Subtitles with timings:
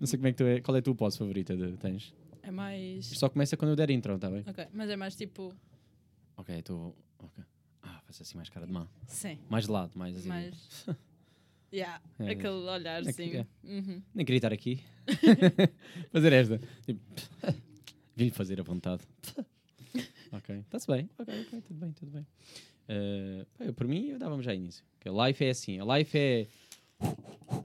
[0.00, 0.60] Não sei como é que tu é.
[0.60, 2.14] Qual é a tua pose favorita de tens?
[2.42, 3.06] É mais.
[3.06, 4.44] Só começa quando eu der intro, está bem?
[4.46, 5.52] Ok, mas é mais tipo.
[6.36, 6.96] Ok, estou.
[7.18, 7.44] ok.
[7.82, 8.86] Ah, faz assim mais cara de má.
[9.06, 9.38] Sim.
[9.48, 10.28] Mais de lado, mais assim.
[10.28, 10.86] Mais.
[11.70, 12.30] Yeah, É.
[12.30, 13.36] aquele olhar, Aqui, sim.
[13.36, 13.46] é.
[13.62, 14.00] Uhum.
[14.14, 14.80] Nem queria estar aqui.
[16.10, 16.58] fazer esta.
[16.86, 17.00] Tipo,
[18.16, 19.02] Vim-lhe fazer a vontade.
[20.32, 21.10] ok, está-se bem.
[21.18, 22.26] Ok, ok, tudo bem, tudo bem.
[22.88, 24.82] Eh, pá, eu, por mim, eu dávamos já início.
[24.98, 25.78] Que a life é assim.
[25.78, 26.46] A life é.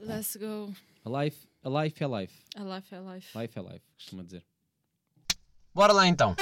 [0.02, 0.70] Let's go.
[1.06, 2.34] A life, a life é life.
[2.56, 3.38] A life é life.
[3.38, 4.42] Life é life, costuma dizer.
[5.74, 6.34] Bora lá então.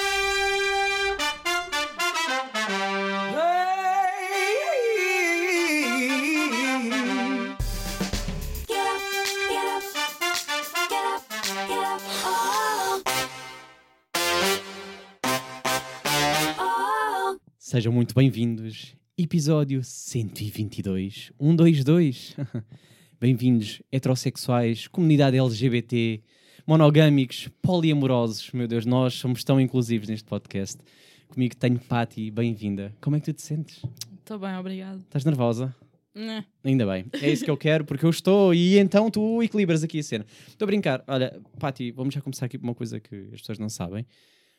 [17.59, 18.95] Sejam muito bem-vindos.
[19.19, 21.33] Episódio 122.
[21.37, 22.37] 122.
[23.23, 26.21] Bem-vindos, heterossexuais, comunidade LGBT,
[26.67, 28.51] monogâmicos, poliamorosos.
[28.51, 30.83] Meu Deus, nós somos tão inclusivos neste podcast.
[31.29, 32.93] Comigo tenho Pati, bem-vinda.
[33.01, 33.81] Como é que tu te sentes?
[34.19, 34.99] Estou bem, obrigado.
[35.03, 35.73] Estás nervosa?
[36.13, 36.45] Né.
[36.65, 37.05] Ainda bem.
[37.13, 40.27] É isso que eu quero, porque eu estou e então tu equilibras aqui a cena.
[40.49, 41.05] Estou a brincar.
[41.07, 44.05] Olha, Pati, vamos já começar aqui por uma coisa que as pessoas não sabem.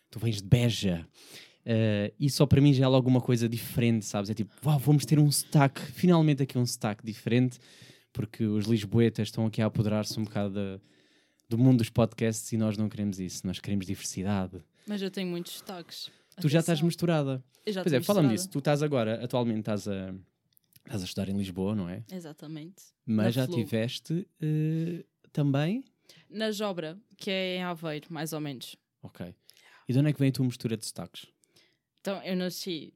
[0.10, 1.06] Tu vens de Beja.
[1.66, 4.30] Eh, e só para mim já é logo uma coisa diferente, sabes?
[4.30, 7.60] É tipo, uau, vamos ter um sotaque, finalmente aqui um sotaque diferente,
[8.14, 10.80] porque os lisboetas estão aqui a apoderar-se um bocado da-
[11.50, 13.46] do mundo dos podcasts e nós não queremos isso.
[13.46, 14.64] Nós queremos diversidade.
[14.88, 16.10] Mas eu tenho muitos destaques.
[16.40, 17.44] Tu já estás misturada.
[17.66, 18.28] Eu já Pois é, misturada.
[18.28, 18.50] disso.
[18.50, 20.14] Tu estás agora, atualmente estás a,
[20.86, 22.04] estás a estudar em Lisboa, não é?
[22.12, 22.84] Exatamente.
[23.06, 23.56] Mas Na já Flu.
[23.56, 25.84] tiveste eh, também.
[26.30, 28.76] Na Jobra, que é em Aveiro, mais ou menos.
[29.02, 29.34] Ok.
[29.88, 31.28] E de onde é que vem a tua mistura de sotaques?
[32.02, 32.94] Então, eu nasci.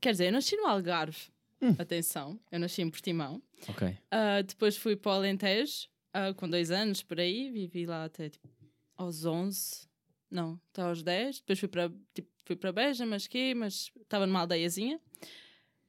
[0.00, 1.18] Quer dizer, eu nasci no Algarve.
[1.62, 1.74] Hum.
[1.78, 3.42] Atenção, eu nasci em Portimão.
[3.68, 3.96] Ok.
[4.10, 7.50] Ah, depois fui para o Alentejo, ah, com dois anos por aí.
[7.50, 8.48] Vivi lá até tipo,
[8.96, 9.86] aos 11.
[10.30, 11.40] Não, até aos 10.
[11.40, 13.54] Depois fui para, tipo, fui para Beja, mas quê?
[13.56, 15.00] Mas estava numa aldeiazinha.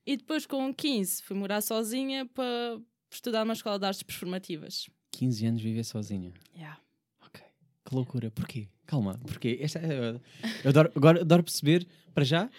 [0.06, 2.80] E depois, com 15, fui morar sozinha para
[3.12, 4.90] estudar numa escola de artes performativas.
[5.12, 6.34] 15 anos viver sozinha.
[6.56, 6.80] Yeah.
[7.26, 7.42] Ok.
[7.86, 8.32] Que loucura.
[8.32, 8.70] Porquê?
[8.86, 9.18] Calma.
[9.28, 9.58] Porquê?
[9.60, 10.22] Esta é-
[10.64, 12.50] eu adoro, agora adoro perceber, para já,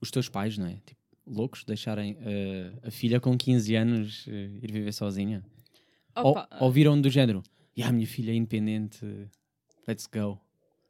[0.00, 0.80] os teus pais, não é?
[0.84, 5.42] Tipo, loucos, deixarem eh, a filha com 15 anos eh, ir viver sozinha.
[6.22, 7.42] Ou, Opa, ou viram do género,
[7.76, 9.04] e a minha filha é independente,
[9.88, 10.40] let's go.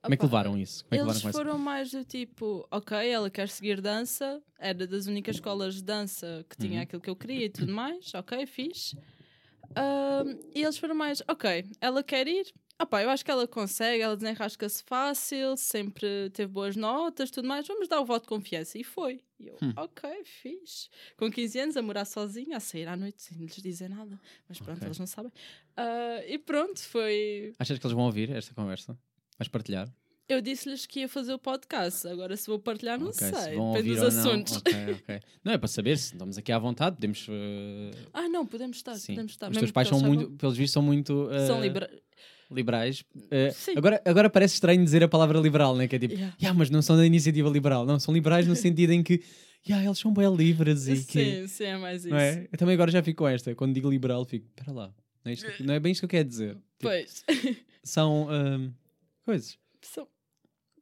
[0.02, 0.84] Como é que opa, levaram isso?
[0.84, 5.06] Como é Eles levaram foram mais do tipo, ok, ela quer seguir dança, era das
[5.06, 6.82] únicas escolas de dança que tinha Uhum.
[6.82, 8.94] aquilo que eu queria e tudo mais, ok, fiz.
[9.76, 14.02] Ahm, e eles foram mais, ok, ela quer ir, opá, eu acho que ela consegue,
[14.02, 18.78] ela desenrasca-se fácil, sempre teve boas notas, tudo mais, vamos dar o voto de confiança.
[18.78, 19.20] E foi.
[19.40, 19.72] E eu, Hum.
[19.76, 20.88] ok, fiz.
[21.16, 24.58] Com 15 anos, a morar sozinha, a sair à noite sem lhes dizer nada, mas
[24.58, 24.88] pronto, Ok.
[24.88, 25.32] eles não sabem.
[25.76, 27.52] Ah, e pronto, foi.
[27.58, 28.96] Achas que eles vão ouvir esta conversa?
[29.38, 29.88] Vais partilhar?
[30.28, 32.06] Eu disse-lhes que ia fazer o podcast.
[32.08, 33.56] Agora, se vou partilhar, não Ok, se sei.
[33.56, 34.30] vão Depende ouvir dos ou não.
[34.32, 34.56] assuntos.
[34.56, 34.72] Ok,
[35.02, 35.20] ok.
[35.44, 37.26] Não é para saber se estamos aqui à vontade, podemos.
[37.28, 38.94] eh, Ah, não, podemos estar.
[38.94, 39.12] sim.
[39.14, 39.50] Podemos estar.
[39.50, 41.28] Os teus pais são muito, pelos vistos, são muito.
[41.32, 41.90] eh, São libera...
[42.52, 43.04] liberais.
[43.54, 43.72] Sim.
[43.76, 45.88] agora, agora parece estranho dizer a palavra liberal, né?
[45.88, 46.36] Que é tipo, Yeah.
[46.40, 47.84] "Ya, mas não são da iniciativa liberal.
[47.86, 49.22] Não, são liberais no sentido em que
[49.68, 51.24] "Ya, eles são bem livres e que.
[51.42, 52.10] Sim, sim, é mais isso.
[52.10, 52.48] Não é?
[52.52, 53.54] Eu também agora já fico com esta.
[53.54, 54.94] Quando digo liberal, fico, espera lá.
[55.24, 56.54] Não é, isto não é bem isto que eu quero dizer.
[56.54, 57.24] Tipo, Pois.
[57.84, 58.70] são ahm,
[59.24, 59.56] coisas.
[59.82, 60.06] São-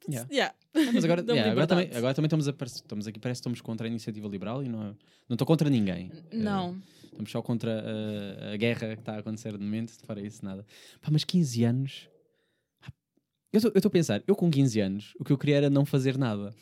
[0.08, 0.26] Yeah.
[0.32, 0.54] Yeah.
[0.75, 3.60] Ah, Mas agora, yeah, agora, também, agora também estamos, a, estamos aqui, parece que estamos
[3.60, 4.94] contra a iniciativa liberal e não é-
[5.28, 6.10] não estou contra ninguém.
[6.32, 6.81] Não.
[7.10, 10.65] Estamos só contra uh, a guerra que está a acontecer de momento, fora isso, nada.
[11.00, 12.09] Pá, mas 15 anos.
[13.53, 16.16] Eu estou a pensar, eu com 15 anos, o que eu queria era não fazer
[16.16, 16.54] nada.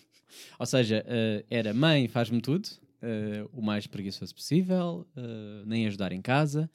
[0.58, 6.12] Ou seja, uh, era mãe, faz-me tudo, uh, o mais preguiçoso possível, uh, nem ajudar
[6.12, 6.70] em casa.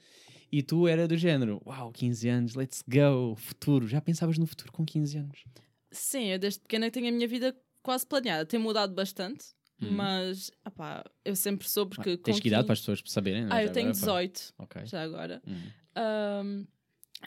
[0.51, 3.87] E tu era do género, uau, 15 anos, let's go, futuro.
[3.87, 5.43] Já pensavas no futuro com 15 anos?
[5.91, 8.45] Sim, eu desde pequena tenho a minha vida quase planeada.
[8.45, 9.45] Tem mudado bastante,
[9.81, 9.91] Hum.
[9.91, 12.11] mas opá, eu sempre soube que.
[12.11, 13.59] Ah, tens que idade 15 para as pessoas saberem, não é?
[13.59, 14.21] Ah, eu tenho agora, pá.
[14.23, 14.85] 18, Ok.
[14.85, 15.41] já agora.
[15.47, 15.61] Hum.
[15.95, 16.65] Ahm,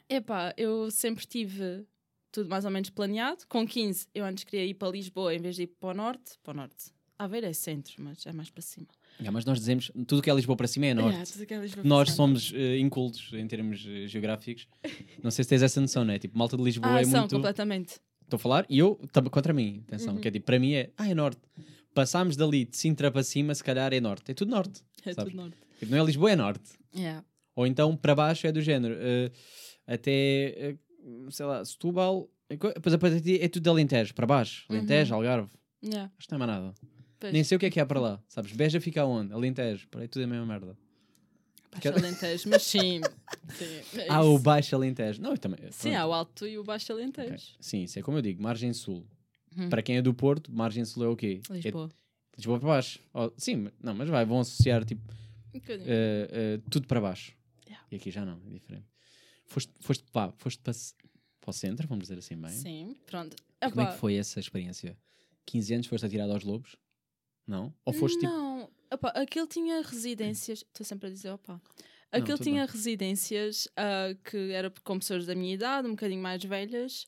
[0.09, 1.85] epá, eu sempre tive
[2.33, 3.45] tudo mais ou menos planeado.
[3.49, 6.33] Com 15, eu antes queria ir para Lisboa em vez de ir para o norte.
[6.43, 6.93] Para o norte.
[7.19, 8.87] Aveiro é centro, mas é mais para cima.
[9.19, 11.15] Yeah, mas nós dizemos, tudo que é Lisboa para cima é norte.
[11.49, 12.17] Yeah, é Nós cima.
[12.17, 14.69] somos eh, incultos em termos eh, geográficos.
[15.23, 16.19] Não sei se tens essa noção, não é?
[16.19, 17.35] Tipo, malta de Lisboa Ah, é são, muito.
[17.37, 17.95] completamente.
[18.23, 19.01] Estou a falar e eu
[19.31, 19.83] contra mim.
[19.87, 20.21] Atenção, Uhum.
[20.21, 20.91] que é tipo, para mim é.
[20.99, 21.41] Ah, é norte.
[21.97, 24.31] Passámos dali de Sintra para cima, se calhar é norte.
[24.31, 24.83] É tudo norte.
[25.05, 25.33] É sabes?
[25.33, 25.57] tudo norte.
[25.81, 26.71] Tipo, não é Lisboa, é norte.
[26.95, 27.25] Yeah.
[27.55, 28.95] Ou então para baixo é do género.
[28.99, 29.31] eh,
[29.87, 30.77] até, eh,
[31.31, 32.29] sei lá, Setúbal.
[32.59, 34.67] co- Depois a partir daí é tudo de Alentejo, para baixo.
[34.69, 34.77] Uhum.
[34.77, 35.49] Alentejo, Algarve.
[35.83, 36.13] Yeah.
[36.19, 36.75] Acho que não é mais nada.
[37.19, 37.33] Pois.
[37.33, 38.23] Nem sei o que é que há para lá.
[38.29, 38.53] Sabes?
[38.53, 39.33] Beja fica onde?
[39.33, 39.89] Alentejo.
[39.89, 40.77] Para aí tudo é a mesma merda.
[41.73, 43.01] Baixo Alentejo, mas sim.
[43.57, 44.39] sim é Ah, o.
[44.39, 45.23] Baixo Alentejo.
[45.23, 45.61] Não, também.
[45.71, 45.97] Sim, pronto.
[45.97, 47.33] há o Alto e o Baixo Alentejo.
[47.33, 47.39] Ok.
[47.61, 49.07] Sim, isso é como eu digo, margem sul.
[49.57, 49.69] Uhum.
[49.69, 51.41] Para quem é do Porto, margem sul é o quê?
[51.51, 51.89] É Lisboa.
[51.89, 51.95] de
[52.37, 53.01] Lisboa para baixo.
[53.15, 55.03] Oh, sim, mas- não, mas vai, vão associar tipo
[55.55, 57.35] Um eh, eh, tudo para baixo.
[57.67, 57.87] Yeah.
[57.91, 58.87] E aqui já não, é diferente.
[59.47, 60.75] Foste, foste, pá, foste para,
[61.41, 62.51] para o centro, vamos dizer assim bem.
[62.51, 63.37] Sim, pronto.
[63.61, 64.97] Como é que foi essa experiência?
[65.47, 66.77] 15 anos foste atirado aos lobos?
[67.47, 67.73] Não?
[67.85, 68.31] Ou foste tipo.
[68.31, 68.71] Não,
[69.15, 70.59] aquele tinha residências.
[70.59, 71.55] Estou sempre a dizer, opa.
[71.55, 71.61] Não,
[72.21, 72.73] Aquele tudo tinha bem.
[72.73, 77.07] residências ah, que era com pessoas da minha idade, um bocadinho mais velhas.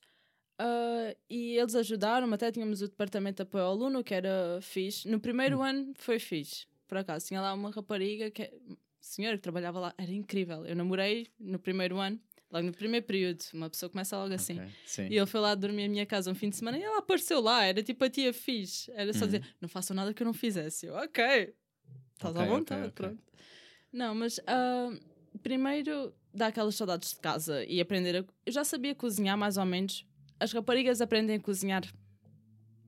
[0.59, 5.09] Ah, e eles ajudaram até tínhamos o departamento de apoio ao aluno, que era fixe.
[5.09, 5.63] No primeiro Hum.
[5.63, 7.27] ano foi fixe, por acaso.
[7.27, 8.51] Tinha lá uma rapariga, que
[9.01, 10.67] senhora que trabalhava lá, era incrível.
[10.67, 12.21] Eu namorei no primeiro ano,
[12.51, 13.43] logo no primeiro período.
[13.55, 14.61] Uma pessoa começa logo assim.
[15.11, 17.41] E ele foi lá dormir à minha casa um fim de semana e ela apareceu
[17.41, 18.91] lá, era tipo a tia fixe.
[18.93, 19.27] Era só Uhum.
[19.27, 20.87] dizer, não façam nada que eu não fizesse.
[20.87, 21.55] Eu, ok,
[22.15, 22.93] estás Ok, à vontade, ok.
[22.95, 23.23] pronto.
[23.93, 24.91] Não, mas ah,
[25.43, 28.25] primeiro dá aquelas saudades de casa e aprender a...
[28.45, 30.05] Eu já sabia cozinhar mais ou menos.
[30.41, 31.83] As raparigas aprendem a cozinhar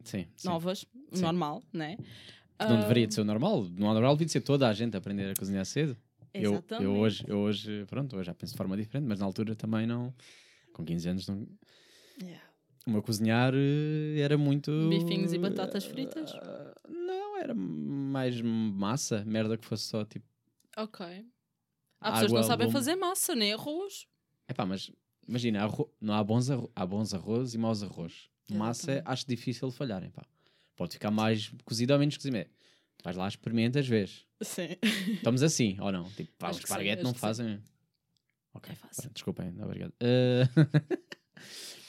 [0.04, 0.48] Sim, sim.
[0.48, 1.22] novas, Sim.
[1.22, 1.96] normal, né?
[1.96, 3.64] Que não Ah, deveria de ser o normal.
[3.64, 5.96] No normal devia de ser toda a gente a aprender a cozinhar cedo.
[6.32, 9.54] Eu, eu, hoje, eu hoje, pronto, hoje já penso de forma diferente, mas na altura
[9.56, 10.14] também não.
[10.72, 11.46] Com 15 anos, não,
[12.22, 12.44] Yeah.
[12.86, 14.70] o meu cozinhar eh, era muito.
[14.88, 16.32] Bifinhos e batatas fritas?
[16.34, 20.26] Ah, não, era mais massa, merda que fosse só tipo.
[20.76, 21.26] Ok.
[22.00, 24.06] Há pessoas que não sabem fazer massa, nem arroz.
[24.48, 24.90] Epá, mas
[25.30, 28.28] imagina, arro- não há bons, arro- há bons arroz e maus arroz.
[28.50, 30.24] Massa acho difícil de falharem, pá.
[30.76, 32.36] Pode ficar mais cozido ou menos cozido.
[32.36, 32.46] É,
[33.04, 34.26] Vais lá, experimentas, vês.
[34.42, 34.76] Sim.
[35.14, 36.04] Estamos assim, ou não?
[36.10, 37.26] Tipo, pá, Acho os sim, esparguete não que sim.
[37.26, 37.62] fazem.
[38.52, 39.02] Ok, É fácil.
[39.02, 39.94] pronto, desculpem, obrigado.
[40.00, 40.42] Eh,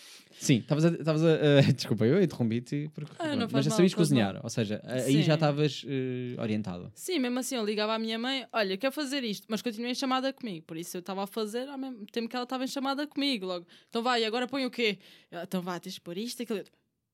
[0.42, 0.90] Sim, estavas a.
[0.90, 2.90] estavas a eh, desculpa, eu interrompi-te.
[2.96, 4.44] porque- Ah, não mas já sabias cozinhar, mal.
[4.44, 5.22] ou seja, aí Sim.
[5.24, 6.92] já estavas eh, orientado.
[6.96, 9.96] Sim, mesmo assim, eu ligava à minha mãe, olha, quero fazer isto, mas continuei em
[9.96, 12.68] chamada comigo, por isso eu estava a fazer ao mesmo tempo que ela estava em
[12.68, 14.98] chamada comigo, logo, então vai, agora põe o quê?
[15.32, 16.64] Então vai, tens de pôr isto e aquilo.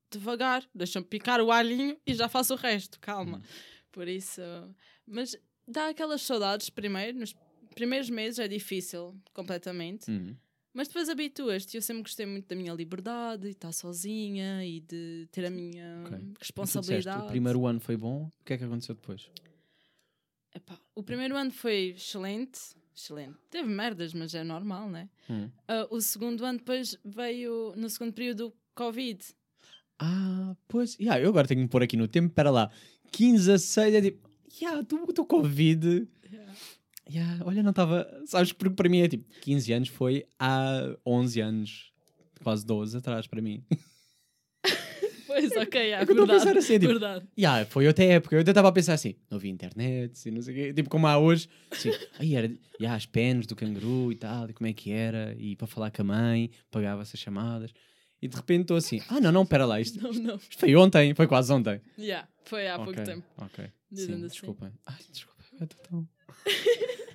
[0.10, 3.42] Devagar, deixa-me picar o alhinho e já faço o resto, calma.
[3.92, 4.40] Por isso,
[5.06, 5.36] mas
[5.68, 7.36] dá aquelas saudades primeiro, nos
[7.76, 10.34] primeiros meses é difícil, completamente, Uhum.
[10.78, 15.28] Mas depois habituas-te, eu sempre gostei muito da minha liberdade, de estar sozinha e de
[15.32, 16.12] ter a minha Ok.
[16.12, 17.26] Mas tu disseste, responsabilidade.
[17.26, 19.28] o primeiro ano foi bom, o que é que aconteceu depois?
[20.54, 22.60] Epá, o primeiro ano foi excelente.
[22.96, 23.40] Excelente.
[23.50, 25.10] Teve merdas, mas é normal, né?
[25.28, 25.50] Hum.
[25.68, 29.26] Ah, o segundo ano depois veio, no segundo período, Covid.
[29.98, 30.96] Ah, pois.
[31.00, 32.70] Yeah, eu agora tenho que me pôr aqui no tempo, para lá.
[33.12, 34.30] 15 a 6 é tipo.
[34.62, 36.08] Yeah, tu, tu Covid.
[36.32, 36.54] Yeah,
[37.46, 38.08] olha, não estava.
[38.26, 39.26] Sabes, porque para mim é tipo.
[39.42, 41.92] 15 anos foi há 11 anos,
[42.44, 43.64] quase 12 atrás para mim.
[45.28, 46.40] Pois, ok, é, É que eu verdade.
[46.40, 47.28] pensar assim, é tipo, verdade.
[47.38, 48.36] Yeah, foi outra época.
[48.36, 50.74] Eu até estava a pensar assim: não havia internet, e não sei o quê.
[50.74, 51.48] Tipo, como há hoje.
[51.70, 52.48] Assim, aí era.
[52.80, 55.36] Yeah, as penas do canguru e tal, e como é que era.
[55.38, 57.72] E para falar com a mãe, pagava essas chamadas.
[58.20, 59.80] E de repente estou assim: ah, não, não, pera lá.
[59.80, 60.36] Isto, Não, não.
[60.38, 61.82] isto foi ontem, foi quase ontem.
[62.00, 63.28] Yeah, foi há pouco Ok, tempo.
[63.38, 63.66] Ok.
[63.92, 64.28] Dizendo Sim, assim.
[64.32, 64.72] desculpem.
[64.88, 65.44] Ai, desculpa.
[65.60, 66.10] Eu estou tão...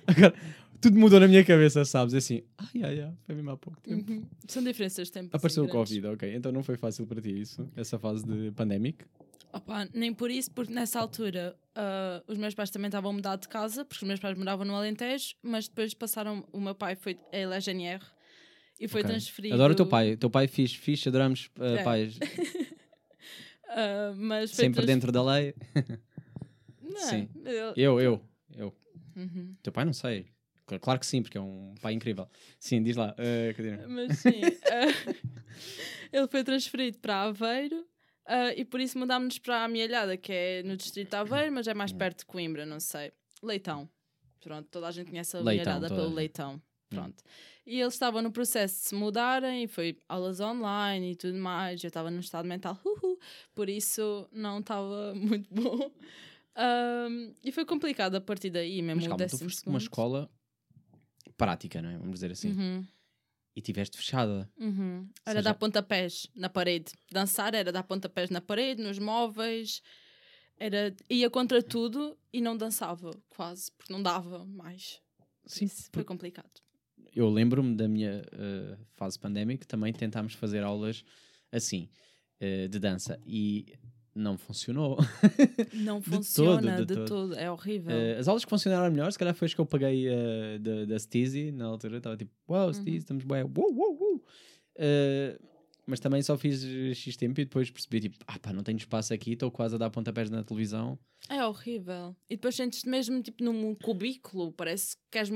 [0.07, 0.33] Agora,
[0.81, 2.13] tudo mudou na minha cabeça, sabes?
[2.13, 4.11] Assim, ai, ai, ai, foi mesmo há pouco tempo.
[4.11, 4.25] Uhum.
[4.47, 5.29] São diferenças de tempo.
[5.35, 5.67] Apareceu o.
[5.69, 6.35] Covid, ok.
[6.35, 9.05] Então não foi fácil para ti isso, essa fase de pandemic.
[9.53, 13.35] Opa, nem por isso, porque nessa altura ah, os meus pais também estavam a mudar
[13.35, 16.43] de casa, porque os meus pais moravam no Alentejo, mas depois passaram.
[16.51, 17.17] O meu pai foi.
[17.31, 18.03] Ele é GNR
[18.79, 19.11] e foi Ok.
[19.11, 19.53] transferido.
[19.53, 20.13] Adoro o teu pai.
[20.13, 21.83] O teu pai fixe, fixe, adoramos uh, É.
[21.83, 22.17] pais
[23.69, 25.53] ah, mas sempre trans- dentro da lei.
[26.81, 27.29] Não, Sim.
[27.45, 28.21] ele- Eu, eu,
[28.55, 28.73] eu.
[29.15, 29.55] Uhum.
[29.61, 30.27] Teu pai não sei.
[30.67, 32.27] Cl- Claro que sim, porque é um pai incrível.
[32.59, 33.15] Sim, diz lá.
[33.19, 33.89] Uh.
[33.89, 34.41] Mas sim,
[34.71, 35.13] ah,
[36.11, 37.85] ele foi transferido para Aveiro
[38.25, 41.67] ah, e por isso mudámos-nos para a Amealhada, que é no distrito de Aveiro, mas
[41.67, 41.97] é mais Hum.
[41.97, 43.11] perto de Coimbra, não sei.
[43.41, 43.89] Leitão.
[44.39, 46.15] Pronto, toda a gente conhece a Leitão, Amealhada toda a pelo.
[46.15, 46.53] Leitão.
[46.55, 46.61] Hum.
[46.89, 47.23] Pronto.
[47.65, 51.81] E eles estavam no processo de se mudarem, e foi aulas online e tudo mais.
[51.83, 53.17] Eu estava num estado mental, uhu,
[53.55, 55.91] por isso não estava muito bom.
[56.55, 59.81] Ahm, e foi complicado a partir daí, mesmo Mas calma, tu foste para uma segundo.
[59.81, 60.29] escola
[61.37, 61.97] prática, não é?
[61.97, 62.51] Vamos dizer assim.
[62.51, 62.85] Uhum.
[63.55, 64.49] E tiveste fechada.
[64.57, 65.07] Uhum.
[65.25, 66.91] Era seja- dar pontapés na parede.
[67.11, 69.81] Dançar era dar pontapés na parede, nos móveis.
[70.57, 74.99] Era, ia contra tudo e não dançava, quase, porque não dava mais.
[75.45, 76.49] Sim, Isso foi complicado.
[77.15, 81.03] eu lembro-me da minha uh, fase pandémica, também tentámos fazer aulas
[81.51, 81.89] assim,
[82.39, 83.65] uh, de dança, e
[84.15, 84.97] não funcionou.
[85.73, 87.35] Não De funciona todo, de, de todo.
[87.35, 87.95] É horrível.
[87.95, 90.85] Uh, as aulas que funcionaram melhor, se calhar foi as que eu paguei uh, da,
[90.85, 92.73] da Steezy, na altura, estava tipo, uau, Uhum.
[92.73, 94.15] Steezy, estamos bem, uou, uou, uou.
[94.75, 95.53] Uh,
[95.85, 98.77] mas também só fiz eh, X tempo e depois percebi, tipo, ah pá, não tenho
[98.77, 100.97] espaço aqui, estou quase a dar pontapés na televisão.
[101.29, 102.15] É horrível.
[102.29, 105.29] E depois sentes-te mesmo tipo num cubículo, parece que queres,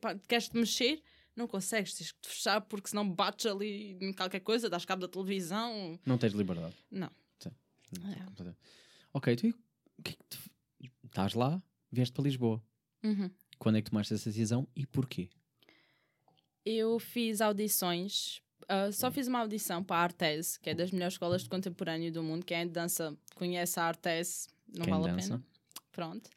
[0.00, 1.02] pá, queres te mexer,
[1.36, 5.02] não consegues, tens que te fechar porque senão bates ali em qualquer coisa, dás cabo
[5.02, 5.98] da televisão.
[6.06, 6.74] Não tens liberdade.
[6.90, 7.10] Não.
[7.98, 8.54] É.
[9.12, 10.50] Ok, tu e o que é que te-
[11.04, 12.62] estás lá, vieste para Lisboa.
[13.02, 13.30] Uhum.
[13.58, 15.28] Quando é que tomaste essa decisão e porquê?
[16.64, 21.14] Eu fiz audições, ah, só fiz uma audição para a Artes, que é das melhores
[21.14, 22.44] escolas de contemporâneo do mundo.
[22.44, 25.28] Quem é de dança conhece a Artes, não Quem vale a dança?
[25.38, 25.44] pena.
[25.90, 26.30] Pronto.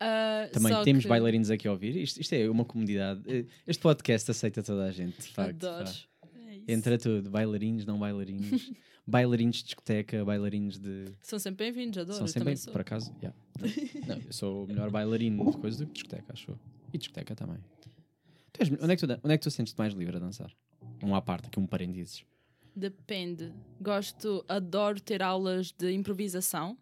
[0.00, 1.96] Ah, Também temos que- bailarinos aqui a ouvir.
[1.96, 3.22] Isto, isto é uma comunidade.
[3.26, 5.64] Eh, Este podcast aceita toda a gente, de facto.
[5.64, 5.90] Adoro.
[6.66, 6.72] É.
[6.72, 8.50] Entra tudo, bailarinos, não bailarinos,
[9.06, 11.06] bailarinos de discoteca, bailarinos de.
[11.20, 12.18] São sempre bem-vindos, adoro.
[12.18, 12.72] São sempre, sou.
[12.72, 13.36] por acaso, yeah.
[14.06, 16.58] não, eu sou o melhor bailarino de coisa do que discoteca, acho eu.
[16.92, 17.58] E discoteca também.
[18.52, 20.52] Tu és- onde, é que tu, onde é que tu sentes-te mais livre a dançar?
[21.02, 22.24] Um à parte, aqui um parênteses.
[22.74, 23.52] Depende.
[23.80, 26.76] Gosto, adoro ter aulas de improvisação.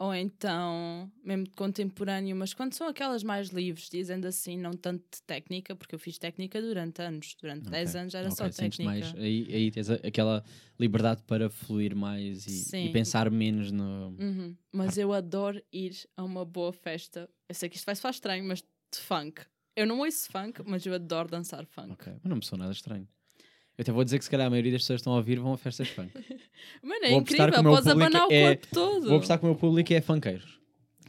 [0.00, 5.22] Ou então, mesmo contemporâneo, mas quando são aquelas mais livres, dizendo assim, não tanto de
[5.22, 8.00] técnica, porque eu fiz técnica durante anos, durante 10 ok.
[8.00, 9.06] anos era Ok, só sentes técnica.
[9.06, 10.44] mais, aí, aí tens aquela
[10.78, 14.14] liberdade para fluir mais e, e pensar menos no.
[14.18, 14.56] Uhum.
[14.72, 17.28] Mas eu adoro ir a uma boa festa.
[17.48, 19.42] Eu sei que isto vai soar estranho, mas de funk.
[19.74, 21.90] Eu não ouço funk, mas eu adoro dançar funk.
[21.90, 23.06] Ok, mas não me sou nada estranho.
[23.78, 25.38] Eu até vou dizer que se calhar a maioria das pessoas que estão a ouvir
[25.38, 26.10] vão a festas funk.
[26.82, 29.06] Mano, é Vou incrível, que podes abanar o é- corpo todo.
[29.06, 30.58] Vou apostar que o meu público é funkeiros.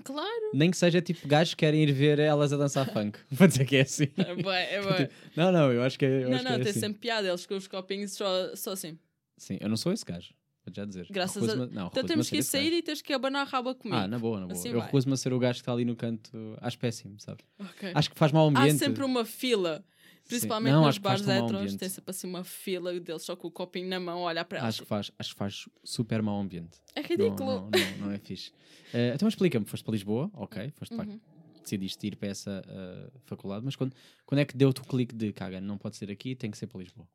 [0.03, 0.51] Claro.
[0.53, 3.19] Nem que seja tipo gajos que querem ir ver elas a dançar funk.
[3.29, 4.07] Vou dizer que é assim.
[4.17, 5.09] É bué, é bué.
[5.35, 6.79] Não, não, eu acho que é, eu Não, acho que não, é tem assim.
[6.79, 7.27] sempre piada.
[7.27, 8.97] Eles com os copinhos só, só assim.
[9.38, 10.29] Sim, eu não sou esse gajo.
[10.65, 11.07] Vou já dizer.
[11.09, 13.99] Graças a- não, Então temos que ir sair e tens que abanar a raba comigo.
[13.99, 14.57] Ah, na boa, na boa.
[14.57, 16.31] Assim eu recuso-me a ser o gajo que está ali no canto.
[16.61, 17.39] Acho péssimo, sabe?
[17.59, 17.91] Ok.
[17.93, 18.77] Acho que faz mau Há ambiente.
[18.79, 19.83] sempre uma fila.
[20.29, 21.77] Principalmente Não, nos bares ambiente.
[21.77, 24.59] tem sempre assim uma fila deles só com o copinho na mão a olhar para
[24.59, 24.75] elas.
[24.75, 26.77] Acho que faz, acho que faz super mau ambiente.
[26.95, 27.69] É ridículo.
[27.71, 28.51] não, não, não é fixe.
[28.93, 31.19] Eh, então explica-me, foste para Lisboa, ok, foste para Uhum.
[31.63, 33.95] decidiste ir para essa eh, faculdade, mas quando,
[34.25, 36.67] quando é que deu-te o clique de caga, não pode ser aqui, tem que ser
[36.67, 37.07] para Lisboa?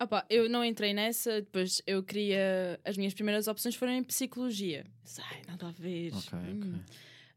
[0.00, 2.80] Opa, eu não entrei nessa, depois eu queria.
[2.84, 4.86] As minhas primeiras opções foram em psicologia.
[5.18, 6.12] Ai, nada a ver.
[6.14, 6.60] Ok, Hum.
[6.80, 6.80] ok.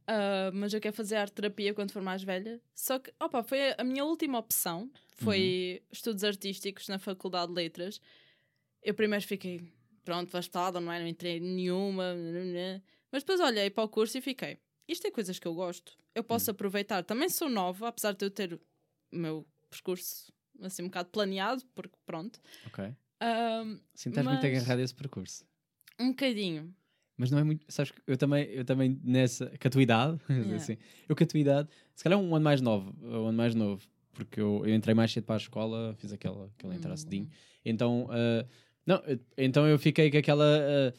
[0.07, 2.61] Ah, mas eu quero fazer arte terapia quando for mais velha.
[2.75, 4.91] Só que, opa, foi a, minha última opção.
[5.17, 5.87] Foi Uhum.
[5.91, 8.01] estudos artísticos na Faculdade de Letras.
[8.81, 9.61] Eu primeiro fiquei,
[10.03, 10.99] pronto, vastada, não é?
[10.99, 12.13] Não entrei nenhuma.
[13.11, 14.57] Mas depois olhei para o curso e fiquei,
[14.87, 15.97] isto é coisas que eu gosto.
[16.13, 16.53] Eu posso Hum.
[16.53, 17.03] aproveitar.
[17.03, 18.59] Também sou nova, apesar de eu ter o
[19.15, 20.31] meu percurso
[20.61, 22.39] assim um bocado planeado, porque pronto.
[22.67, 22.93] Ok.
[23.19, 23.63] Ah,
[23.95, 25.45] Sim, estás muito Mas- agarrado a esse percurso.
[25.99, 26.75] um bocadinho.
[27.17, 27.63] Mas não é muito.
[27.69, 29.45] Sabes que eu também, eu também nessa.
[29.59, 30.55] Com a tua idade, Yeah.
[30.55, 30.77] assim,
[31.07, 33.85] eu com a tua idade, se calhar um ano mais novo, um ano mais novo,
[34.13, 36.97] porque eu, eu entrei mais cedo para a escola, fiz aquela, aquela entrada Hum.
[36.97, 37.29] cedinho.
[37.63, 38.45] Então, ah,
[38.85, 40.93] não, eu- então eu fiquei com aquela.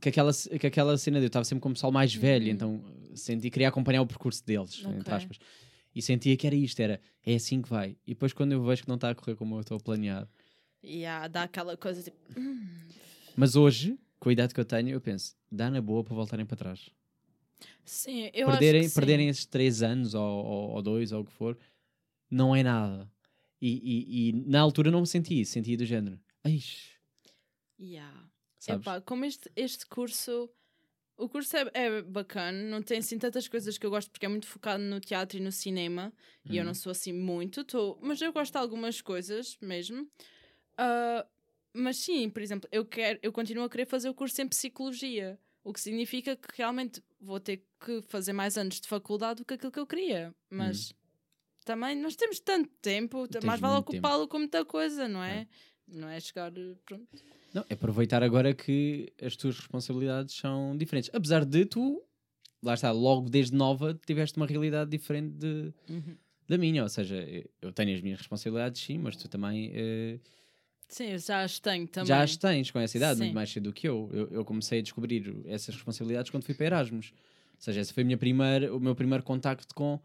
[0.00, 2.50] com aquela, com aquela cena de eu estava sempre com o pessoal mais velho, Uhum.
[2.52, 4.96] então senti queria acompanhar o percurso deles, Ok.
[4.96, 5.38] entre aspas.
[5.94, 7.96] E sentia que era isto, era é assim que vai.
[8.06, 10.28] E depois quando eu vejo que não está a correr como eu estou a planear,
[10.80, 12.16] E há, dá aquela coisa tipo.
[13.36, 16.46] mas hoje, com a idade que eu tenho, eu penso, dá na boa para voltarem
[16.46, 16.90] para trás.
[17.84, 19.00] Sim, eu perderem, acho que sim.
[19.00, 21.58] perderem esses três anos ou, ou, ou dois ou o que for,
[22.30, 23.10] não é nada.
[23.60, 26.20] E, e, e na altura não me senti isso, sentia do género.
[26.44, 26.96] Eish,
[27.78, 28.28] Yeah.
[28.66, 30.50] Epá, como este, este curso.
[31.16, 34.28] O curso é, é bacana, não tem assim tantas coisas que eu gosto porque é
[34.28, 36.12] muito focado no teatro e no cinema
[36.48, 36.66] e eu Uhum.
[36.68, 40.08] não sou assim muito, tô, mas eu gosto de algumas coisas mesmo.
[40.76, 41.26] Ah,
[41.72, 45.38] mas sim, por exemplo, eu, quero, eu continuo a querer fazer o curso em psicologia,
[45.64, 49.54] o que significa que realmente vou ter que fazer mais anos de faculdade do que
[49.54, 50.34] aquilo que eu queria.
[50.50, 50.92] Mas
[51.64, 55.46] também nós temos tanto tempo, Tens mais vale ocupá-lo com muita coisa, não é?
[55.86, 56.52] Não é chegar.
[56.84, 57.06] Pronto.
[57.52, 61.10] Não, é aproveitar agora que as tuas responsabilidades são diferentes.
[61.14, 62.02] Apesar de tu,
[62.62, 66.16] lá está, logo desde nova, tiveste uma realidade diferente de, Uhum.
[66.46, 66.82] da minha.
[66.82, 67.16] Ou seja,
[67.62, 70.18] eu tenho as minhas responsabilidades, sim, mas tu também eh,
[70.88, 72.08] Sim, já as tenho também.
[72.08, 73.24] já as tens com essa idade, Sim.
[73.24, 74.08] muito mais cedo do que eu.
[74.12, 74.28] eu.
[74.28, 77.12] Eu comecei a descobrir essas responsabilidades quando fui para Erasmus.
[77.56, 80.00] Ou seja, esse foi minha primeira, o meu primeiro contacto com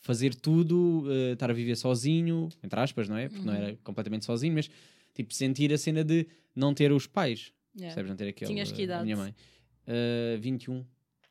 [0.00, 3.28] fazer tudo, eh, estar a viver sozinho, entre aspas, não é?
[3.28, 3.62] Porque não Uhum.
[3.62, 4.70] era completamente sozinho, mas
[5.14, 7.86] tipo sentir a cena de não ter os pais, Yeah.
[7.94, 8.08] percebes?
[8.10, 9.04] Não ter aquele, Tinhas que eh, idade?
[9.04, 9.34] minha mãe.
[9.86, 10.84] Eh, 21,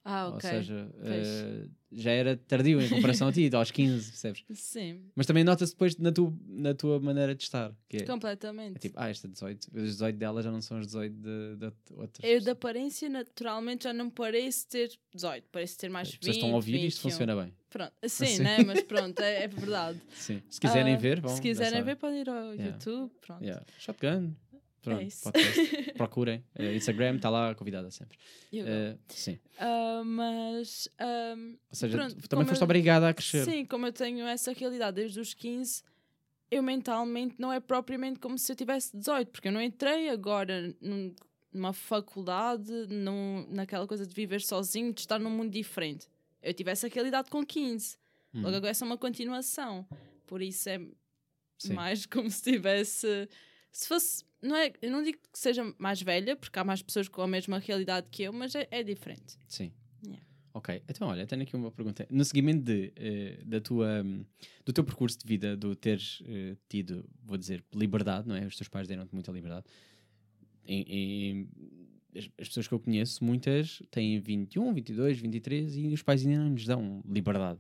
[0.05, 0.49] Ah, ou ok.
[0.49, 1.69] seja, Pois.
[1.91, 4.43] Já era tardio em comparação a ti, aos 15, percebes?
[4.53, 7.71] Sim, Mas também nota-se depois na, tu, na tua maneira de estar.
[7.89, 8.77] Que é, completamente.
[8.77, 11.73] é tipo, ah, esta 18, os 18 dela já não são os 18 de, de
[11.95, 12.29] outras.
[12.29, 16.19] Eu, da aparência, naturalmente, já não pareço ter 18, parece ter mais As 20.
[16.21, 17.11] pessoas estão a ouvir e isto 21.
[17.11, 17.53] funciona bem.
[17.69, 18.43] Pronto, sim, Sim.
[18.43, 18.57] né?
[18.65, 20.01] Mas pronto, é, é verdade.
[20.13, 20.41] Sim.
[20.49, 21.33] Se quiserem Ah, ver, vão.
[21.33, 22.65] Se quiserem ver, podem ir ao Yeah.
[22.65, 23.11] YouTube.
[23.21, 23.41] Pronto.
[23.43, 23.65] Yeah.
[23.77, 24.33] Shotgun.
[24.81, 25.23] Pronto, isso.
[25.23, 25.93] podcast.
[25.95, 26.43] Procurem.
[26.55, 28.17] Eh, Instagram está lá convidada sempre.
[28.51, 29.39] Eu Eh, sim.
[29.59, 30.87] Ah, mas.
[30.99, 31.35] ah,
[31.69, 33.45] Ou seja, Pronto, também foste eu- obrigada a crescer.
[33.45, 35.83] sim, como eu tenho essa realidade desde os 15,
[36.49, 40.75] eu mentalmente não é propriamente como se eu tivesse 18, porque eu não entrei agora
[40.81, 41.13] num-
[41.53, 46.07] numa faculdade, num, naquela coisa de viver sozinho, de estar num mundo diferente.
[46.41, 47.97] Eu tive essa realidade com 15.
[48.33, 49.85] Hum, Logo agora é só uma continuação.
[50.25, 50.79] Por isso é
[51.57, 51.73] sim.
[51.73, 53.27] mais como se tivesse.
[53.71, 54.23] Se fosse.
[54.41, 57.27] Não é, eu não digo que seja mais velha, porque há mais pessoas com a
[57.27, 59.37] mesma realidade que eu, mas é, é diferente.
[59.47, 59.71] Sim.
[60.03, 60.25] Yeah.
[60.53, 62.05] Ok, então olha, tenho aqui uma pergunta.
[62.09, 64.25] No seguimento de, eh, da tua, hum,
[64.65, 68.45] do teu percurso de vida, do teres eh, tido, vou dizer, liberdade, não é?
[68.45, 69.65] Os teus pais deram-te muita liberdade.
[70.65, 71.49] Em- em-
[72.15, 76.43] as, as pessoas que eu conheço, muitas têm 21, 22, 23 e os pais ainda
[76.43, 77.59] não lhes dão liberdade.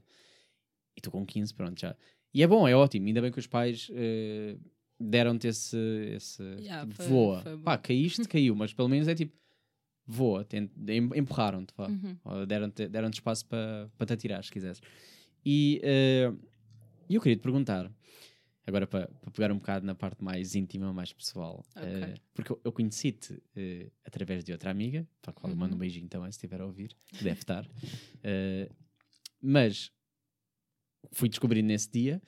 [0.97, 1.95] E tu com 15, pronto, já.
[2.33, 3.07] E é bom, é ótimo.
[3.07, 4.57] Ainda bem que os pais eh,
[5.01, 5.77] deram-te esse,
[6.15, 7.41] esse Yeah, tipo, foi- voa.
[7.41, 7.57] foi.
[7.59, 9.33] Pá, caíste, caiu, mas pelo menos é tipo,
[10.05, 10.45] voa,
[11.15, 11.73] empurraram-te.
[11.79, 12.45] Uhum.
[12.45, 14.81] Deram-te deram espaço para para te atirar, se quiseres.
[15.45, 16.31] E eh,
[17.09, 17.91] eu queria te perguntar,
[18.65, 21.83] agora para pegar um bocado na parte mais íntima, mais pessoal, Ok.
[21.83, 25.71] eh, porque eu, eu conheci-te eh, através de outra amiga, para a qual eu mando
[25.73, 25.79] um Uhum.
[25.79, 27.67] beijinho também, se estiver a ouvir, que deve estar.
[29.41, 29.91] Mas
[31.11, 32.21] fui descobrindo nesse dia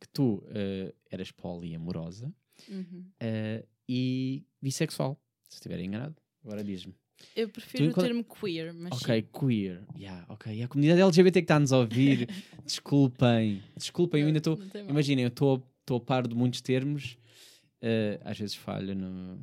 [0.00, 2.32] que tu eh, eras poliamorosa
[2.68, 3.04] Uhum.
[3.20, 6.16] eh, e bissexual, se estiver enganado.
[6.44, 6.94] Agora diz-me.
[7.34, 9.28] Eu prefiro o enquanto- termo queer, mas Ok, sim.
[9.40, 9.84] queer.
[9.96, 10.54] Yeah, ok.
[10.54, 12.28] E a comunidade LGBT que está-nos a ouvir,
[12.64, 13.62] desculpem.
[13.76, 14.58] Desculpem, eu ainda estou.
[14.88, 17.16] Imaginem, eu estou a par de muitos termos.
[17.80, 19.38] eh, às vezes falho no.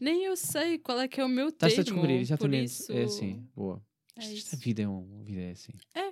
[0.00, 1.92] Nem eu sei qual é que é o meu Estás a termo.
[2.00, 2.66] descobrir, exatamente.
[2.66, 3.82] isso- É assim, boa.
[4.16, 4.34] é isso.
[4.54, 5.72] Esta vida é, um, vida é assim.
[5.94, 6.07] É.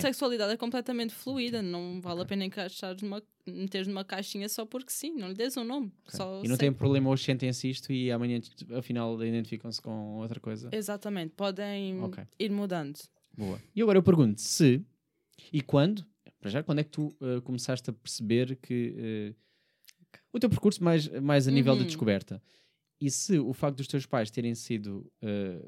[0.00, 4.90] Sexualidade é completamente fluida, não vale a pena encaixar numa, meteres numa caixinha só porque
[4.90, 5.92] sim, não lhe des um nome.
[6.06, 6.16] Ok.
[6.16, 8.40] Só E não sei- tem problema hoje sentem-se isto e amanhã
[8.76, 10.68] afinal identificam-se com outra coisa.
[10.72, 12.24] Exatamente, podem Ok.
[12.38, 12.98] ir mudando.
[13.36, 13.60] Boa.
[13.74, 14.84] E agora eu pergunto se
[15.52, 16.04] e quando,
[16.40, 19.34] para já, quando é que tu eh, começaste a perceber que eh,
[20.32, 21.86] o teu percurso mais, mais a nível de Uhum.
[21.86, 22.42] descoberta
[23.00, 25.60] e se o facto dos teus pais terem sido eh,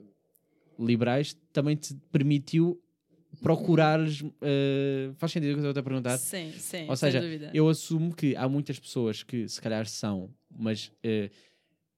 [0.79, 2.81] liberais também te permitiu
[3.40, 4.22] procurares.
[4.42, 6.18] eh, faz sentido o que eu estou a perguntar?
[6.18, 7.22] Sim, sim, Ou seja.
[7.53, 11.31] Eu assumo que há muitas pessoas que se calhar são, mas eh,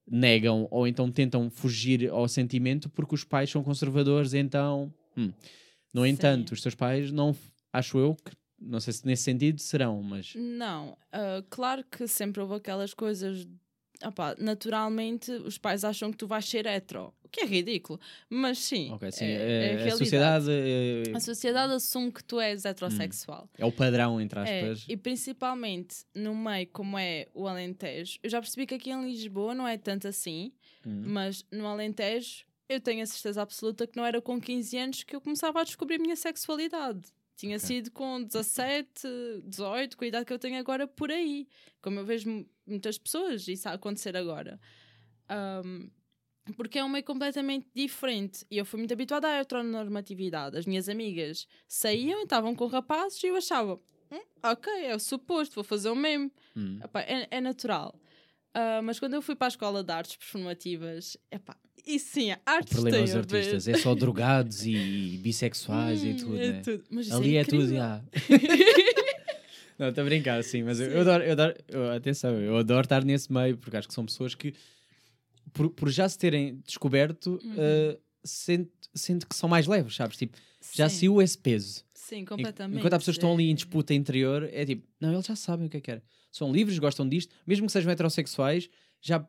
[0.09, 4.93] negam ou então tentam fugir ao sentimento porque os pais são conservadores, então.
[5.17, 5.31] hum.
[5.93, 6.09] No Sim.
[6.09, 7.35] entanto, os teus pais não,
[7.73, 10.33] acho eu que, não sei se nesse sentido serão, mas.
[10.35, 13.47] Não, ah, claro que sempre houve aquelas coisas.
[14.05, 18.57] opá, naturalmente, os pais acham que tu vais ser hetero, o que é ridículo, mas
[18.57, 18.91] sim.
[18.91, 19.25] Ok, sim.
[19.25, 23.47] é- eh, é a a sociedade eh, A sociedade assume que tu és heterossexual.
[23.57, 24.85] é o padrão, entre É, aspas.
[24.89, 29.53] e principalmente no meio como é o Alentejo, eu já percebi que aqui em Lisboa
[29.53, 30.51] não é tanto assim,
[30.85, 31.03] Hum.
[31.05, 35.15] mas no Alentejo eu tenho a certeza absoluta que não era com 15 anos que
[35.15, 37.01] eu começava a descobrir a minha sexualidade.
[37.35, 37.67] Tinha Ok.
[37.67, 39.07] sido com 17,
[39.45, 41.47] 18, com a idade que eu tenho agora, por aí.
[41.81, 44.59] Como eu vejo mu- muitas pessoas isso a acontecer agora.
[45.29, 45.89] Ahm,
[46.55, 48.45] porque é um meio completamente diferente.
[48.49, 50.57] E eu fui muito habituada à heteronormatividade.
[50.57, 53.79] As minhas amigas saíam e estavam com rapazes e eu achava,
[54.11, 56.31] "Hum, ok, é o suposto, vou fazer o mesmo.
[56.55, 56.79] Hum.
[56.83, 57.93] Epá, é, é natural.
[58.53, 62.35] Ah, mas quando eu fui para a escola de artes performativas, epá, e sim, a
[62.35, 63.17] O artes problema a ver.
[63.19, 66.61] artistas é só drogados e bissexuais e Hum, tudo, é né?
[66.61, 66.83] tudo.
[66.99, 67.77] Isso Ali é, tudo, incrível.
[67.77, 68.03] já.
[69.77, 70.99] Não, estou a brincar, sim, mas eu, eu Sim.
[71.01, 74.35] adoro, eu adoro eu- atenção, eu adoro estar nesse meio, porque acho que são pessoas
[74.35, 74.53] que,
[75.53, 77.55] por, por já se terem descoberto, Uhum.
[77.57, 80.17] eh, sente, sente que são mais leves, sabes?
[80.17, 80.37] Tipo,
[80.73, 81.83] já Sim, saiu esse peso.
[81.93, 82.77] Sim, En- completamente.
[82.79, 85.69] Enquanto há pessoas estão ali em disputa interior, é tipo, não, eles já sabem o
[85.69, 86.01] que é que é.
[86.31, 88.69] São livres, gostam disto, mesmo que sejam heterossexuais,
[89.01, 89.25] já,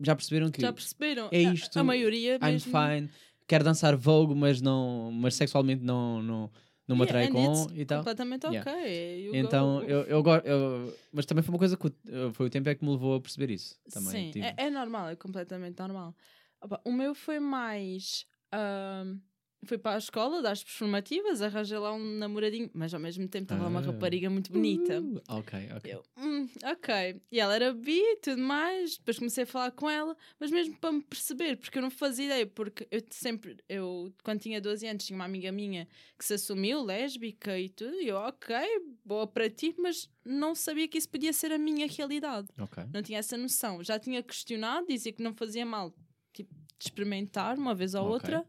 [0.00, 1.28] já perceberam que Já perceberam?
[1.30, 2.72] é A- isto, A, maioria I'm mesmo.
[2.72, 3.10] fine,
[3.46, 6.50] quero dançar Vogue, mas, não, mas sexualmente não, não,
[6.96, 7.98] me Yeah, com it's e tal.
[7.98, 8.54] Completamente ok.
[8.72, 9.16] Yeah.
[9.20, 11.92] You Então, go- eu, eu eu- Mas também foi uma coisa que
[12.32, 13.78] foi o tempo é que me levou a perceber isso.
[13.92, 16.14] Também, Sim, tipo, é, é normal, é completamente normal.
[16.60, 18.26] Opa, o meu foi mais.
[18.52, 19.18] ahm,
[19.66, 23.64] fui para a escola das performativas, arranjei lá um namoradinho, mas ao mesmo tempo estava
[23.64, 23.82] lá uma Ah.
[23.82, 25.00] rapariga muito bonita.
[25.00, 25.92] Uh, ok, ok.
[25.94, 27.20] Eu, hum, ok.
[27.30, 28.96] E ela era bi e tudo mais.
[28.96, 32.24] Depois comecei a falar com ela, mas mesmo para me perceber, porque eu não fazia
[32.26, 32.46] ideia.
[32.46, 35.86] Porque eu sempre, eu, quando tinha 12 anos, tinha uma amiga minha
[36.18, 37.94] que se assumiu lésbica e tudo.
[38.00, 38.56] E eu, ok,
[39.04, 42.48] boa para ti, mas não sabia que isso podia ser a minha realidade.
[42.58, 42.82] Ok.
[42.94, 43.84] Não tinha essa noção.
[43.84, 45.94] Já tinha questionado, dizia que não fazia mal,
[46.32, 48.12] tipo, de experimentar uma vez ou Ok.
[48.14, 48.46] outra.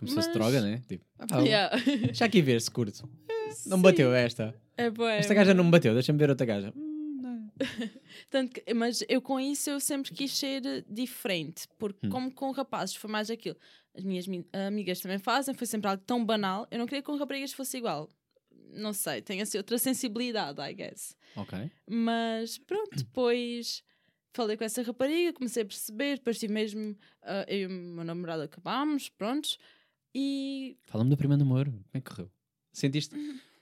[0.00, 0.82] Como se fosse Mas- droga, né?
[0.88, 1.76] Tipo, ah, Yeah.
[2.12, 3.08] deixa aqui ver se curto.
[3.66, 4.54] Não me bateu esta.
[4.76, 5.18] É bué.
[5.18, 6.72] Esta gaja não me bateu, deixa-me ver outra gaja.
[6.74, 7.48] Hum.
[8.30, 12.10] Tanto que- mas eu com isso eu sempre quis ser diferente, porque Hum.
[12.10, 13.56] como com rapazes foi mais aquilo.
[13.94, 16.66] As minhas mi- amigas também fazem, foi sempre algo tão banal.
[16.70, 18.08] Eu não queria que com raparigas fosse igual.
[18.72, 21.16] Não sei, tem assim outra sensibilidade, I guess.
[21.36, 21.70] Ok.
[21.88, 23.82] Mas pronto, depois
[24.32, 28.04] falei com essa rapariga, comecei a perceber, depois tive mesmo ah, eu e o meu
[28.04, 29.58] namorado acabámos, prontos.
[30.14, 31.70] E Fala-me do primeiro namoro.
[31.70, 32.30] Como é que correu?
[32.72, 33.14] Sentiste?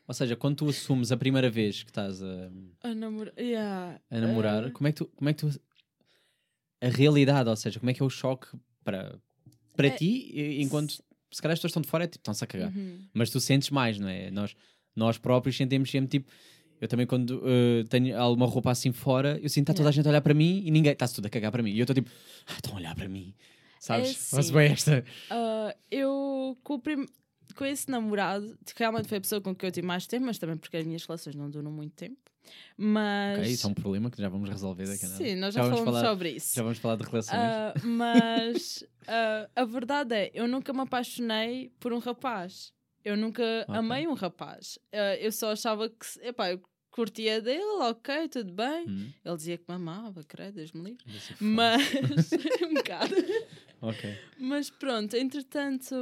[0.07, 2.51] Ou seja, quando tu assumes a primeira vez que estás a,
[2.83, 3.35] a namorar.
[3.39, 5.07] Yeah, a namorar, ah, como é que tu.
[5.07, 5.61] Como é que tu
[6.81, 8.47] a realidade, ou seja, como é que é o choque
[8.85, 9.19] para,
[9.77, 10.93] para É- ti, enquanto
[11.31, 12.73] se calhar as pessoas estão de fora, é tipo, estão-se a cagar.
[12.75, 13.01] uhum.
[13.13, 14.31] Mas tu sentes mais, não é?
[14.31, 14.55] Nós,
[14.95, 16.31] nós próprios sentimos sempre tipo.
[16.81, 19.93] Eu também, quando eh, tenho alguma roupa assim fora, eu sinto que está toda a
[19.93, 20.93] gente a olhar para mim e ninguém.
[20.93, 21.73] Está-se tudo a cagar para mim.
[21.73, 22.09] E eu estou tipo,
[22.47, 23.35] ah, estão a olhar para mim.
[23.81, 24.15] Sabes?
[24.31, 24.55] Faz assim.
[24.55, 25.05] bem esta.
[25.31, 27.07] Ah, eu com, prim-
[27.55, 30.39] com esse namorado, que realmente foi a pessoa com que eu tive mais tempo, mas
[30.39, 32.17] também porque as minhas relações não duram muito tempo.
[32.77, 35.25] Mas Ok, isso é um problema que já vamos resolver daqui a nada.
[35.25, 36.55] sim, nós já, vamos falamos falar, sobre isso.
[36.55, 37.35] Já vamos falar de relações.
[37.55, 42.73] Ah, mas ah, a verdade é, eu nunca me apaixonei por um rapaz.
[43.05, 43.75] Eu nunca Ok.
[43.79, 44.79] amei um rapaz.
[45.21, 46.61] Eu só achava que, epá, eu
[46.91, 48.87] curtia dele, ok, tudo bem.
[48.89, 51.05] Hum, Ele dizia que me amava, credo, Deus-me livre.
[51.07, 51.37] desse foda.
[51.41, 52.31] Mas,
[52.63, 53.15] um bocado.
[53.81, 54.19] Ok.
[54.39, 55.95] Mas pronto, entretanto,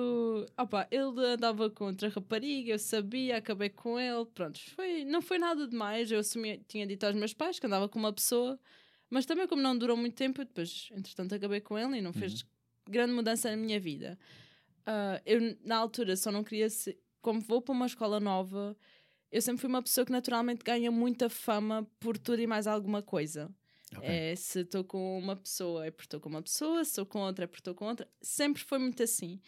[0.56, 5.38] opa, ele andava com outra rapariga, eu sabia, acabei com ele, pronto, foi, não foi
[5.38, 8.58] nada demais, eu assumi, tinha dito aos meus pais que andava com uma pessoa,
[9.10, 12.46] mas também como não durou muito tempo, depois, entretanto, acabei com ele e não fez
[12.88, 14.18] grande mudança na minha vida.
[14.86, 18.76] Ah, eu, na altura, só não queria ser, como vou para uma escola nova,
[19.30, 23.02] eu sempre fui uma pessoa que naturalmente ganha muita fama por tudo e mais alguma
[23.02, 23.50] coisa.
[23.94, 24.08] Ok.
[24.08, 27.20] É, se estou com uma pessoa é porque estou com uma pessoa, se estou com
[27.20, 28.06] outra é porque estou com outra.
[28.20, 29.40] Sempre foi muito assim.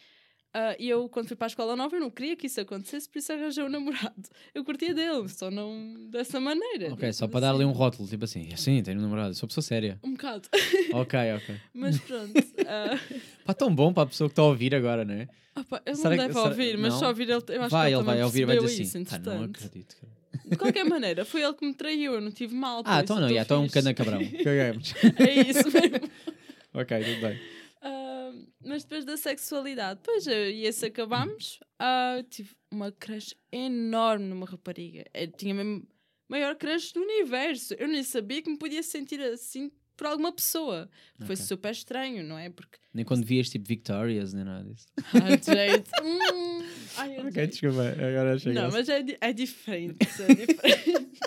[0.54, 3.06] Ah, E eu, quando fui para a escola nova, eu não queria que isso acontecesse,
[3.08, 4.14] por isso arranjei um namorado.
[4.54, 6.92] Eu curtia dele, só não dessa maneira.
[6.94, 7.70] Ok, só para dar ali assim.
[7.70, 9.98] um rótulo, tipo assim, assim, tenho um namorado, sou pessoa séria.
[10.02, 10.48] Um bocado.
[10.94, 11.60] ok, ok.
[11.74, 12.32] Mas pronto.
[12.66, 12.98] ah,
[13.44, 15.28] Pá, tão bom para a pessoa que está a ouvir agora, não é?
[15.54, 17.00] opa, ele Será não que- deve será- ouvir, mas não?
[17.00, 17.42] só ouvir ele.
[17.48, 19.96] Eu acho vai, que ele vai também ouvir vai dizer isso, assim, pá, não acredito.
[20.00, 20.17] cara."
[20.48, 22.82] De qualquer maneira, foi ele que me traiu, eu não tive mal.
[22.84, 24.20] Ah, então não, então é um cana cabrão.
[24.42, 24.94] Cagamos.
[25.18, 26.10] É isso mesmo.
[26.74, 27.40] ok, tudo bem.
[27.82, 28.32] Ah,
[28.64, 31.60] mas depois da sexualidade, depois eu e esse acabámos.
[31.78, 35.04] ah, tive uma crush enorme numa rapariga.
[35.14, 35.86] Eu tinha mesmo
[36.28, 37.74] maior crush do universo.
[37.74, 40.88] Eu nem sabia que me podia sentir assim por alguma pessoa.
[41.18, 41.36] Foi Ok.
[41.44, 42.48] super estranho, não é?
[42.48, 42.78] Porque.
[42.94, 44.86] Nem quando vias tipo Victorias, nem nada disso.
[45.12, 45.90] Ah, jeito.
[46.02, 46.62] Hum,
[46.96, 47.50] ai, Ok, jeito.
[47.50, 48.62] desculpa, agora chega.
[48.62, 49.96] Não, mas é, é diferente.
[50.00, 50.06] É
[50.46, 51.20] diferente.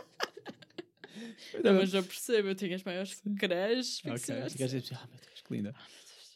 [1.64, 4.00] não, mas eu percebo, eu tenho as maiores crushes.
[4.06, 4.80] Ok, ficaste assim.
[4.80, 5.76] tipo, ah, meu Deus, que linda.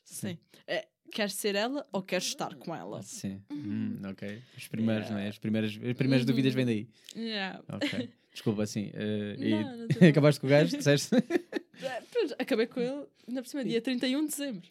[0.04, 0.38] Sim.
[0.67, 3.02] É, queres ser ela ou queres estar com ela?
[3.02, 4.41] Sim, hum, ok.
[4.58, 5.15] Os primeiros, Yeah.
[5.15, 5.30] não é?
[5.30, 6.32] As primeiras, as primeiras Uhum.
[6.32, 6.89] dúvidas vêm daí.
[7.15, 7.63] Yeah.
[7.69, 8.10] Ok.
[8.36, 8.91] Desculpa, assim.
[8.93, 10.10] eh, e Não, não tem mal.
[10.10, 11.10] acabaste com o gajo, disseste?
[11.82, 14.69] É, pronto, acabei com ele, ainda por cima, dia 31 de dezembro.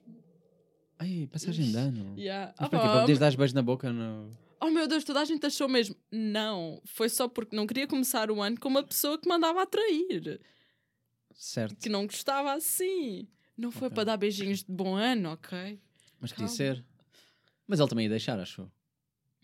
[0.98, 2.14] Ai, passagem de ano.
[2.18, 2.54] Yeah.
[2.58, 2.86] Mas Ah, para quê?
[2.86, 4.34] Para poderes dar os beijos na boca no...
[4.58, 5.94] oh meu Deus, toda a gente achou mesmo.
[6.10, 10.40] Não, foi só porque não queria começar o ano com uma pessoa que mandava atrair,
[11.34, 11.76] Certo.
[11.76, 13.28] que não gostava assim.
[13.56, 13.94] Não foi Ok.
[13.96, 15.78] para dar beijinhos de bom ano, ok?
[16.20, 16.56] Mas queria Calma.
[16.56, 16.84] ser.
[17.66, 18.70] Mas ele também ia deixar, achou?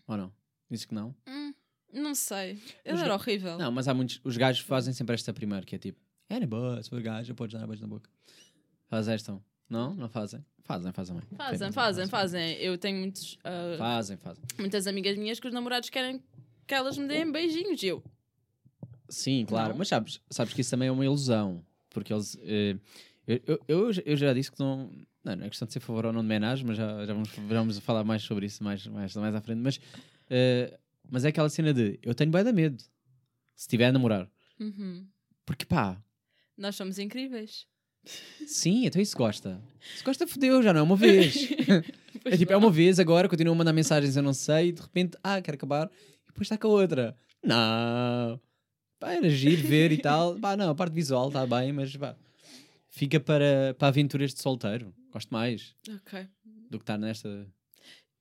[0.06, 0.32] Ou não?
[0.70, 1.14] Disse que não?
[1.28, 1.39] Hum,
[1.92, 2.58] não sei.
[2.84, 3.58] Ele Os era ga- horrível.
[3.58, 4.20] Não, mas há muitos.
[4.24, 5.98] Os gajos fazem sempre esta primeira, que é tipo,
[6.28, 8.08] é na boa, se for gajo, podes dar beijo na boca.
[8.88, 9.38] Faz esta.
[9.68, 9.94] Não?
[9.94, 10.44] Não fazem?
[10.64, 11.24] Fazem, fazem bem.
[11.36, 12.52] Fazem, Tem- fazem, fazem.
[12.58, 14.42] Eu tenho muitos, ah, Fazem, fazem.
[14.58, 16.22] muitas amigas minhas que os namorados querem
[16.66, 17.82] que elas me deem beijinhos.
[17.82, 18.02] E eu,
[19.08, 19.70] Sim, claro.
[19.70, 19.78] Não?
[19.78, 21.64] Mas sabes, sabes que isso também é uma ilusão.
[21.90, 22.36] Porque eles.
[22.42, 22.76] eh,
[23.26, 24.90] eu, eu, eu, já- eu já disse que não.
[25.22, 27.28] Não, não é questão de ser favor ou não de menagem, mas já, já, vamos,
[27.36, 29.58] vamos falar mais sobre isso mais, mais, mais à frente.
[29.58, 29.78] Mas,
[30.30, 30.78] eh,
[31.10, 32.88] mas é aquela cena de eu tenho bem da medo se
[33.64, 34.30] estiver a namorar.
[34.58, 35.06] uhum,
[35.44, 36.02] Porque pá,
[36.56, 37.66] nós somos incríveis.
[38.46, 39.60] sim, então isso gosta.
[39.96, 41.34] Se gosta, fodeu, já não é uma vez.
[42.22, 44.82] É tipo, é uma vez agora, continua a mandar mensagens, eu não sei, e de
[44.82, 45.90] repente, ah, quero acabar,
[46.24, 47.16] e depois está com a outra.
[47.42, 48.38] Não.
[48.98, 50.36] Pá, era giro ver e tal.
[50.40, 52.14] Pá, não, a parte visual está bem, mas pá,
[52.90, 54.92] fica para, para aventuras de solteiro.
[55.10, 56.26] Gosto mais Ok.
[56.68, 57.46] do que estar nesta.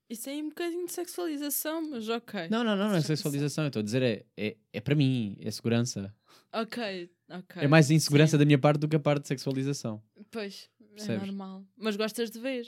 [0.10, 2.48] Isso é um bocadinho de sexualização, mas ok.
[2.50, 3.66] Não, não, não, não é sexualização.
[3.66, 6.14] Eu estou a dizer, é, é, é para mim, é segurança.
[6.52, 7.62] Ok, ok.
[7.62, 8.40] É mais insegurança sim.
[8.40, 10.02] da minha parte do que a parte de sexualização.
[10.32, 11.28] Pois, é Percebes?
[11.28, 11.64] normal.
[11.78, 12.66] Mas gostas de ver?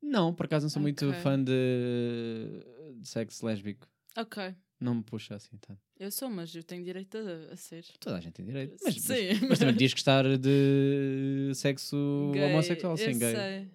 [0.00, 1.20] Não, por acaso não sou muito Ok.
[1.20, 1.52] fã de,
[2.98, 3.86] de sexo lésbico.
[4.16, 4.54] Ok.
[4.80, 5.80] Não me puxa assim tanto.
[5.98, 7.84] Eu sou, mas eu tenho direito a, a ser.
[8.00, 8.76] Toda a gente tem direito.
[8.82, 9.46] Mas, mas, sim.
[9.48, 13.34] mas também podias gostar de sexo Gay, homossexual, sim, gay.
[13.34, 13.70] sei.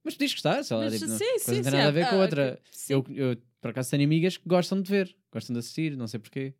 [0.00, 1.88] Hum, Mas podias gostar, sei lá, Mas tipo, não, sim, coisa sim, não tem nada
[1.88, 2.52] a ver ah, com a ah, outra.
[2.54, 2.92] ok, sim.
[2.94, 6.18] Eu, eu, por acaso, tenho amigas que gostam de ver, gostam de assistir, não sei
[6.20, 6.54] porquê.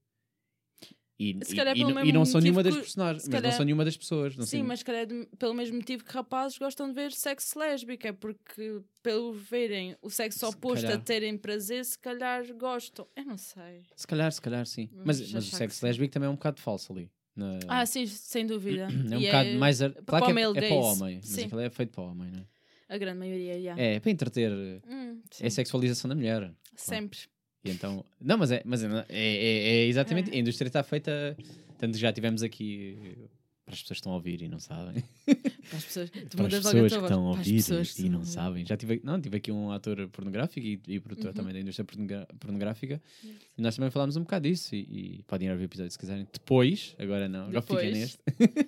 [1.19, 3.65] E, Se e- e não- e não sou nenhuma das personagens, mas não calhar- sou
[3.67, 4.35] nenhuma das pessoas.
[4.39, 7.13] Não Sim, sei- mas se calhar de- pelo mesmo motivo que rapazes gostam de ver
[7.13, 10.99] sexo lésbico, é porque pelo verem o sexo Se oposto calhar.
[10.99, 13.07] a terem prazer, se calhar gostam.
[13.15, 13.83] Eu não sei.
[13.95, 14.87] Se calhar, se calhar, sim.
[14.93, 17.11] Vamos Mas, mas o achar que sexo lésbico também é um bocado falso ali.
[17.37, 18.89] na- Ah, sim, sem dúvida.
[19.15, 19.83] é um E bocado mais.
[19.83, 22.03] ar- para Claro que o é, é para o homem, mas aquilo é feito para
[22.03, 22.47] o homem, não é?
[22.91, 23.79] A grande maioria, já.
[23.79, 24.51] É, para entreter.
[24.87, 25.45] Hum, sim.
[25.45, 26.53] É a sexualização da mulher.
[26.77, 27.21] Sempre.
[27.65, 30.31] E então, não, mas é, mas é, é, é- é exatamente.
[30.31, 30.35] É.
[30.35, 31.37] A indústria está feita.
[31.79, 33.17] Tanto que já tivemos aqui.
[33.65, 35.05] Para as pessoas que estão a ouvir e não sabem.
[35.25, 37.65] Para as pessoas, Para as pessoas que estão a ouvir
[38.01, 38.67] e, e não sabem.
[38.67, 41.35] Já tive, não, tive aqui um ator pornográfico e, e produtor Uhum.
[41.35, 41.87] também da indústria
[42.41, 43.01] pornográfica.
[43.57, 44.75] E nós também falámos um bocado disso.
[44.75, 46.27] E, e podem ir ouvir o episódio se quiserem.
[46.33, 48.19] Depois, agora não, agora fiquem neste.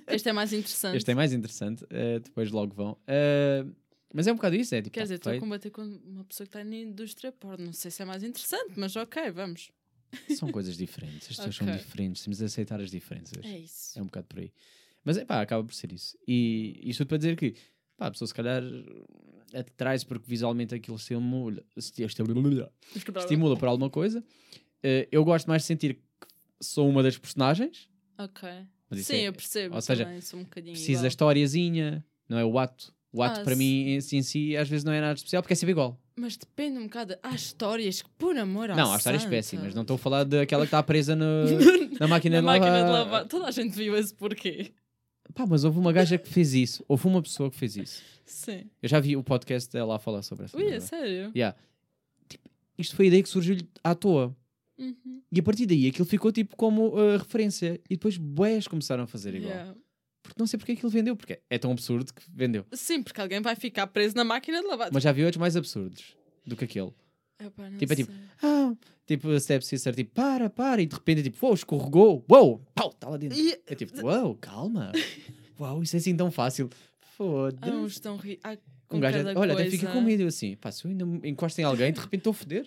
[0.07, 0.97] Este é mais interessante.
[0.97, 1.85] Este é mais interessante.
[1.91, 2.97] eh, depois logo vão.
[3.09, 3.65] Eh,
[4.13, 4.75] mas é um bocado isso.
[4.75, 7.33] É tipo, Quer tá dizer, estou a combater com uma pessoa que está na indústria
[7.33, 7.67] porno.
[7.67, 9.71] Não sei se é mais interessante, mas ok, vamos.
[10.37, 11.29] São coisas diferentes.
[11.31, 11.79] As pessoas são Ok.
[11.79, 12.23] diferentes.
[12.23, 13.43] Temos de aceitar as diferenças.
[13.45, 13.99] É isso.
[13.99, 14.53] É um bocado por aí.
[15.05, 16.17] Mas é pá, acaba por ser isso.
[16.29, 17.55] E isto tudo para dizer que
[17.97, 18.63] pá, a pessoa se calhar
[19.77, 22.73] traz porque visualmente aquilo estimula, esti- estimula,
[23.17, 24.25] estimula por alguma coisa.
[24.83, 26.27] Eh, eu gosto mais de sentir que
[26.61, 27.89] sou uma das personagens.
[28.19, 28.49] Ok.
[28.95, 29.75] Sim, é- eu percebo.
[29.75, 32.95] ou seja, também, sou um Precisa da historiazinha, não é o ato.
[33.13, 35.43] O ato Ah, para mim em si, em si às vezes não é nada especial
[35.43, 36.01] porque é sempre igual.
[36.17, 37.15] Mas depende um bocado.
[37.23, 39.31] Há histórias que, por amor à não, há histórias santa.
[39.35, 39.75] péssimas.
[39.75, 41.45] Não estou a falar daquela que está presa no-
[42.01, 43.05] na máquina, Na de, máquina de lavar.
[43.05, 43.29] lavar.
[43.29, 44.73] Toda a gente viu esse porquê.
[45.35, 46.85] Pá, mas houve uma gaja que fez isso.
[46.89, 48.03] Houve uma pessoa que fez isso.
[48.27, 48.65] Sim.
[48.83, 51.33] Eu já vi o podcast dela a falar sobre essa Ui, é sério?
[51.35, 51.57] Yeah.
[52.29, 52.49] Tipo,
[52.79, 54.35] isto foi a ideia que surgiu à toa.
[54.79, 55.23] Uhum.
[55.31, 57.81] E a partir daí aquilo ficou tipo como uh, referência.
[57.89, 59.53] E depois boés começaram a fazer igual.
[59.53, 59.75] Yeah.
[60.33, 61.15] Porque não sei porque aquilo vendeu.
[61.15, 62.65] Porque é tão absurdo que vendeu.
[62.73, 64.89] Sim, porque alguém vai ficar preso na máquina de lavar.
[64.91, 66.17] Mas já vi outros mais absurdos
[66.47, 66.91] do que aquele.
[67.39, 68.13] Não tipo, é tipo.
[68.43, 68.73] Ah,
[69.07, 70.81] tipo a Step Sister, tipo, para, para.
[70.81, 72.25] E de repente é tipo, uou, escorregou.
[72.31, 73.39] Uou, pau, está lá dentro.
[73.39, 74.91] E- É tipo, uou, calma.
[75.61, 76.71] Uau, isso é assim tão fácil.
[77.17, 77.71] Foda-se.
[77.71, 78.41] Há uns tão ri...
[78.89, 79.71] Com Um gajo, olha, até coisa.
[79.71, 82.35] fica com medo assim, pá, se eu ainda encosto em alguém, de repente estou a
[82.35, 82.67] foder.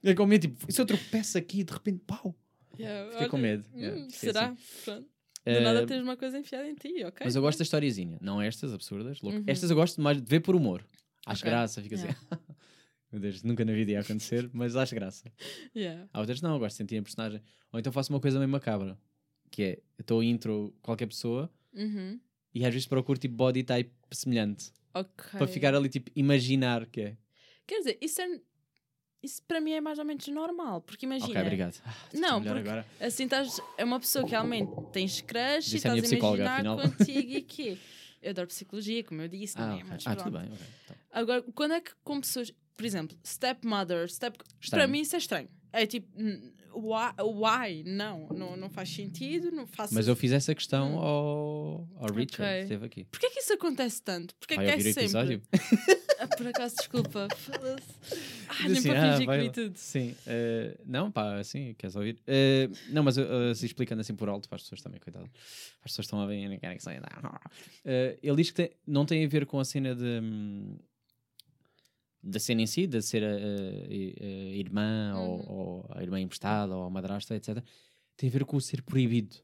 [0.00, 2.34] Fica com medo, tipo, se eu tropeço aqui, de repente, pau.
[2.78, 3.64] Yeah, Fiquei com olha, medo.
[3.74, 4.46] hum, Yeah, será?
[4.50, 4.56] assim.
[4.84, 5.08] Pronto.
[5.54, 7.24] Do nada tens uma coisa enfiada em ti, ok?
[7.24, 9.20] Mas eu gosto da historiezinha, não estas absurdas.
[9.20, 9.38] louco.
[9.38, 9.44] Uhum.
[9.46, 10.84] Estas eu gosto mais de ver por humor.
[11.24, 11.50] Acho Ok.
[11.50, 12.08] graça, fica assim.
[13.12, 15.30] Meu Deus, nunca na vida ia acontecer, mas acho graça.
[15.74, 16.08] Yeah.
[16.12, 17.40] Há outras não, eu gosto de sentir a personagem.
[17.72, 18.98] Ou então faço uma coisa meio macabra,
[19.50, 22.18] que é, estou intro qualquer pessoa Uhum.
[22.54, 24.72] e às vezes procuro tipo body type semelhante.
[24.94, 25.38] Ok.
[25.38, 27.16] Para ficar ali tipo, imaginar que é.
[27.66, 28.40] Quer dizer, isso é.
[29.26, 31.30] Isso para mim é mais ou menos normal, porque imagina.
[31.30, 31.80] Ok, obrigado.
[31.84, 32.86] Ah, Não, porque- agora.
[33.00, 33.60] Assim estás.
[33.76, 36.78] É uma pessoa que realmente tens crush e Disse a estás a imaginar afinal.
[36.80, 37.78] contigo e quê?
[38.22, 39.76] Eu adoro psicologia, como eu disse, Ah, não é?
[39.76, 39.86] ok.
[39.90, 40.48] Mas ah tudo bem.
[40.50, 40.96] ok, então.
[41.12, 42.52] Agora, quando é que com pessoas.
[42.76, 44.36] Por exemplo, stepmother, step.
[44.38, 44.88] Para Estranho.
[44.90, 45.48] mim isso é estranho.
[45.72, 46.06] É tipo.
[46.74, 47.14] Why?
[47.22, 47.84] why?
[47.84, 49.94] Não, não, não faz sentido, não faço.
[49.94, 52.46] Mas eu fiz essa questão ao, ao Richard, Ok.
[52.56, 53.04] que esteve aqui.
[53.04, 54.34] Porquê que isso acontece tanto?
[54.36, 55.42] Porquê Vai que é sempre?
[56.36, 57.28] Ah, por acaso, desculpa.
[58.48, 59.76] Ah, Diz nem assim, para ah, fingir que vai vi tudo.
[59.76, 60.14] Sim.
[60.26, 62.18] eh, não, pá, assim, queres ouvir?
[62.26, 65.28] Eh, não, mas uh, se explicando assim por alto para as pessoas também, coitado.
[65.82, 67.00] As pessoas estão a ver e não querem que saia.
[67.00, 70.20] Uh, ele diz que tem- não tem a ver com a cena de.
[70.22, 70.76] hum,
[72.22, 75.22] da cena em si, de ser a, a- a irmã Uhum.
[75.22, 77.62] ou, ou a irmã emprestada ou a madrasta, etc.
[78.16, 79.36] Tem a ver com o ser proibido.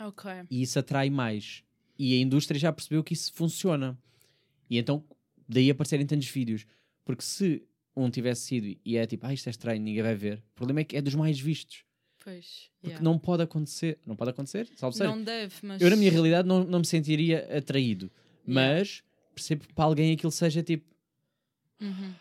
[0.00, 0.30] Ok.
[0.50, 1.64] e isso atrai mais.
[1.98, 3.98] E a indústria já percebeu que isso funciona.
[4.70, 5.02] E então,
[5.48, 6.66] daí aparecerem tantos vídeos.
[7.04, 7.62] Porque se
[7.96, 10.80] um tivesse sido e é tipo, ah, isto é estranho, ninguém vai ver, o problema
[10.80, 11.84] é que é dos mais vistos.
[12.22, 12.68] Pois.
[12.80, 13.02] Porque yeah.
[13.02, 13.98] não pode acontecer.
[14.04, 14.98] Não pode acontecer, salve.
[15.00, 15.80] Não deve, mas.
[15.80, 18.10] Eu, na minha realidade, não, não me sentiria atraído.
[18.46, 18.72] Yeah.
[18.74, 19.02] Mas
[19.34, 20.84] percebo que para alguém aquilo seja tipo,
[21.80, 22.12] Uhum.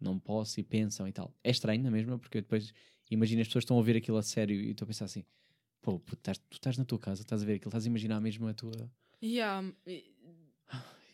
[0.00, 1.32] não posso e pensam e tal.
[1.44, 2.18] É estranho, não é mesmo?
[2.18, 2.72] Porque eu depois
[3.10, 5.22] imagino as pessoas estão a ouvir aquilo a sério e estou a pensar assim,
[5.82, 8.20] pô, puto, estás- tu estás na tua casa, estás a ver aquilo, estás a imaginar
[8.20, 8.90] mesmo a tua.
[9.22, 9.70] Yeah.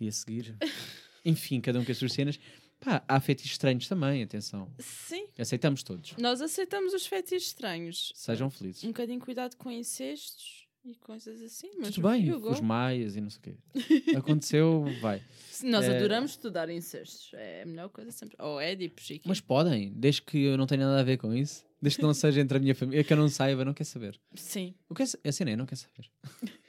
[0.00, 0.56] e a seguir.
[1.24, 2.38] Enfim, cada um com as suas cenas.
[2.80, 4.72] Pá, há fetiches estranhos também, atenção.
[4.78, 5.26] Sim.
[5.36, 6.14] Aceitamos todos.
[6.16, 8.12] Nós aceitamos os fetiches estranhos.
[8.14, 8.84] Sejam felizes.
[8.84, 10.66] Um bocadinho cuidado com incestos.
[10.84, 11.70] e coisas assim.
[11.78, 14.16] Mas Tudo bem, os maias e não sei o quê.
[14.16, 15.20] Aconteceu, vai.
[15.64, 17.30] Nós Eh, adoramos estudar incestos.
[17.34, 18.36] É a melhor coisa sempre.
[18.40, 21.66] Ou Édipos e Mas podem, desde que eu não tenha nada a ver com isso,
[21.82, 24.18] desde que não seja entre a minha família, que eu não saiba, não quer saber.
[24.36, 24.72] Sim.
[24.88, 26.08] O que é, é assim, não quer saber.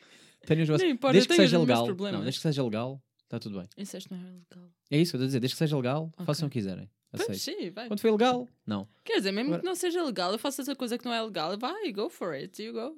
[0.47, 1.85] Tenho os vossos- Não importa, desde que seja legal.
[1.87, 3.69] Não, desde que seja legal, está tudo bem.
[3.77, 4.69] Incesto não é legal.
[4.89, 6.25] É isso que eu estou a dizer, desde que seja legal, Ok.
[6.25, 6.89] façam o que quiserem.
[7.11, 7.87] Pois sim, vai.
[7.87, 8.87] Quando foi legal, não.
[9.03, 11.21] Quer dizer, mesmo Agora- que não seja legal, eu faço essa coisa que não é
[11.21, 12.95] legal, vai, go for it, you go.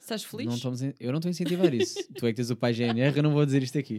[0.00, 0.46] Estás feliz?
[0.46, 1.94] Não estamos eu não estou a incentivar isso.
[2.14, 3.96] tu é que tens o pai GNR, eu não vou dizer isto aqui.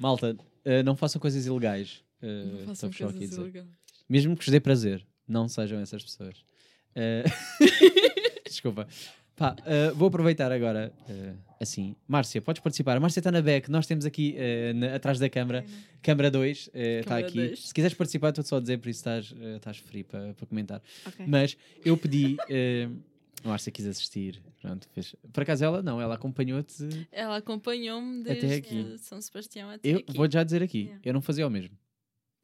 [0.00, 2.02] Malta, eh, não façam coisas ilegais.
[2.20, 3.66] Eh, Não façam coisas ilegais.
[4.08, 6.44] Mesmo que vos dê prazer, não sejam essas pessoas.
[6.94, 7.24] Eh,
[8.44, 8.88] Desculpa.
[9.38, 11.94] Pá, eh, vou aproveitar agora, eh, assim.
[12.08, 12.96] Márcia, podes participar.
[12.96, 15.64] A Márcia está na back, nós temos aqui eh, na- atrás da câmara,
[16.02, 17.34] câmara 2, está aqui.
[17.48, 17.68] dois.
[17.68, 20.82] Se quiseres participar, estou só a dizer, por isso estás, estás free para comentar.
[21.06, 21.24] Ok.
[21.28, 22.36] Mas eu pedi.
[23.44, 24.42] a Márcia quis assistir.
[24.60, 25.14] Pronto, fez.
[25.32, 27.06] Por acaso ela não, ela acompanhou-te.
[27.12, 28.98] Ela acompanhou-me Até desde aqui.
[28.98, 30.12] São Sebastião até Eu aqui.
[30.16, 31.00] vou já dizer aqui, Yeah.
[31.04, 31.76] eu não fazia o mesmo.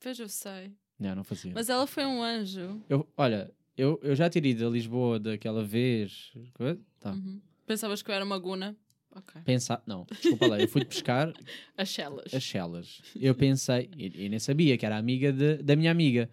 [0.00, 0.70] Pois eu sei.
[0.96, 1.50] Não, não fazia.
[1.52, 2.80] Mas ela foi um anjo.
[2.88, 6.32] Eu, olha, eu, eu já ido a Lisboa daquela vez.
[6.54, 7.12] coisa, Tá.
[7.12, 7.40] Uhum.
[7.66, 8.76] Pensavas que eu era uma guna?
[9.14, 9.40] Ok.
[9.44, 9.82] Pensar.
[9.86, 11.32] Não, desculpa lá, eu fui pescar
[11.76, 12.34] As chelas.
[12.34, 13.02] as chelas.
[13.20, 16.28] Eu pensei, e, nem sabia que era amiga de- da minha amiga.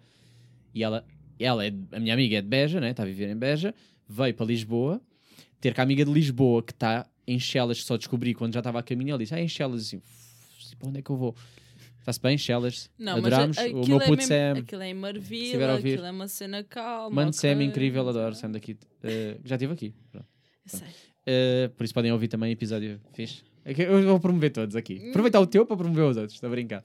[0.74, 1.04] E ela,
[1.38, 2.90] ela é, a minha amiga é de Beja, né?
[2.90, 3.74] Está a viver em Beja,
[4.08, 5.00] veio para Lisboa,
[5.60, 8.60] ter com a amiga de Lisboa que está em Chelas, que só descobri quando já
[8.60, 9.10] estava a caminho.
[9.10, 11.36] Ela disse: Ah, em Chelas, assim, "Uf, para onde é que eu vou?
[12.02, 12.90] Está-se bem, Chelas.
[12.98, 13.56] Não, Adorámos.
[13.56, 14.58] mas o meu é puto mesmo- Sam.
[14.58, 17.14] Aquilo é em Marvila, aquilo é uma cena calma.
[17.14, 18.34] Mano, Sam ok, incrível, adoro.
[18.34, 18.76] Sam daqui.
[19.04, 19.94] eh, já estive aqui.
[20.10, 20.26] Pronto.
[20.72, 20.88] Eu sei.
[21.24, 23.44] Uh, por isso podem ouvir também episódio fixe.
[23.64, 25.10] É Eu vou promover todos aqui.
[25.10, 26.80] Aproveitar o teu para promover os outros, estou a brincar.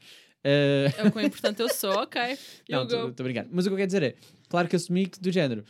[0.45, 2.21] Uh, É o quão importante eu sou, ok.
[2.69, 3.47] não, estou a brincar.
[3.51, 4.15] Mas o que eu quero dizer é,
[4.47, 5.63] claro que assumi que do género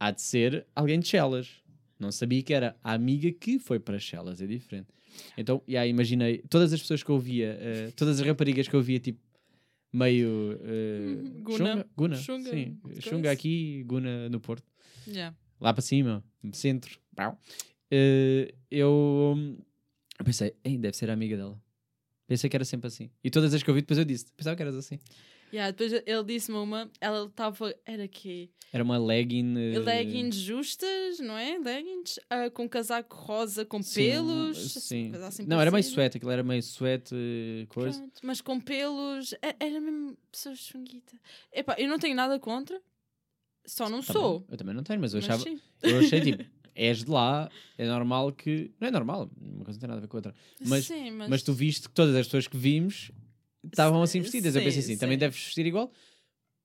[0.00, 1.50] há de ser alguém de Chelas.
[1.98, 4.88] Não sabia que era a amiga que foi para Chelas, é diferente.
[5.36, 8.82] Então, já imaginei, todas as pessoas que eu via, uh, todas as raparigas que eu
[8.82, 9.18] via, tipo,
[9.92, 10.28] meio.
[10.60, 11.56] uh, Guna.
[11.56, 12.16] Xunga, Guna.
[12.16, 13.00] Xunga, Sim, coisa.
[13.00, 14.64] Xunga aqui, Guna no Porto.
[15.08, 15.34] Yeah.
[15.60, 16.98] lá para cima, centro.
[17.90, 19.36] Eh, eu,
[20.18, 21.58] eu pensei, "Ei, deve ser a amiga dela.
[22.26, 23.08] Pensei que era sempre assim.
[23.22, 24.98] E todas as que eu vi, depois eu disse, pensava que eras assim.
[25.56, 29.56] Yeah, depois ele disse-me uma, ela estava, era que Era uma legging.
[29.56, 31.56] eh, leggings justas, não é?
[31.58, 34.72] Leggings ah, com casaco rosa com sim, pelos.
[34.74, 35.10] Sim.
[35.12, 37.98] coisa assim Não, era meio suéte, aquilo era meio suéte, eh, coisa.
[37.98, 39.32] Pronto, mas com pelos.
[39.40, 41.18] é- Era mesmo pessoas chunguita.
[41.50, 42.78] Epá, eu não tenho nada contra,
[43.64, 44.40] só não Tá sou.
[44.40, 44.48] bem.
[44.50, 45.42] Eu também não tenho, mas eu Mas achava.
[45.42, 45.58] sim.
[45.82, 48.70] Eu achei tipo, és de lá, é normal que.
[48.78, 50.34] Não é normal, uma coisa não tem nada a ver com a outra.
[50.62, 53.10] Mas, Sim, mas, mas tu viste que todas as pessoas que vimos
[53.66, 54.56] estavam assim Sim, vestidas.
[54.56, 55.20] eu pensei sim, assim, também sim.
[55.20, 55.92] deves vestir igual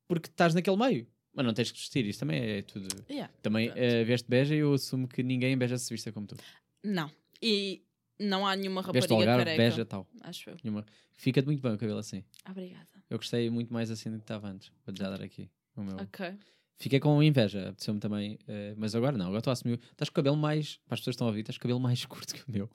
[0.07, 1.07] porque estás naquele meio.
[1.33, 2.87] Mas não tens que vestir, isso também é tudo.
[3.09, 6.27] Yeah, Também uh, veste beja e eu assumo que ninguém em beja se vista como
[6.27, 6.35] tu.
[6.83, 7.09] Não.
[7.41, 7.81] E
[8.19, 9.63] não há nenhuma Veste rapariga Algarve, careca.
[9.63, 10.05] beja, tal.
[10.21, 10.57] Acho eu.
[10.61, 10.85] Nenhuma.
[11.13, 12.23] Fica-te muito bem o cabelo assim.
[12.49, 12.85] Obrigada.
[13.09, 14.71] Eu gostei muito mais assim do que estava antes.
[14.85, 15.95] Vou já dar aqui o meu.
[15.95, 16.33] Ok.
[16.77, 18.35] Fiquei com inveja, apeteceu-me também.
[18.35, 19.79] uh, mas agora não, agora estou a assumir.
[19.91, 20.77] Estás com o cabelo mais.
[20.85, 22.51] Para as pessoas que estão a ouvir, estás com o cabelo mais curto que o
[22.51, 22.69] meu.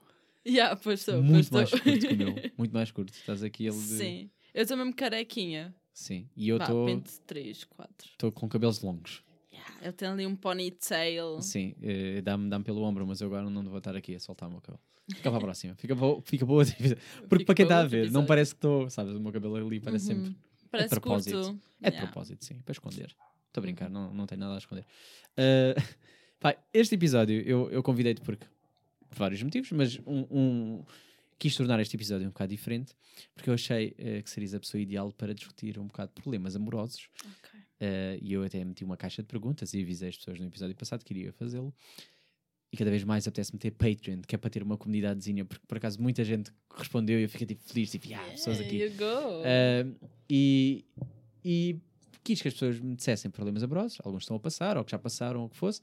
[0.47, 1.23] Yeah, pois estou.
[1.23, 1.81] muito pois mais estou.
[1.93, 2.35] curto que o meu.
[2.57, 3.13] Muito mais curto.
[3.13, 3.83] Estás aqui ele de.
[3.83, 4.31] Sim.
[4.55, 5.75] Eu estou mesmo carequinha.
[5.93, 6.29] Sim.
[6.37, 8.09] E eu estou 23, 4.
[8.13, 9.23] estou com cabelos longos.
[9.53, 11.41] Yeah, ele tem ali um ponytail.
[11.43, 14.49] Sim, eh, dá-me dá pelo ombro, mas eu agora não vou estar aqui a soltar
[14.49, 14.81] o meu cabelo.
[15.09, 15.75] Fica para a próxima.
[15.77, 16.65] Fica boa, fica boa.
[17.29, 18.27] Porque Fica para quem está a ver, não episódio.
[18.29, 18.91] parece que estou.
[18.91, 20.25] Sabes, o meu cabelo ali parece Uhum.
[20.27, 20.37] sempre.
[20.71, 21.41] Parece propósito.
[21.43, 21.61] curto.
[21.83, 23.17] É de propósito, sim, para esconder.
[23.49, 24.85] Estou a brincar, não, não tenho nada a esconder.
[25.39, 25.75] Uh,
[26.39, 28.47] pá, este episódio eu, eu convidei-te porque,
[29.09, 30.85] por vários motivos, mas um, um-
[31.39, 32.95] quis tornar este episódio um bocado diferente
[33.35, 37.09] porque eu achei uh, que serias a pessoa ideal para discutir um bocado problemas amorosos.
[37.25, 37.61] Ok.
[37.61, 40.75] Uh, e eu até meti uma caixa de perguntas e avisei as pessoas no episódio
[40.75, 41.75] passado que iria fazê-lo.
[42.73, 45.77] E cada vez mais apetece-me ter Patreon, que é para ter uma comunidadezinha, porque por
[45.79, 48.77] acaso muita gente respondeu e eu fiquei tipo feliz, tipo, ah, pessoas aqui.
[48.79, 49.05] you go.
[49.05, 50.85] Uh, e,
[51.45, 51.79] e
[52.25, 54.99] quis que as pessoas me dissessem problemas amorosos, alguns estão a passar, ou que já
[54.99, 55.81] passaram, ou o que fosse,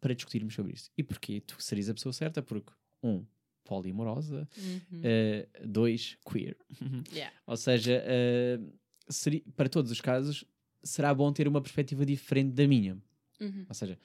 [0.00, 0.90] para discutirmos sobre isso.
[0.96, 2.42] E porquê tu serias a pessoa certa?
[2.42, 3.24] Porque, um,
[3.64, 5.00] poliamorosa, Uhum.
[5.00, 6.56] uh, dois, queer.
[7.12, 7.32] Yeah.
[7.46, 8.72] ou seja, uh,
[9.08, 10.44] seria, para todos os casos,
[10.82, 12.96] será bom ter uma perspectiva diferente da minha.
[13.40, 13.66] Uhum.
[13.68, 13.98] Ou seja,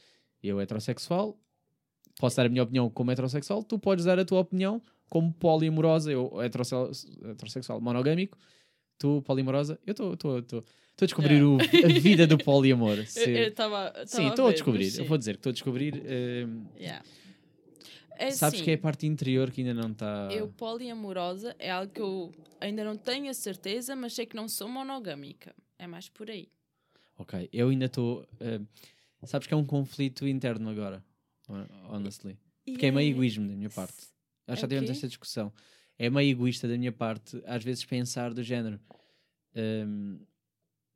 [0.43, 1.39] eu heterossexual,
[2.19, 6.11] posso dar a minha opinião como heterossexual, tu podes dar a tua opinião como poliamorosa,
[6.11, 6.91] eu heterossexual,
[7.31, 8.37] heterossexual monogâmico,
[8.97, 10.63] tu polimorosa, eu estou
[11.03, 12.97] a descobrir o- a vida do poliamor.
[12.99, 13.93] Eu- Se- Eu estava.
[14.05, 16.01] sim, estou a descobrir, eu vou dizer que estou a descobrir.
[16.05, 16.47] eh,
[16.79, 17.03] Yeah.
[18.17, 20.29] É sabes assim, que é a parte interior que ainda não está.
[20.31, 24.47] Eu poliamorosa é algo que eu ainda não tenho a certeza, mas sei que não
[24.47, 25.53] sou monogâmica.
[25.77, 26.47] É mais por aí.
[27.17, 28.25] Ok, eu ainda estou.
[28.39, 28.61] eh,
[29.25, 31.03] sabes que é um conflito interno agora,
[31.49, 32.37] hon- honestly.
[32.65, 33.97] Porque é meio egoísmo da minha parte.
[34.47, 35.51] Nós já É tivemos esta discussão.
[35.99, 38.79] É meio egoísta da minha parte, às vezes, pensar do género:
[39.55, 40.19] hum,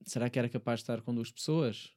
[0.05, 1.91] será que era capaz de estar com duas pessoas?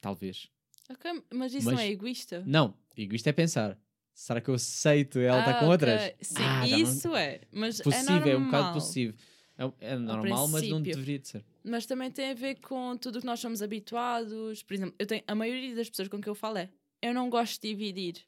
[0.00, 0.48] Talvez.
[0.90, 2.42] Ok, mas isso Mas- não é egoísta?
[2.46, 3.78] Não, egoísta é pensar:
[4.12, 6.02] será que eu aceito ela estar com Ah, outras?
[6.02, 6.16] ok.
[6.20, 7.40] Sim, Ah, não- isso é.
[7.50, 8.72] Mas Possível, é é, um bocado normal.
[8.74, 9.14] possível.
[9.56, 11.44] É, é normal, mas não deveria de ser.
[11.62, 14.62] Mas também tem a ver com tudo o que nós somos habituados.
[14.62, 16.68] Por exemplo, eu tenho, a maioria das pessoas com que eu falo é
[17.00, 18.22] eu não gosto de dividir.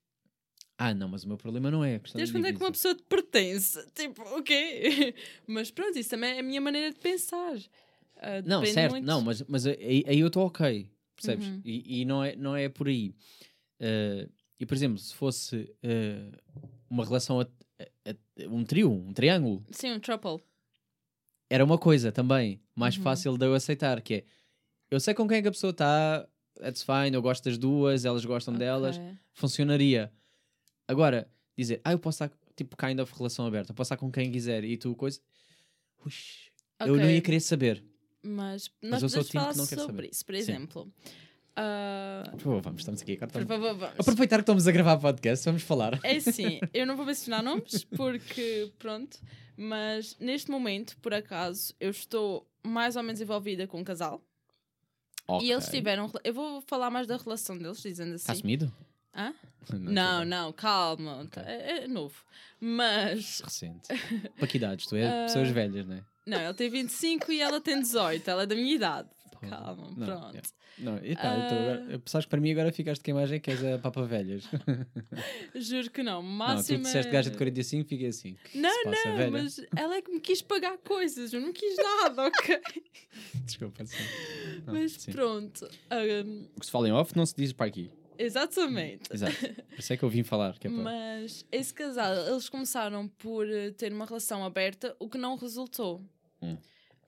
[0.78, 2.62] Ah, não, mas o meu problema não é a questão Desde de quando é que
[2.62, 3.78] uma pessoa te pertence?
[3.94, 5.14] Tipo, o quê?
[5.46, 7.56] Mas pronto, isso também é a minha maneira de pensar.
[8.18, 9.04] Ah, Não, certo, muito.
[9.04, 11.46] não, mas, mas aí, aí eu estou ok, percebes?
[11.46, 11.60] Uhum.
[11.64, 13.14] E, e não, é, não é por aí.
[13.80, 17.44] Uh, e por exemplo, se fosse uh, uma relação, a,
[17.78, 20.42] a- a- um trio, um triângulo, Sim, um trouble.
[21.50, 23.02] era uma coisa também mais Uhum.
[23.02, 24.24] fácil de eu aceitar, que é
[24.90, 26.26] eu sei com quem é que a pessoa está,
[26.60, 29.14] that's fine, eu gosto das duas, elas gostam delas, Ok.
[29.32, 30.12] funcionaria.
[30.88, 34.10] Agora, dizer, ah, eu posso estar, tipo, kind of relação aberta, eu posso estar com
[34.12, 35.20] quem quiser e tu coisa.
[36.04, 36.50] Ux,
[36.80, 37.84] Eu não ia querer saber.
[38.26, 40.08] Mas Mas nós o podemos falar sobre saber.
[40.10, 40.24] isso.
[40.26, 40.92] Por exemplo,
[41.54, 43.30] ah, Por favor, vamos, estamos aqui agora.
[43.30, 44.00] por estamos- favor, vamos.
[44.00, 45.98] Aproveitar que estamos a gravar podcast, vamos falar.
[46.02, 49.18] É sim, eu não vou mencionar nomes porque, pronto,
[49.56, 54.20] mas neste momento, por acaso, eu estou mais ou menos envolvida com um casal
[55.40, 56.10] e eles tiveram.
[56.24, 58.40] Eu vou falar mais da relação deles, dizendo Está assim.
[58.40, 58.72] assumido?
[59.14, 59.32] Hã?
[59.72, 61.42] Não, Não, não, calma, Ok.
[61.44, 62.14] é, é novo.
[62.60, 63.88] Mas, Recente.
[64.38, 64.86] Para que idades?
[64.86, 66.04] Tu és Ah, pessoas velhas, não é?
[66.26, 69.08] Não, ele tem 25 e ela tem 18, ela é da minha idade.
[69.32, 70.28] Pô, Calma, não, pronto.
[70.34, 70.48] yeah.
[70.78, 71.32] Não, e eu tô Ah.
[71.34, 74.02] agora, eu- sabes que para mim agora ficaste com a imagem que és a Papa
[74.04, 74.44] Velhas.
[75.54, 76.22] Juro que não.
[76.22, 76.78] Não, tu Máxima...
[76.84, 78.32] disseste gaja de 45, fiquei assim.
[78.32, 79.30] "O que se Não, passa, não, velha?
[79.30, 82.60] mas ela é que me quis pagar coisas, eu não quis nada, ok?
[83.44, 83.96] Desculpa, sim.
[84.66, 85.12] Não, Mas sim.
[85.12, 85.68] pronto.
[85.90, 87.90] ahm, O que se fala em off não se diz para aqui.
[88.18, 89.12] exatamente.
[89.12, 89.34] Exato.
[89.36, 90.58] Por isso é que eu vim falar.
[90.58, 90.82] Que é para...
[90.82, 96.02] Mas esse casal, eles começaram por eh, ter uma relação aberta, o que não resultou.
[96.42, 96.56] Hum.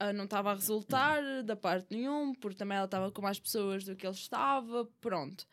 [0.01, 3.85] Ah, não estava a resultar da parte nenhum, porque também ela estava com mais pessoas
[3.85, 5.45] do que ele estava, pronto.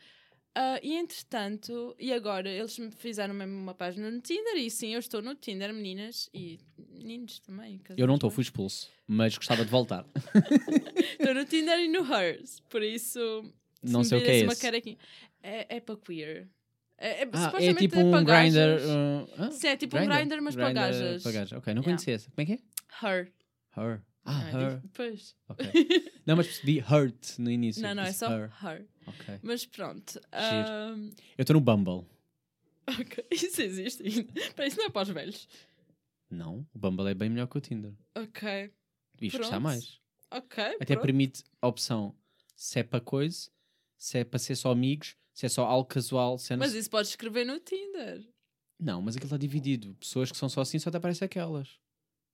[0.54, 4.94] Ah, e entretanto, e agora eles me fizeram mesmo uma página no Tinder, e sim,
[4.94, 6.60] eu estou no Tinder, meninas e
[6.90, 7.82] meninos também.
[7.98, 8.90] Eu não estou, fui expulso.
[9.08, 10.06] Mas gostava de voltar.
[11.20, 13.20] Estou no Tinder e no Hers, por isso.
[13.84, 14.62] Não sei o que é esse.
[14.62, 14.98] carequinha-
[15.44, 16.48] É, é para queer.
[16.98, 18.80] É, é, Ah, é supostamente tipo é um grinder.
[18.80, 21.24] uh, ah, Sim, é tipo um grinder, mas para gajas.
[21.24, 21.52] Para gajas.
[21.54, 21.84] Ok, não Yeah.
[21.84, 22.32] conhecia essa.
[22.32, 23.06] Como é que é?
[23.08, 23.32] Her.
[23.78, 24.02] Her.
[24.24, 24.82] Ah, Não, é her.
[24.94, 25.36] Pois.
[25.50, 25.66] Ok.
[26.26, 27.82] Não, mas percebi hurt no início.
[27.84, 28.52] Não, não, é só her.
[28.64, 28.88] her.
[29.06, 29.40] Ok.
[29.44, 30.20] Mas pronto.
[30.32, 32.08] ahm, Eu estou no Bumble.
[32.88, 34.34] ok, isso existe ainda.
[34.54, 35.48] Para isso não é para os velhos.
[36.30, 37.94] Não, o Bumble é bem melhor que o Tinder.
[38.16, 38.72] Ok.
[39.22, 39.62] Isto está Pronto.
[39.62, 40.00] mais.
[40.32, 40.64] Ok.
[40.64, 41.02] Até pronto.
[41.02, 42.16] permite a opção
[42.56, 43.50] se é para coisa,
[43.98, 46.38] se é para ser só amigos, se é só algo casual.
[46.40, 48.28] Se é Mas isso podes escrever no Tinder.
[48.80, 49.94] Não, mas aquilo está dividido.
[50.00, 51.80] Pessoas que são só assim só te aparecem aquelas.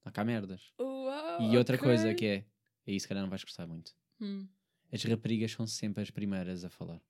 [0.04, 0.62] Há cá merdas.
[0.80, 1.88] Uau, E outra ok.
[1.88, 2.46] coisa que é,
[2.88, 3.94] aí se calhar não vais gostar muito.
[4.20, 4.48] Hum.
[4.92, 7.02] As raparigas são sempre as primeiras a falar.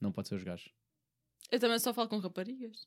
[0.00, 0.72] Não pode ser os gajos.
[1.50, 2.86] Eu também só falo com raparigas.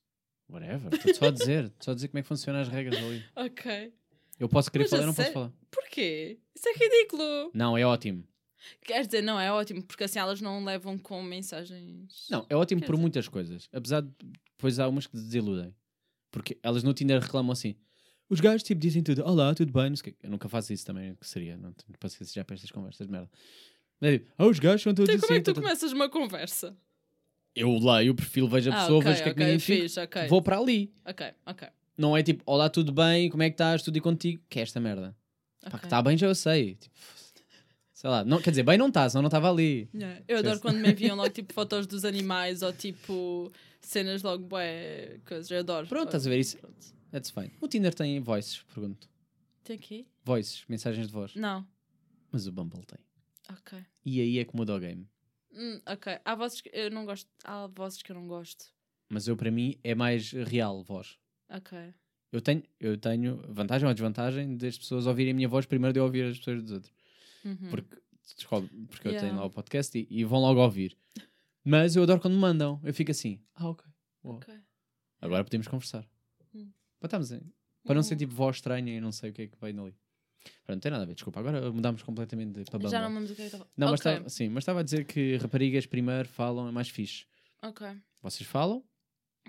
[0.50, 0.94] Whatever.
[0.94, 1.74] Estou só a dizer.
[1.82, 3.24] Só a dizer como é que funcionam as regras ali.
[3.36, 3.94] Ok.
[4.40, 5.52] Eu posso querer Mas falar, não posso falar.
[5.72, 6.40] Porquê?
[6.54, 7.52] Isso é ridículo.
[7.54, 8.28] Não, é ótimo.
[8.82, 12.28] Quer dizer, não, é ótimo, porque assim elas não levam com mensagens.
[12.30, 13.68] Não, é ótimo Quer por dizer- muitas coisas.
[13.72, 14.12] Apesar de
[14.52, 15.74] depois há umas que desiludem.
[16.32, 17.76] Porque elas no Tinder reclamam assim.
[18.30, 19.94] Os gajos tipo dizem tudo, olá, tudo bem.
[20.24, 23.12] Eu nunca faço isso também, que seria, não tenho paciência já para estas conversas de
[23.12, 23.30] merda.
[24.02, 25.44] Mas é tipo, ah, os gajos são todos Então, como é assim.
[25.44, 26.76] que tu tá, tá." começas uma conversa?
[27.56, 29.46] Eu leio o perfil, vejo a Ah, pessoa, ok, vejo o que é que me
[29.46, 30.28] identifica, fixe, ok.
[30.28, 30.92] vou para ali.
[31.06, 31.68] Ok, ok.
[31.98, 34.64] Não é tipo, olá, tudo bem, como é que estás, tudo e contigo, que é
[34.64, 35.16] esta merda.
[35.62, 35.86] Pá, que ok.
[35.88, 36.76] está bem já eu sei.
[36.76, 36.94] Tipo,
[37.94, 39.88] sei lá, não, quer dizer, bem não está, senão não estava ali.
[39.96, 44.44] Yeah, Eu adoro quando me enviam logo tipo fotos dos animais ou tipo cenas logo
[44.44, 45.50] bué, coisas.
[45.50, 45.88] Eu adoro.
[45.88, 46.58] Pronto, estás a ver isso?
[46.58, 46.76] Pronto.
[47.16, 47.50] That's fine.
[47.62, 49.10] O Tinder tem voices, pergunto.
[49.64, 50.06] Tem aqui?
[50.26, 51.34] Voices, mensagens de voz.
[51.34, 51.66] Não.
[52.30, 53.00] Mas o Bumble tem.
[53.50, 53.80] Ok.
[54.06, 55.08] E aí é que muda o game.
[55.54, 56.20] Hum, ok.
[56.26, 57.30] Há vozes que eu não gosto.
[57.46, 58.66] Há vozes que eu não gosto.
[59.08, 61.18] Mas eu, para mim, é mais real voz.
[61.50, 61.78] Ok.
[62.34, 66.00] Eu tenho, eu tenho vantagem ou desvantagem das pessoas ouvirem a minha voz primeiro de
[66.00, 66.94] eu ouvir as pessoas dos outros.
[67.46, 67.70] Uhum.
[67.70, 67.96] Porque,
[68.36, 69.30] descobre, porque eu Yeah.
[69.30, 70.98] tenho lá o podcast e, e vão logo ouvir.
[71.64, 72.82] Mas eu adoro quando me mandam.
[72.84, 73.90] Eu fico assim, ah, ok.
[74.22, 74.36] boa.
[74.36, 74.54] Ok.
[75.22, 76.06] Agora podemos conversar.
[76.96, 77.00] Hum.
[77.00, 78.20] Para, estarmos em- para não ser Uhum.
[78.20, 79.96] tipo voz estranha e não sei o que é que vai ali.
[80.64, 81.40] Pronto, não tem nada a ver, desculpa.
[81.40, 82.90] Agora mudámos completamente para Bumble.
[82.92, 83.70] Já não me lembro do que é que estava.
[83.76, 84.12] Não, mas Ok.
[84.12, 87.26] estava sim, mas estava a dizer que raparigas primeiro falam é mais fixe.
[87.64, 87.88] Ok.
[88.22, 88.84] Vocês falam?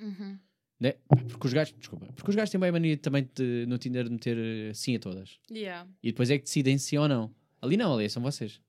[0.00, 0.38] Uhum.
[0.80, 0.92] Né?
[1.28, 4.04] Porque os gajos, desculpa, porque os gajos têm bem a mania também de, no Tinder
[4.04, 5.38] de meter eh, sim a todas.
[5.50, 5.88] Yeah.
[6.02, 7.34] E depois é que decidem sim ou não.
[7.62, 8.60] Ali não, ali são vocês.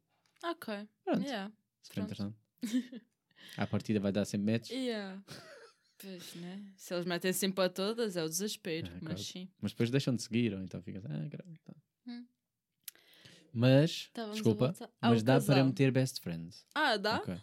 [0.44, 0.74] Ok.
[1.04, 1.24] Pronto.
[1.24, 1.52] Yeah.
[1.84, 2.06] For Pronto.
[2.14, 2.38] interessante.
[3.58, 4.70] À partida vai dar sempre match.
[4.72, 5.22] Yeah.
[6.00, 6.64] Pois, né?
[6.76, 8.88] Se eles metem sempre para todas, é o desespero.
[8.88, 9.18] É, mas claro.
[9.20, 9.50] sim.
[9.60, 11.04] Mas depois deixam de seguir, ou então ficas.
[11.06, 11.60] Ah, caralho.
[11.66, 11.76] tá.
[12.08, 12.26] Hum.
[13.52, 15.66] Mas, a desculpa, ao mas dá para casal.
[15.66, 16.66] meter best friends.
[16.76, 17.18] Ah, dá?
[17.18, 17.36] Ok.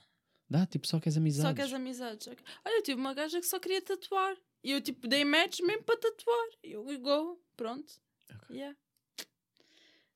[0.48, 1.48] Dá, tipo, só que as amizades.
[1.48, 2.26] Só que as amizades.
[2.28, 2.44] ok.
[2.64, 4.36] Olha, eu tive uma gaja que só queria tatuar.
[4.62, 6.48] E eu, tipo, dei match mesmo para tatuar.
[6.62, 7.92] E eu, go, pronto.
[8.32, 8.56] Ok.
[8.56, 8.76] Yeah.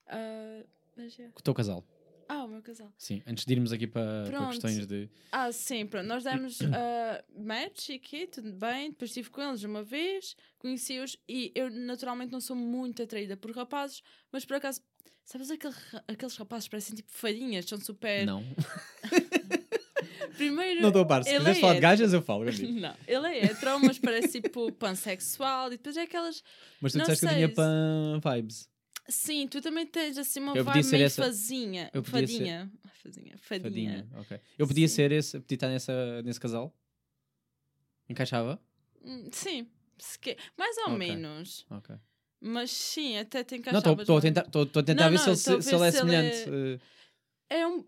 [0.06, 0.64] Ah,
[0.96, 1.32] mas yeah.
[1.34, 1.84] Com o teu casal.
[2.28, 2.92] Ah, o meu casal.
[2.98, 5.08] Sim, antes de irmos aqui para, para questões de.
[5.32, 6.06] Ah, sim, pronto.
[6.06, 8.90] Nós demos ah, match e aqui, tudo bem.
[8.90, 13.50] Depois estive com eles uma vez, conheci-os e eu naturalmente não sou muito atraída por
[13.52, 14.82] rapazes, mas por acaso,
[15.24, 15.74] sabes aquele
[16.06, 18.26] aqueles rapazes que parecem tipo farinhas, são super.
[18.26, 18.44] Não.
[20.36, 20.80] Primeiro.
[20.82, 21.24] Não estou a par.
[21.24, 22.44] Se quiseres é falar de gajas, eu falo.
[22.44, 22.72] contigo.
[22.78, 26.44] Não, ele é hetero, mas parece tipo pansexual e depois é aquelas.
[26.80, 28.68] Mas tu Não disseste que eu tinha pan vibes.
[29.08, 31.90] Sim, tu também tens assim uma Eu vibe ser meio essa- fazinha.
[31.94, 32.72] eu podia ser- Fadinha.
[33.02, 33.38] Fazinha.
[33.38, 34.02] Fadinha.
[34.02, 34.08] Fadinha.
[34.20, 34.40] Ok.
[34.58, 34.94] Eu podia Sim.
[34.94, 36.76] ser esse, podia estar nessa, nesse casal?
[38.08, 38.60] Encaixava?
[39.02, 39.66] Hum, Sim,
[40.20, 40.98] que- mais ou Ok.
[40.98, 41.66] menos.
[41.70, 41.96] Ok.
[42.40, 44.00] Mas sim, até te Não, encaixavas.
[44.00, 45.90] estou a tentar, estou a tentar Não, ver não, se, ele, a se, ele é
[45.90, 46.36] se ele semelhante.
[46.36, 46.78] é- eh,
[47.60, 47.84] É um,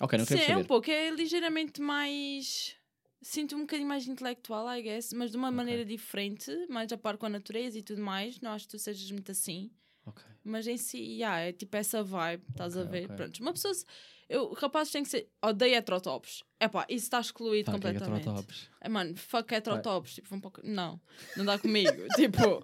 [0.00, 0.66] Ok, não sim, quero é um saber.
[0.66, 2.74] pouco, é ligeiramente mais.
[3.22, 5.56] Sinto um bocadinho mais intelectual, I guess, mas de uma Ok.
[5.58, 8.40] maneira diferente, mais a par com a natureza e tudo mais.
[8.40, 9.70] Não acho que tu sejas muito assim.
[10.06, 10.22] Ok.
[10.42, 13.04] Mas em si, yeah, é tipo essa vibe, estás a Ok, ver?
[13.04, 13.16] ok.
[13.16, 13.74] Pronto, uma pessoa.
[13.74, 13.84] se-
[14.28, 15.28] Eu, rapazes têm que ser.
[15.42, 16.44] Odeio heterotops.
[16.58, 18.22] É pá, isso está excluído Fuck, é completamente.
[18.28, 18.70] heterotops.
[18.80, 20.14] É, mano, fuck heterotops.
[20.14, 20.60] Tipo, um pouco.
[20.64, 21.00] Não,
[21.36, 21.90] não dá comigo.
[22.16, 22.62] tipo,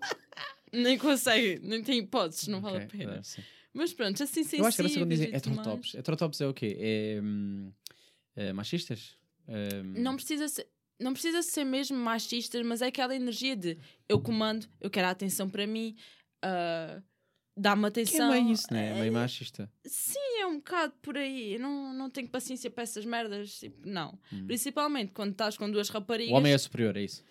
[0.73, 3.17] nem consegue, nem tem hipóteses, não vale a pena.
[3.17, 3.43] é.
[3.75, 5.95] Mas pronto, assim sensíveis Eu acho que era quando dizem heterotops.
[5.95, 6.77] Heterotops é o quê?
[6.81, 7.73] É, hum,
[8.35, 9.17] é machistas?
[9.49, 10.69] Hum, Não precisa ser.
[10.99, 13.77] Não precisa ser mesmo machista, mas é aquela energia de
[14.09, 15.95] eu comando, eu quero a atenção para mim,
[16.43, 17.03] ah,
[17.57, 18.31] dá-me que é atenção.
[18.31, 18.91] meio isso, né?
[18.91, 19.71] É meio É, machista.
[19.85, 21.55] Sim, é um bocado por aí.
[21.55, 23.59] Eu não, não tenho paciência para essas merdas.
[23.59, 24.19] Tipo, não.
[24.33, 24.47] Hum.
[24.47, 26.33] Principalmente quando estás com duas raparigas.
[26.33, 27.25] O homem é superior, é isso.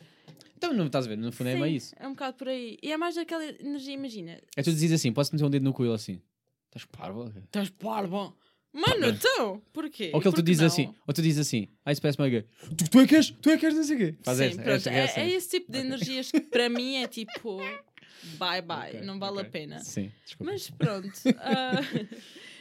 [0.58, 1.96] Então não estás a ver, no fundo é Sim, meio isso.
[2.00, 2.78] É um bocado por aí.
[2.82, 4.40] E é mais aquela energia, imagina.
[4.56, 6.22] É tu dizes assim, posso meter um dedo no ele assim.
[6.68, 7.32] Estás parvo?
[7.46, 8.36] Estás parvo.
[8.74, 10.12] Mano, então, porquê?
[10.14, 10.68] Ou que ele tu diz não?
[10.68, 12.46] assim, ou tu dizes assim, ah, isso parece-me gay.
[12.78, 14.16] Tu, tu é que és, tu é que és não sei o quê.
[14.22, 15.20] Faz Sim, pronto, esta, é, esta.
[15.22, 17.58] é esse tipo de energias que para mim é tipo
[18.38, 19.48] bye bye, Ok, não vale ok.
[19.48, 19.80] a pena.
[19.80, 20.52] Sim, desculpa.
[20.52, 21.10] Mas pronto,
[21.40, 21.82] ah,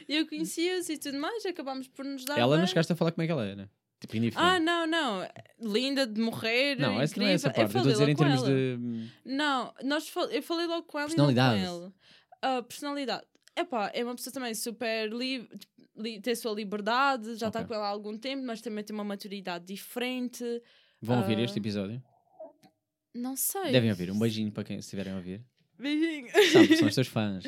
[0.07, 2.37] eu conhecia-os e tudo mais, acabámos por nos dar.
[2.37, 2.67] ela não bem.
[2.67, 3.69] chegaste a falar como é que ela é, né?
[3.99, 4.51] Tipo, indiferente.
[4.55, 5.27] Ah, não, não.
[5.59, 6.75] Linda de morrer.
[6.77, 7.71] não, essa não é essa incrível.
[7.73, 7.87] parte.
[7.87, 8.49] Eu estou a dizer em termos ela.
[8.49, 9.09] de.
[9.25, 11.75] Não, nós fal- eu falei logo com ela e não com Personalidade.
[11.83, 11.93] ele.
[12.41, 13.23] A personalidade.
[13.57, 15.47] Epá, é uma pessoa também super livre,
[15.97, 17.69] li, tem a sua liberdade, já está Ok.
[17.69, 20.43] com ela há algum tempo, mas também tem uma maturidade diferente.
[21.01, 22.03] Vão ouvir Ah, este episódio?
[23.15, 23.71] Não sei.
[23.71, 24.11] Devem ouvir.
[24.11, 25.41] Um beijinho para quem estiverem a ouvir.
[25.79, 26.27] Beijinho.
[26.51, 27.45] Sabe, são os teus fãs.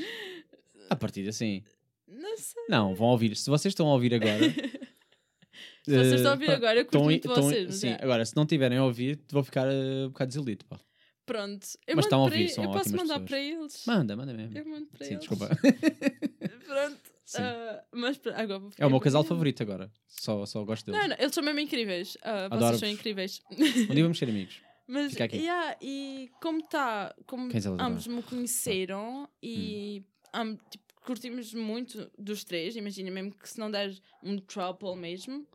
[0.90, 1.62] A partir de assim.
[2.08, 2.64] Não sei.
[2.70, 3.36] Não, vão ouvir.
[3.36, 4.40] Se vocês estão a ouvir agora.
[5.84, 7.76] Se vocês estão a ouvir agora, eu curto muito vocês.
[7.76, 8.00] sim, é.
[8.02, 10.66] agora, se não tiverem a ouvir, vou ficar uh, um bocado desiludido.
[10.66, 10.80] Pá.
[11.26, 11.66] Pronto.
[11.88, 13.30] Eu Mas estão a ouvir, são Eu posso mandar pessoas.
[13.30, 13.84] para eles.
[13.86, 14.58] Manda, manda mesmo.
[14.58, 15.20] Eu mando para Sim, eles.
[15.20, 15.50] desculpa.
[16.68, 17.00] Pronto.
[17.24, 17.42] Sim.
[17.42, 19.92] ah, mas agora É o meu casal favorito agora.
[20.08, 21.02] Só, só gosto deles.
[21.02, 22.18] Não, não, eles são mesmo incríveis.
[22.22, 23.42] Ah, vocês são incríveis.
[23.90, 24.62] Um dia vamos ser amigos.
[24.88, 25.38] Mas, Fica aqui.
[25.38, 30.30] yeah, e como está, como Quem ambos me conheceram e Hum.
[30.34, 35.46] am- tipo, curtimos muito dos três, imagina, mesmo que se não der um trouble mesmo,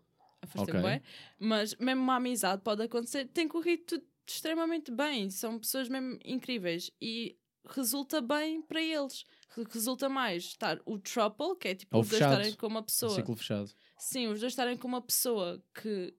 [0.42, 0.80] afastei Ok.
[0.82, 1.02] bué,
[1.38, 6.90] mas mesmo uma amizade pode acontecer, tem corrido tudo extremamente bem, são pessoas mesmo incríveis
[7.00, 7.36] e
[7.68, 9.24] resulta bem para eles.
[9.54, 12.34] Re- Resulta mais estar o trouble, que é tipo Ou os dois fechado.
[12.40, 13.14] estarem com uma Um pessoa.
[13.14, 13.70] ciclo fechado.
[13.98, 16.14] Sim, os dois estarem com uma pessoa que,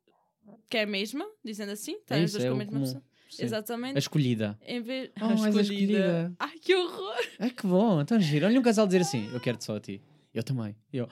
[0.69, 2.57] que é a mesma, dizendo assim, É estarem os isso, dois é com a o
[2.57, 2.85] mesma comum.
[2.85, 3.03] pessoa.
[3.29, 3.43] Sim.
[3.45, 3.95] Exatamente.
[3.95, 4.59] A escolhida.
[4.65, 5.09] Em vez.
[5.19, 6.33] Oh, a escolhida.
[6.39, 7.15] Ai, que horror!
[7.39, 8.45] Ah, que bom, tão giro.
[8.45, 10.01] Olha um casal dizer assim: Eu quero-te só a ti.
[10.33, 10.75] Eu também.
[10.91, 11.07] Eu,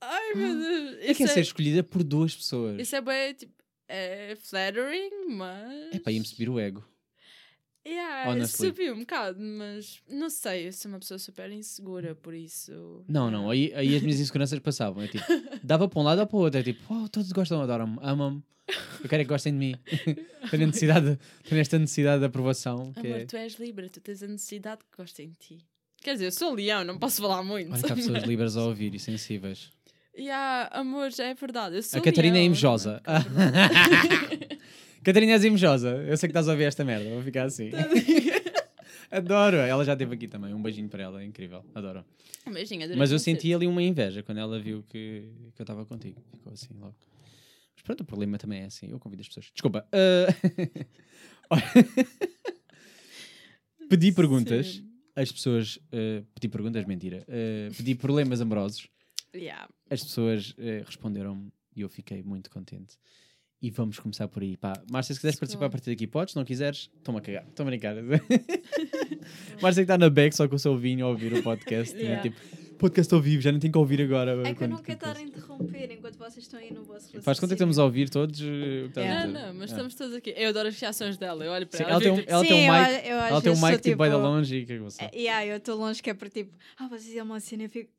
[0.00, 0.96] Ai, meu Deus!
[1.00, 2.80] é que é ser escolhida por duas pessoas.
[2.80, 3.52] isso é bem, tipo,
[3.88, 5.94] é flattering, mas.
[5.94, 6.84] É para ir-me subir o ego.
[7.86, 8.68] Yeah, honestly.
[8.68, 13.04] subiu um bocado, mas não sei, eu sou uma pessoa super insegura, por isso.
[13.08, 15.02] Não, não, aí, aí as minhas inseguranças passavam.
[15.02, 15.24] É tipo,
[15.62, 16.60] dava para um lado ou para o outro.
[16.60, 18.42] É tipo, oh, todos gostam, adoram-me, amam-me.
[19.02, 19.74] Eu quero é que gostem de mim.
[20.50, 21.18] tenho, necessidade,
[21.48, 22.92] tenho esta necessidade de aprovação.
[22.96, 23.24] Amor, é...
[23.24, 25.58] tu és livre, tu tens a necessidade que gostem de ti.
[26.00, 27.72] Quer dizer, eu sou leão, não posso falar muito.
[27.72, 29.70] Olha que há pessoas livres a ouvir e sensíveis.
[30.16, 31.76] Yeah, amor, já é verdade.
[31.76, 33.00] Eu sou a Catarina é leão, invejosa.
[35.02, 35.96] Catarina és invejosa.
[36.06, 37.08] Eu sei que estás a ouvir esta merda.
[37.10, 37.70] Vou ficar assim.
[39.10, 39.56] Adoro.
[39.56, 40.54] Ela já esteve aqui também.
[40.54, 41.22] Um beijinho para ela.
[41.22, 41.64] É incrível.
[41.74, 42.04] Adoro.
[42.46, 45.64] Um beijinho, adorei Mas eu senti ali uma inveja quando ela viu que, que eu
[45.64, 46.20] estava contigo.
[46.32, 46.94] Ficou assim logo.
[47.74, 48.90] Mas pronto, o problema também é assim.
[48.90, 49.50] Eu convido as pessoas.
[49.52, 49.86] Desculpa.
[51.50, 51.62] olha,
[53.88, 54.66] Pedi perguntas.
[54.66, 54.88] Sim.
[55.14, 55.78] As pessoas.
[55.92, 57.26] ah, pedi perguntas, mentira.
[57.28, 58.88] Ah, pedi problemas amorosos.
[59.34, 59.68] Yeah.
[59.90, 62.96] As pessoas ah, responderam-me e eu fiquei muito contente.
[63.62, 64.56] E vamos começar por aí.
[64.56, 66.32] Pá, Márcia, se quiseres participar a partir daqui, podes.
[66.32, 67.44] Se não quiseres, toma a cagar.
[67.48, 67.94] Estou a brincar.
[69.62, 71.96] Márcia que está na back só com o seu vinho a ouvir o podcast.
[71.96, 72.22] e Yeah.
[72.22, 72.36] tipo,
[72.78, 74.32] podcast ao vivo, já não tenho que ouvir agora.
[74.48, 77.38] É que eu não quero estar a interromper enquanto vocês estão aí no vosso Faz
[77.38, 78.40] conta que estamos a ouvir todos.
[78.40, 79.74] eh, a Não, não, mas Ah.
[79.76, 80.34] estamos todos aqui.
[80.36, 81.44] Eu adoro as reações dela.
[81.44, 81.92] Eu olho para Sim, ela.
[81.92, 83.78] ela tem um, ela Sim, tem um eu mic, eu às ela tem um mic
[83.82, 85.76] tipo bem da tipo- longe e o que é que você É, yeah, eu estou
[85.78, 87.90] longe que é para tipo, ah, vocês é uma cena e eu fico,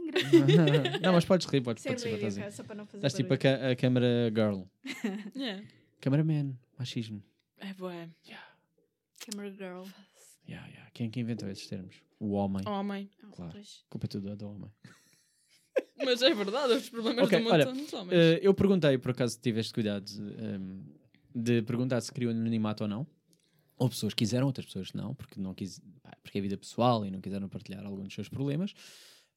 [0.00, 1.00] que engraçado.
[1.02, 2.16] não, mas podes rir, podes Sem participar.
[2.16, 2.42] rir, Estás, aí.
[2.44, 4.62] ok, só para não fazer estás tipo a, a câmara girl.
[5.36, 5.64] Yeah.
[6.00, 7.22] Cameraman, machismo.
[7.58, 8.08] É bué.
[9.26, 9.84] Camera girl.
[10.48, 10.90] Yeah, yeah.
[10.92, 11.96] Quem, quem inventou esses termos?
[12.20, 12.66] O homem.
[12.68, 13.10] Homem.
[13.22, 13.52] Ah, Claro.
[13.52, 13.84] pois.
[13.88, 14.70] Culpa é tudo do homem.
[16.04, 18.12] Mas é verdade, os problemas Ok, do mundo olha, são dos homens.
[18.12, 20.04] Eh, eu perguntei, por acaso tiveste cuidado
[20.38, 20.82] ehm,
[21.34, 23.06] de perguntar se queriam anonimato ou não.
[23.76, 25.80] Ou pessoas quiseram, outras pessoas não, porque, não quis,
[26.22, 28.72] porque é vida pessoal e não quiseram partilhar alguns dos seus problemas.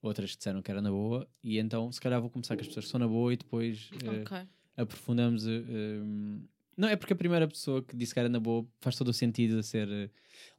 [0.01, 1.27] Outras disseram que era na boa.
[1.43, 3.89] E então, se calhar, vou começar com as pessoas que são na boa e depois
[4.03, 4.47] eh, ok.
[4.75, 5.47] aprofundamos.
[5.47, 6.41] eh, ehm,
[6.77, 9.13] não, é porque a primeira pessoa que disse que era na boa faz todo o
[9.13, 10.09] sentido a ser eh,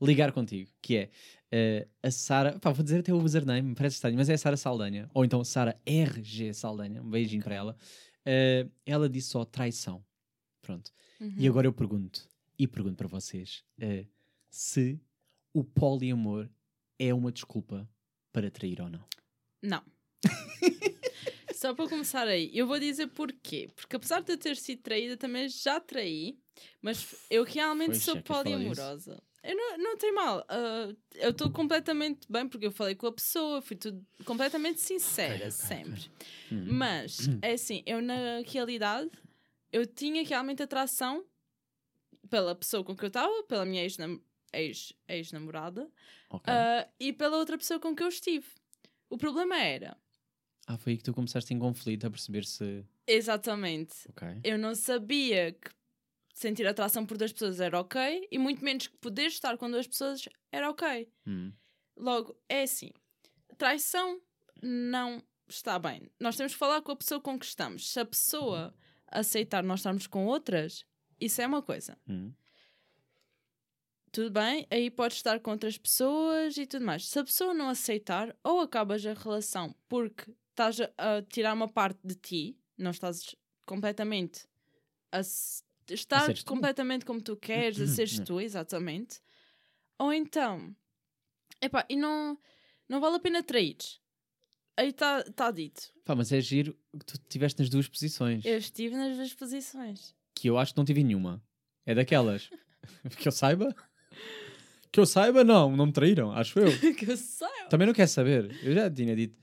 [0.03, 0.97] ligar contigo, que
[1.51, 4.57] é a Sara, pá, vou dizer até o username, parece estranho, mas é a Sara
[4.57, 7.77] Saldanha, ou então Sara RG Saldanha, um beijinho para ela.
[8.85, 10.05] Ela disse só traição.
[10.61, 10.93] Pronto.
[11.21, 11.35] Uhum.
[11.39, 12.29] E agora eu pergunto,
[12.59, 13.65] e pergunto para vocês,
[14.51, 15.01] se
[15.55, 16.51] o poliamor
[16.99, 17.89] é uma desculpa
[18.33, 19.05] para trair ou não.
[19.63, 19.83] Não.
[21.55, 23.69] Só para começar aí, eu vou dizer porquê.
[23.75, 26.39] Porque apesar de eu ter sido traída, também já traí,
[26.81, 29.21] mas eu realmente Pois, sou poliamorosa.
[29.43, 30.45] Eu não, não tem mal.
[30.49, 35.35] ah, eu estou completamente bem porque eu falei com a pessoa, fui tudo completamente sincera,
[35.35, 36.11] Ok, ok, sempre.
[36.53, 36.65] Hum.
[36.69, 39.11] Mas, é assim, eu na realidade,
[39.73, 41.25] eu tinha realmente atração
[42.29, 44.21] pela pessoa com que eu estava, pela minha ex-nam-
[44.53, 45.91] ex- ex-namorada
[46.31, 46.53] Ok.
[46.53, 48.47] ah, e pela outra pessoa com que eu estive.
[49.11, 49.97] O problema era,
[50.67, 52.85] Ah, foi aí que tu começaste em conflito a perceber se.
[53.07, 54.41] exatamente, Ok.
[54.45, 55.71] eu não sabia que
[56.35, 59.87] sentir atração por duas pessoas era ok e muito menos que poder estar com duas
[59.87, 61.11] pessoas era ok.
[61.27, 61.53] Hum.
[61.97, 62.91] Logo, é assim,
[63.57, 64.21] traição
[64.63, 66.09] não está bem.
[66.21, 67.91] Nós temos que falar com a pessoa com que estamos.
[67.91, 68.75] Se a pessoa
[69.07, 70.85] aceitar nós estarmos com outras,
[71.21, 71.99] isso é uma coisa.
[72.07, 72.33] Hum.
[74.11, 77.07] Tudo bem, aí podes estar com outras pessoas e tudo mais.
[77.07, 82.01] Se a pessoa não aceitar, ou acabas a relação porque estás a, tirar uma parte
[82.05, 83.35] de ti, não estás
[83.67, 84.47] completamente
[85.13, 86.47] a estar seres tu.
[86.47, 88.25] completamente como tu queres, a seres Não.
[88.25, 89.21] tu, exatamente.
[89.99, 90.75] Ou então,
[91.61, 92.39] epá, e não,
[92.89, 93.77] não vale a pena trair.
[94.77, 95.93] Aí está tá dito.
[96.05, 98.45] Pá, mas é giro que tu estiveste nas duas posições.
[98.45, 100.15] Eu estive nas duas posições.
[100.35, 101.43] Que eu acho que não tive nenhuma.
[101.85, 102.49] É daquelas.
[103.19, 103.75] que eu saiba.
[104.91, 105.77] Que eu saiba, não.
[105.77, 106.71] Não me traíram, acho eu.
[106.97, 107.47] que eu sei.
[107.69, 108.51] Também não quer saber.
[108.63, 109.37] Eu já tinha dito.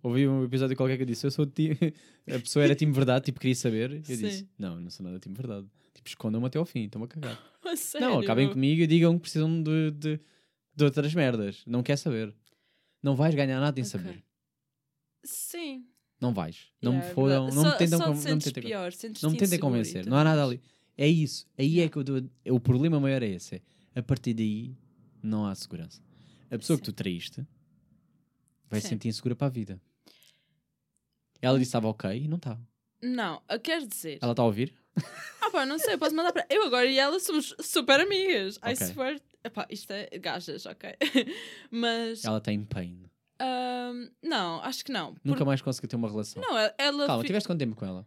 [0.00, 1.76] Ouvi um episódio qualquer que eu disse: Eu sou time.
[2.30, 3.90] A pessoa era time verdade, tipo, queria saber.
[3.92, 4.16] Eu Sim.
[4.28, 5.66] disse: Não, não sou nada time verdade.
[5.92, 7.38] Tipo, escondam-me até ao fim, estão-me a cagar.
[7.64, 8.06] A sério?
[8.08, 10.20] Não, acabem comigo e digam que precisam de, de,
[10.74, 11.62] de outras merdas.
[11.66, 12.32] Não quer saber.
[13.02, 13.90] Não vais ganhar nada em Ok.
[13.90, 14.22] saber.
[15.24, 15.84] Sim.
[16.20, 16.68] Não vais.
[16.80, 17.44] Não Yeah, me é fodam.
[17.46, 20.44] Não só, me tentam não me tentem pior, Não me tentem convencer, não há nada
[20.44, 20.60] ali.
[20.96, 22.04] É isso, aí é que eu
[22.54, 23.56] o problema maior é esse.
[23.56, 23.60] é,
[23.94, 24.76] a partir daí
[25.22, 26.02] não há segurança.
[26.50, 27.46] A pessoa que tu traíste
[28.68, 28.94] vai se Sim.
[28.94, 29.80] sentir insegura para a vida.
[31.40, 32.58] Ela disse que estava ok e não está.
[33.02, 34.18] Não, quer dizer.
[34.22, 34.74] Ela está a ouvir?
[35.40, 36.46] Ah, pá, não sei, posso mandar para.
[36.48, 38.56] Eu agora e ela somos super amigas.
[38.58, 38.86] I Ok.
[38.88, 39.20] swear.
[39.42, 40.90] Epá, isto é gajas, ok?
[41.70, 42.24] Mas.
[42.24, 43.10] Ela está em pain.
[43.40, 45.16] ahm, não, acho que não.
[45.24, 46.40] Nunca Por- mais conseguiu ter uma relação.
[46.42, 46.74] Não, ela.
[46.78, 48.06] ela Calma, fi- tiveste quanto tempo com ela?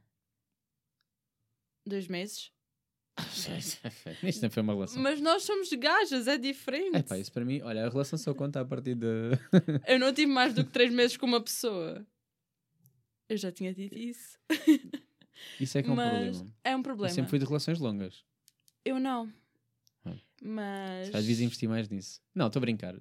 [1.85, 2.51] Dois meses.
[4.23, 5.01] Isto não foi uma relação.
[5.01, 6.95] Mas nós somos gajas, é diferente.
[6.97, 9.05] É pá, isso para mim, olha, a relação só conta a partir de.
[9.87, 12.05] Eu não tive mais do que três meses com uma pessoa.
[13.29, 14.37] Eu já tinha dito isso.
[15.59, 16.53] Isso é que é um Mas problema.
[16.63, 17.13] é um Eu problema.
[17.13, 18.23] sempre fui de relações longas.
[18.83, 19.31] Eu não.
[20.05, 20.13] Ah.
[20.43, 21.07] Mas.
[21.09, 22.21] Calhar devias investir mais nisso.
[22.35, 22.95] Não, estou a brincar.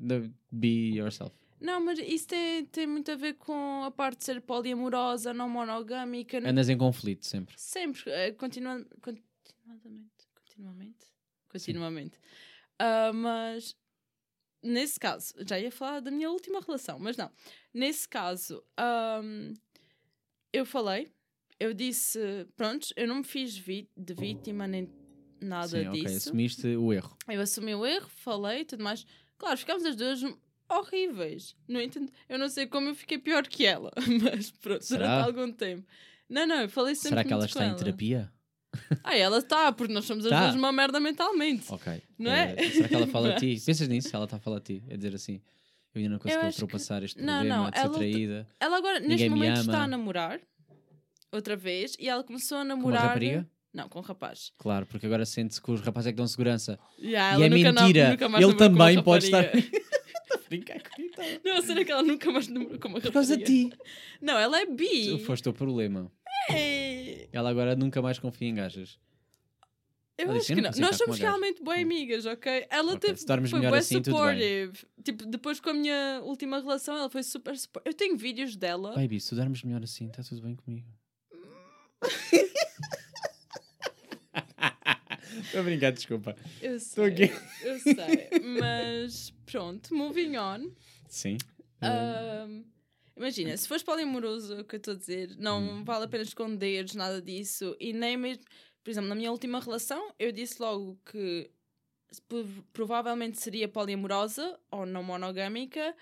[0.51, 1.35] Be yourself.
[1.61, 5.49] Não, mas isso tem, tem muito a ver com a parte de ser poliamorosa, não
[5.49, 6.41] monogâmica.
[6.41, 7.55] não- Andas em conflito sempre.
[7.59, 8.85] Sempre, eh, continua,
[9.65, 10.29] continuadamente.
[10.35, 11.07] Continuamente?
[11.49, 12.19] Continuamente.
[12.79, 13.77] Ah, mas
[14.63, 17.31] nesse caso, já ia falar da minha última relação, mas não.
[17.73, 19.55] Nesse caso, ahm,
[20.53, 21.13] eu falei,
[21.59, 22.19] eu disse,
[22.57, 24.91] pronto, eu não me fiz de vítima nem
[25.41, 26.29] nada Sim, disso.
[26.29, 27.17] Assumiste o erro.
[27.29, 29.07] Eu assumi o erro, falei e tudo mais.
[29.37, 30.21] Claro, ficámos as duas
[30.69, 31.57] horríveis.
[31.69, 33.93] No entanto, eu não sei como eu fiquei pior que ela,
[34.23, 35.23] mas pronto, Será?
[35.23, 35.87] durante algum tempo.
[36.29, 37.79] Não, não, eu falei sempre Será que ela está com em ela.
[37.79, 38.33] terapia?
[39.05, 40.41] Ah, ela está, porque nós somos as Tá.
[40.45, 41.65] duas uma merda mentalmente.
[41.69, 42.03] Ok.
[42.19, 42.55] Não é?
[42.57, 43.53] Eh, será que ela fala a ti?
[43.55, 44.09] Mas- Pensas nisso?
[44.15, 44.83] Ela está a falar a ti?
[44.89, 45.41] É dizer assim:
[45.95, 48.49] Eu ainda não consegui acho que- ultrapassar este Não, problema não, de ser ela- traída.
[48.61, 49.73] Ela agora, Ninguém neste me momento, ama.
[49.73, 50.41] está a namorar
[51.33, 53.03] outra vez e ela começou a Com uma namorar.
[53.03, 53.47] rapariga?
[53.73, 54.53] Não, com rapaz.
[54.57, 56.79] Claro, porque agora sente-se que os rapazes é que dão segurança.
[57.01, 58.11] Yeah, e ela é nunca na- mentira.
[58.11, 59.43] nunca mais Ele namorou com uma também pode estar.
[59.45, 59.85] rapariga.
[60.49, 61.15] Brincar comigo.
[61.17, 61.23] tá?
[61.45, 63.77] Não, será que ela nunca mais namorou com uma Por causa de rapariga?
[63.77, 63.83] ti.
[64.23, 65.09] Não, ela é bi.
[65.09, 66.11] Tu foste o problema.
[66.51, 66.84] É.
[67.37, 68.99] Ela agora nunca mais confia em gajas.
[70.17, 72.67] Eu Ela acho disse, "Eu que não Nós somos uma gaja." realmente boas amigas, ok?
[72.71, 73.19] Ela Ok, teve,
[73.71, 74.41] foi assim, tudo bem.
[74.41, 74.87] supportive.
[75.03, 77.91] Tipo, depois com a minha última relação, ela foi super supportive.
[77.93, 78.95] Eu tenho vídeos dela.
[78.95, 80.87] Baby, se tu dormes melhor assim, está tudo bem comigo.
[85.41, 86.37] Estou a brincar, desculpa.
[86.63, 87.25] Eu Estou sei.
[87.25, 87.35] aqui.
[87.63, 88.29] Eu sei.
[88.61, 90.71] Mas pronto, moving on.
[91.09, 91.39] Sim.
[91.81, 92.63] Ahm,
[93.17, 96.95] imagina, se fores poliamoroso, o que eu estou a dizer, não vale a pena esconderes
[96.95, 98.45] nada disso e nem mesmo.
[98.83, 101.51] Por exemplo, na minha última relação, eu disse logo que
[102.29, 105.95] prov- provavelmente seria poliamorosa ou não monogâmica.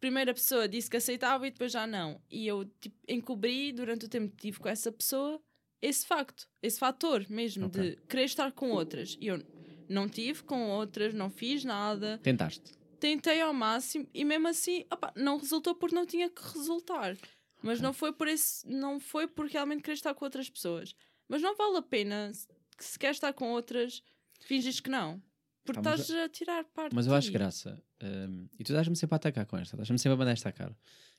[0.00, 2.20] Primeira pessoa disse que aceitava e depois já não.
[2.30, 5.40] E eu tipo, encobri durante o tempo que tive com essa pessoa
[5.80, 7.80] esse facto, esse fator mesmo Ok.
[7.90, 9.16] de querer estar com outras.
[9.20, 9.40] E eu
[9.88, 12.72] não tive com outras, não fiz nada Tentaste.
[12.98, 17.16] Tentei ao máximo e mesmo assim opá, não resultou porque não tinha que resultar.
[17.62, 20.94] Mas não foi por esse, não foi por realmente querer estar com outras pessoas.
[21.28, 22.30] Mas não vale a pena
[22.76, 24.02] que se quer estar com outras,
[24.40, 25.20] finges que não.
[25.64, 26.94] Porque mas estás a tirar parte.
[26.94, 27.82] Mas eu acho graça.
[28.02, 29.76] hum, e tu dás-me sempre a atacar com esta.
[29.76, 30.76] Dás-me sempre a mandar esta cara.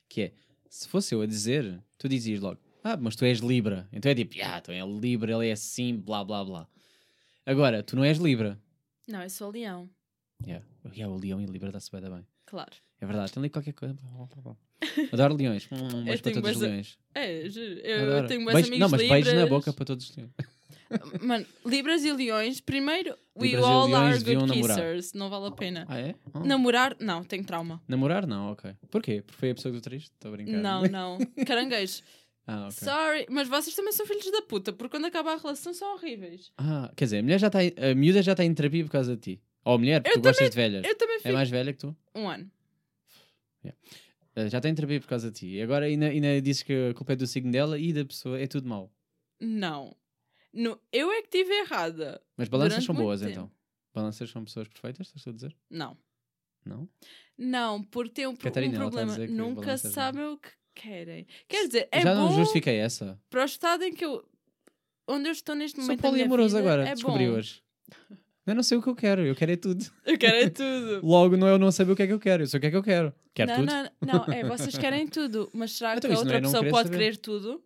[0.08, 0.32] Que é,
[0.70, 3.86] se fosse eu a dizer, tu dizias logo, ah, mas tu és Libra.
[3.92, 6.68] Então é tipo, ah, tu é Libra, ele é assim, blá, blá, blá.
[7.44, 8.58] Agora, tu não és Libra.
[9.06, 9.88] Não, eu sou leão,
[10.46, 10.64] Yeah.
[10.94, 12.26] Yeah, o leão e Libra dá-se bem, bem.
[12.46, 12.70] claro.
[13.00, 13.96] É verdade, tem ali qualquer coisa.
[15.12, 15.68] Adoro leões.
[15.70, 16.98] Hum, um beijo para todos os leões.
[17.14, 17.74] É, juro.
[17.80, 18.26] Eu, Adoro.
[18.28, 19.24] tenho Beijo- amigos Não, mas libras.
[19.24, 20.32] beijos na boca para todos os leões.
[21.22, 24.76] Mano, libras e leões, primeiro, we Libras all are good namorar.
[24.76, 25.12] kissers.
[25.12, 25.84] Não vale a pena.
[25.88, 26.14] Ah, é?
[26.32, 26.40] Ah.
[26.44, 27.80] Namorar, não, tenho trauma.
[27.86, 28.74] Namorar, não, ok.
[28.90, 29.22] Porquê?
[29.22, 30.10] Porque foi a pessoa que tu triste?
[30.14, 30.56] Estou a brincar.
[30.56, 31.18] Não, não.
[31.46, 32.02] Caranguejo.
[32.46, 32.72] Ah, ok.
[32.72, 36.50] Sorry, mas vocês também são filhos da puta, porque quando acaba a relação são horríveis.
[36.56, 38.90] Ah, quer dizer, a, mulher já tá, em- a miúda já está em terapia por
[38.90, 39.42] causa de ti.
[39.70, 40.84] Ou mulher, porque Eu tu gostas de velhas.
[40.84, 41.34] Eu também É fico.
[41.34, 41.96] mais velha que tu?
[42.14, 42.50] Um ano.
[43.64, 45.46] Uh, já está em terapia por causa de ti.
[45.56, 48.40] E agora ainda, ainda dizes que a culpa é do signo dela e da pessoa.
[48.40, 48.90] É tudo mau.
[49.40, 49.94] Não.
[50.52, 52.20] No, eu é que estive errada.
[52.36, 53.32] Mas balanças são boas tempo.
[53.32, 53.50] então.
[53.92, 55.56] Balanças são pessoas perfeitas, estás a dizer?
[55.68, 55.98] Não.
[56.64, 56.88] Não?
[57.36, 59.26] Não, porque tem um, um Catarina, está a problema.
[59.26, 61.26] que Nunca sabem o que querem.
[61.48, 63.20] Quer dizer, é já não justifiquei essa.
[63.28, 64.24] para o estado em que eu.
[65.06, 66.00] Onde eu estou neste Sou momento.
[66.02, 67.34] minha poliamoroso agora, é descobri bom.
[67.34, 67.62] hoje.
[68.48, 69.84] Eu não sei o que eu quero, eu quero é tudo.
[70.06, 71.00] Eu quero é tudo.
[71.06, 72.60] Logo, não é eu não saber o que é que eu quero, eu sei o
[72.60, 73.14] que é que eu quero.
[73.34, 73.72] Quero não, tudo?
[74.00, 76.48] não, não, é vocês querem tudo, mas será Então que a não outra é não
[76.50, 76.98] pessoa querer pode saber.
[76.98, 77.64] querer tudo?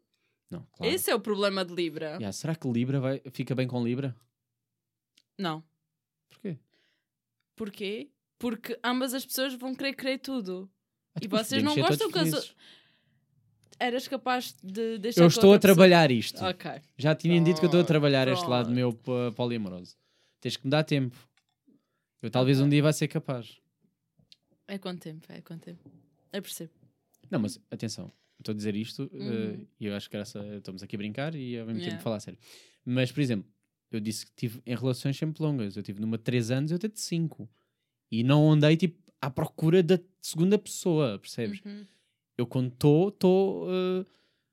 [0.51, 0.93] Não, claro.
[0.95, 2.07] Esse é o problema de Libra.
[2.17, 4.15] Yeah, será que Libra vai, fica bem com Libra?
[5.39, 5.63] Não.
[6.31, 6.59] Porquê?
[7.57, 8.11] Porquê?
[8.39, 10.71] Porque ambas as pessoas vão querer querer tudo.
[11.15, 12.55] Ah, E mas vocês não gostam que as.
[13.79, 15.75] Eras capaz de deixar Eu estou a outra pessoa?
[15.89, 16.45] trabalhar isto.
[16.45, 16.71] Ok.
[16.97, 19.97] Já tinham dito que eu estou a trabalhar este lado meu po- poliamoroso.
[20.43, 21.17] Tens que me dar tempo.
[22.21, 23.59] Eu talvez um dia vai ser capaz.
[24.69, 25.25] É quanto tempo?
[25.33, 25.91] É quanto tempo?
[26.33, 26.71] Eu percebo.
[27.31, 29.17] Não, mas atenção, estou a dizer isto eh,
[29.57, 29.67] Uhum.
[29.81, 31.93] e eu acho que graça, estamos aqui a brincar e ao mesmo Yeah.
[31.93, 32.39] tempo falar a sério.
[32.85, 33.51] Mas, por exemplo,
[33.91, 35.77] eu disse que tive em relações sempre longas.
[35.77, 37.49] Eu tive numa de 3 anos e outra de 5.
[38.11, 41.61] E não andei tipo à procura da segunda pessoa, percebes?
[41.65, 41.87] Uhum.
[42.37, 44.07] Eu quando estou, estou eh,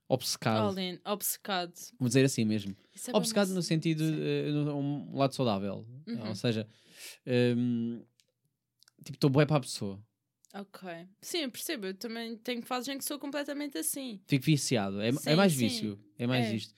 [0.09, 0.65] obcecado.
[0.65, 0.99] All in.
[1.05, 1.73] Obcecado.
[1.97, 2.75] Vou dizer assim mesmo.
[3.07, 5.85] É obcecado no sentido uh, um lado saudável.
[6.07, 6.27] Uhum.
[6.27, 6.67] Ou seja,
[7.55, 8.03] um,
[9.03, 10.03] tipo, estou bué para a pessoa.
[10.53, 10.89] Ok.
[11.21, 11.85] Sim, eu percebo.
[11.85, 14.19] Eu também tenho fases em que sou completamente assim.
[14.27, 14.99] Fico viciado.
[14.99, 15.59] É, é Sim, mais sim.
[15.59, 15.99] vício.
[16.17, 16.55] É mais É.
[16.55, 16.73] isto.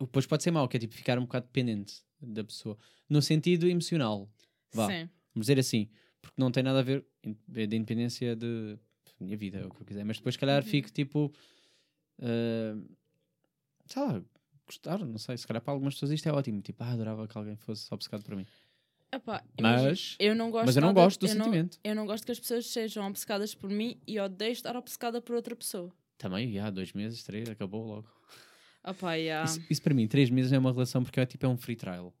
[0.00, 2.78] Depois pode ser mau, que é tipo ficar um bocado dependente da pessoa.
[3.08, 4.30] No sentido emocional.
[4.72, 4.86] Vá.
[4.86, 5.08] Sim.
[5.34, 5.88] Vamos dizer assim.
[6.22, 7.04] Porque não tem nada a ver
[7.48, 8.78] da independência de
[9.20, 10.04] minha vida, é o que eu quiser.
[10.04, 10.68] Mas depois, se calhar, Uhum.
[10.68, 11.32] fico tipo.
[12.18, 12.96] Uh,
[13.86, 14.22] sei lá,
[14.66, 15.36] gostar, não sei.
[15.36, 16.60] Se calhar para algumas pessoas isto é ótimo.
[16.60, 18.46] Tipo, ah, adorava que alguém fosse obcecado por mim.
[19.12, 21.78] Epá, Mas, eu não gosto mas eu não nada- gosto do eu não- sentimento.
[21.84, 25.36] eu não gosto que as pessoas sejam obcecadas por mim e odeio estar obcecada por
[25.36, 25.92] outra pessoa.
[26.18, 28.08] Também, já, dois meses, três, acabou logo.
[29.02, 29.44] Yeah.
[29.48, 31.76] Isso, isso para mim, três meses é uma relação porque é tipo é um free
[31.76, 32.12] trial.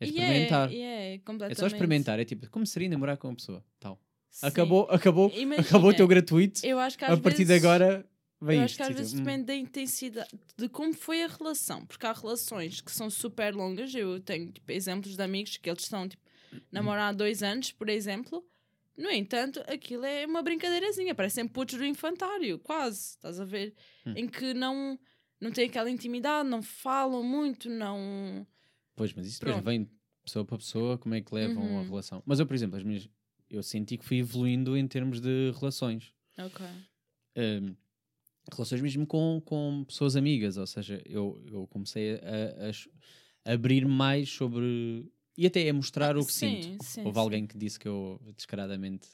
[0.00, 0.72] É E experimentar.
[0.72, 1.58] e é, É completamente.
[1.58, 2.18] só experimentar.
[2.20, 3.64] É tipo, como seria namorar com uma pessoa?
[3.80, 4.00] Tal.
[4.30, 4.46] Sim.
[4.46, 6.64] Acabou, acabou, Imagina, acabou o teu gratuito.
[6.64, 8.06] Eu acho que às A partir vezes, de agora,
[8.40, 9.18] vem Eu acho que às vezes hum.
[9.18, 11.84] depende da intensidade, de como foi a relação.
[11.86, 13.94] Porque há relações que são super longas.
[13.94, 16.22] Eu tenho tipo, exemplos de amigos que eles estão tipo,
[16.70, 18.44] namorar há dois anos, por exemplo.
[18.96, 21.14] No entanto, aquilo é uma brincadeirazinha.
[21.14, 23.10] Parecem putos do infantário, quase.
[23.10, 23.74] Estás a ver?
[24.06, 24.12] Hum.
[24.16, 24.98] Em que não,
[25.40, 28.46] não tem aquela intimidade, não falam muito, não.
[28.94, 29.90] Pois, mas isso depois vem de
[30.24, 31.88] pessoa para pessoa, como é que levam a Uhum.
[31.88, 32.22] relação.
[32.24, 33.06] Mas eu, por exemplo, as minhas,
[33.50, 36.12] eu senti que fui evoluindo em termos de relações.
[36.38, 36.64] Ok.
[37.36, 37.76] Hum,
[38.52, 42.70] relações mesmo com, com pessoas amigas, ou seja, eu, eu comecei a, a
[43.48, 46.84] a abrir mais sobre e até a mostrar o que Sim, sinto.
[46.84, 47.20] sim, Houve sim.
[47.20, 49.06] alguém que disse que eu descaradamente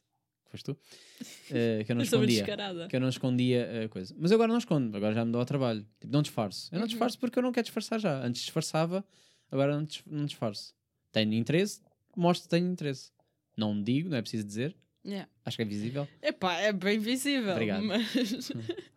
[0.51, 0.79] foste tu
[1.51, 2.45] eh, que eu não Eu escondia.
[2.89, 4.15] Que eu não escondia a coisa.
[4.19, 5.87] Mas agora não escondo, agora já me dou ao trabalho.
[6.01, 6.69] Tipo, não disfarço.
[6.73, 6.89] Eu não Uhum.
[6.89, 8.25] disfarço porque eu não quero disfarçar já.
[8.25, 9.05] Antes disfarçava,
[9.51, 10.75] agora não, dis- não disfarço.
[11.11, 11.81] Tenho interesse,
[12.17, 13.11] mostro que tenho interesse.
[13.55, 14.75] Não digo, não é preciso dizer.
[15.05, 15.29] Yeah.
[15.45, 16.09] Acho que é visível.
[16.23, 17.53] Epá, é bem visível.
[17.53, 17.83] Obrigado.
[17.85, 18.07] Mas...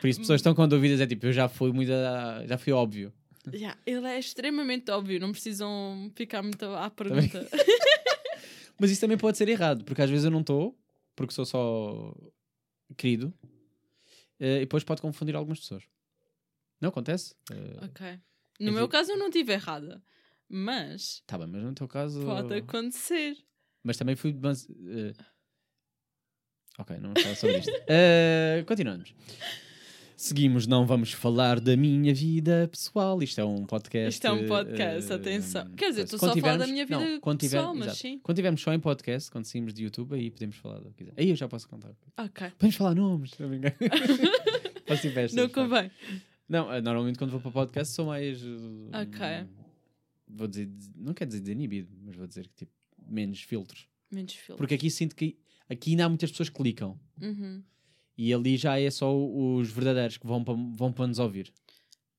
[0.00, 1.00] Por isso, pessoas estão com dúvidas.
[1.00, 1.92] É tipo, eu já fui muito.
[1.92, 3.12] a- Já fui óbvio.
[3.52, 7.46] Yeah, ele é extremamente óbvio, não precisam ficar muito à pergunta.
[8.78, 10.76] Mas isso também pode ser errado, porque às vezes eu não estou,
[11.14, 12.14] porque sou só
[12.96, 13.32] querido,
[14.40, 15.84] eh, e depois pode confundir algumas pessoas.
[16.80, 17.34] Não acontece?
[17.50, 18.06] Eh, ok.
[18.06, 18.20] É
[18.60, 20.02] No meu que- caso eu não estive errada.
[20.48, 22.22] Mas Tá bem, mas no teu caso.
[22.24, 23.36] pode acontecer.
[23.82, 24.32] Mas também fui.
[24.40, 25.12] Mas, eh,
[26.78, 27.72] Ok, não vamos falar sobre isto.
[27.88, 29.14] Eh, continuamos.
[30.16, 33.22] Seguimos, não vamos falar da minha vida pessoal.
[33.22, 34.08] Isto é um podcast.
[34.14, 35.70] Isto é um podcast, eh, atenção.
[35.76, 37.98] Quer dizer, estou só a falar da minha vida não, quando tiver- pessoal, mas exato.
[38.00, 38.18] sim.
[38.22, 41.12] Quando tivermos só em podcast, quando saímos de YouTube, aí podemos falar do que quiser.
[41.18, 41.92] Aí eu já posso contar.
[42.16, 42.50] Ok.
[42.58, 43.74] Podemos falar nomes, se não me engano.
[44.86, 45.90] Posso ir festas, Não convém.
[46.48, 48.40] Não, eh, normalmente quando vou para podcast sou mais.
[48.42, 49.20] Ok.
[50.28, 52.72] Vou dizer, não quero dizer desinibido, mas vou dizer que tipo,
[53.06, 53.86] menos filtros.
[54.10, 54.56] Menos filme.
[54.56, 55.36] Porque aqui sinto que
[55.68, 56.98] aqui ainda há muitas pessoas que clicam.
[57.20, 57.62] Uhum.
[58.18, 61.52] E ali já é só os verdadeiros que vão para, vão para nos ouvir.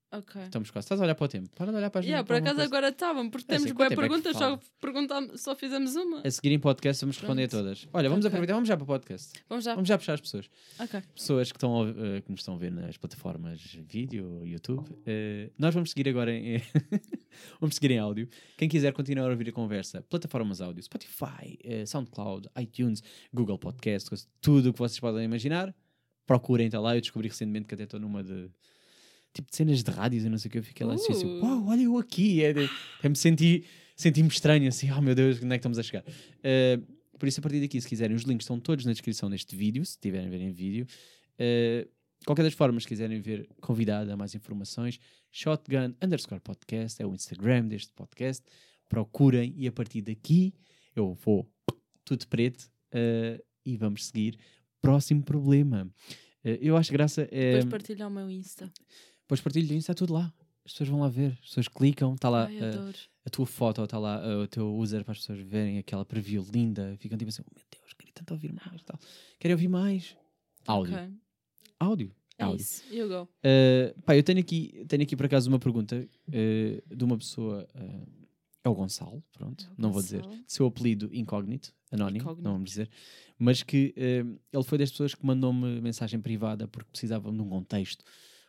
[0.10, 0.42] Ok.
[0.42, 0.86] Estamos quase.
[0.86, 1.50] Estás a olhar para o tempo.
[1.54, 3.96] Para de olhar para as Yeah, por acaso agora estavam, porque É temos boas é
[3.96, 4.56] perguntas, fala?
[4.56, 6.22] só, perguntamos, só fizemos uma.
[6.26, 7.64] A seguir em podcast vamos responder a Pronto.
[7.64, 7.88] todas.
[7.92, 8.30] Olha, vamos Ok.
[8.30, 9.34] aproveitar, vamos já para o podcast.
[9.50, 9.76] Vamos já.
[9.76, 10.50] Vamos já puxar as pessoas.
[10.80, 11.02] Ok.
[11.14, 14.88] Pessoas que, estão eh, que nos estão a ver nas plataformas vídeo, YouTube.
[15.06, 16.62] eh, nós vamos seguir agora em.
[17.60, 18.30] vamos seguir em áudio.
[18.58, 23.04] Quem quiser continuar a ouvir a conversa, plataformas áudio, Spotify, eh, SoundCloud, iTunes,
[23.34, 25.76] Google Podcast, tudo o que vocês podem imaginar.
[26.26, 26.96] Procurem, está lá.
[26.96, 28.50] Eu descobri recentemente que até estou numa de.
[29.38, 30.58] Tipo de cenas de rádios e não sei o que.
[30.58, 31.44] Eu fiquei lá assim, assim Uh.
[31.44, 32.44] uau, olha eu aqui.
[32.44, 32.70] É, de-
[33.08, 33.64] me senti,
[33.96, 36.04] senti-me estranho assim, oh meu Deus, onde é que estamos a chegar?
[36.44, 36.80] Eh,
[37.20, 39.86] por isso, a partir daqui, se quiserem, os links estão todos na descrição deste vídeo,
[39.86, 40.86] se tiverem a ver em vídeo.
[41.40, 41.88] Uh,
[42.26, 45.00] qualquer das formas, se quiserem ver convidada, mais informações,
[45.32, 48.44] shotgun underscore podcast é o Instagram deste podcast.
[48.90, 50.54] Procurem e a partir daqui
[50.96, 51.48] eu vou
[52.06, 54.38] tudo preto uh, e vamos seguir.
[54.82, 55.90] Próximo problema.
[56.44, 57.28] Uh, eu acho graça.
[57.32, 58.72] É, Depois partilha o meu Insta.
[59.28, 60.34] Depois partilho isso, está tudo lá.
[60.66, 62.98] As pessoas vão lá ver, as pessoas clicam, está lá Ai, uh, adoro.
[63.26, 66.46] a tua foto, está lá uh, o teu user para as pessoas verem aquela preview
[66.54, 66.96] linda.
[66.98, 68.82] Ficam tipo assim: oh, meu Deus, queria tanto ouvir mais.
[68.84, 68.98] Tal.
[69.40, 70.16] Querem ouvir mais?
[70.66, 70.94] Áudio.
[70.96, 71.10] Ok.
[71.80, 72.16] Áudio.
[72.38, 72.62] É Áudio.
[72.62, 72.84] isso.
[72.94, 73.24] You go.
[73.24, 77.68] Uh, pá, eu tenho aqui, tenho aqui por acaso uma pergunta uh, de uma pessoa.
[77.76, 78.28] uh,
[78.64, 80.22] é o Gonçalo, pronto, É o não vou dizer.
[80.22, 80.44] Gonçalo.
[80.46, 82.44] Seu apelido incógnito, anónimo, Incógnito.
[82.44, 82.90] não vamos dizer.
[83.40, 88.04] Mas que ele foi das pessoas que mandou-me mensagem privada porque precisava de um contexto.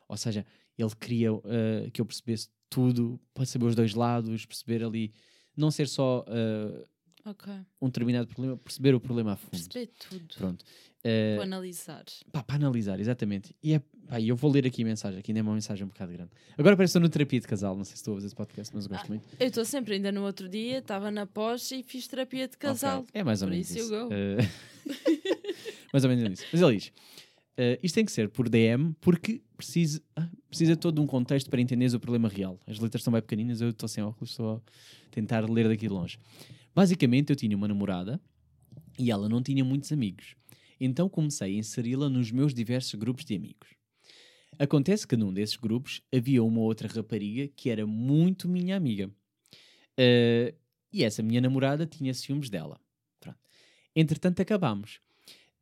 [0.09, 0.45] Ou seja,
[0.79, 1.43] ele queria uh,
[1.93, 5.13] que eu percebesse tudo, para saber os dois lados, perceber ali,
[5.57, 6.85] não ser só uh,
[7.31, 7.53] Ok.
[7.81, 9.51] um determinado problema, perceber o problema a fundo.
[9.51, 10.35] Perceber tudo.
[10.37, 10.63] Pronto.
[11.05, 12.05] Uh, Vou analisar.
[12.33, 13.55] Pá, para analisar, exatamente.
[13.63, 15.89] E é, pá, eu vou ler aqui a mensagem, que ainda é uma mensagem um
[15.89, 16.31] bocado grande.
[16.59, 18.37] Agora parece que estou no terapia de casal, não sei se estou a fazer esse
[18.37, 19.25] podcast, mas eu gosto Ah, muito.
[19.39, 23.01] Eu estou sempre, ainda no outro dia, estava na pós e fiz terapia de casal.
[23.01, 23.95] Ok, É mais ou menos isso isso.
[23.95, 24.15] eu go.
[24.15, 24.39] Eh,
[25.93, 26.47] mais ou menos isso.
[26.53, 26.93] Mas ele diz:
[27.61, 31.61] eh, isto tem que ser por DM, porque precisa, ah, precisa todo um contexto para
[31.61, 32.57] entenderes o problema real.
[32.69, 35.93] As letras estão bem pequeninas, eu estou sem óculos, estou a tentar ler daqui de
[35.93, 36.21] longe.
[36.73, 38.21] Basicamente, eu tinha uma namorada
[38.97, 40.37] e ela não tinha muitos amigos.
[40.81, 43.71] Então comecei a inseri-la nos meus diversos grupos de amigos.
[44.57, 49.11] Acontece que num desses grupos havia uma outra rapariga que era muito minha amiga.
[49.97, 50.55] Eh,
[50.93, 52.81] e essa minha namorada tinha ciúmes dela.
[53.19, 53.39] Pronto.
[53.97, 55.01] Entretanto, acabámos.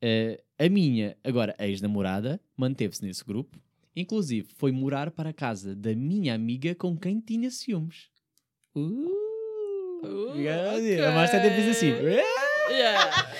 [0.00, 3.58] Eh, a minha, agora ex-namorada, manteve-se nesse grupo.
[3.94, 8.08] Inclusive, foi morar para a casa da minha amiga com quem tinha ciúmes.
[8.74, 9.26] Uh!
[10.04, 10.36] Uh,
[11.08, 11.88] A Márcia até fez assim.
[12.70, 13.32] Yeah.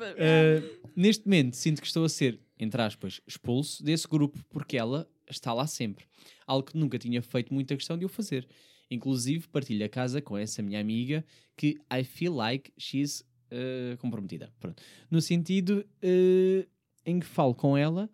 [0.00, 5.08] Uh, neste momento sinto que estou a ser, entre aspas, expulso desse grupo porque ela
[5.28, 6.06] está lá sempre.
[6.46, 8.46] Algo que nunca tinha feito muita questão de eu fazer.
[8.90, 11.24] Inclusive, partilho a casa com essa minha amiga
[11.56, 14.52] que I feel like she's uh, comprometida.
[14.60, 14.82] Pronto.
[15.10, 16.68] No sentido uh,
[17.04, 18.08] em que falo com ela.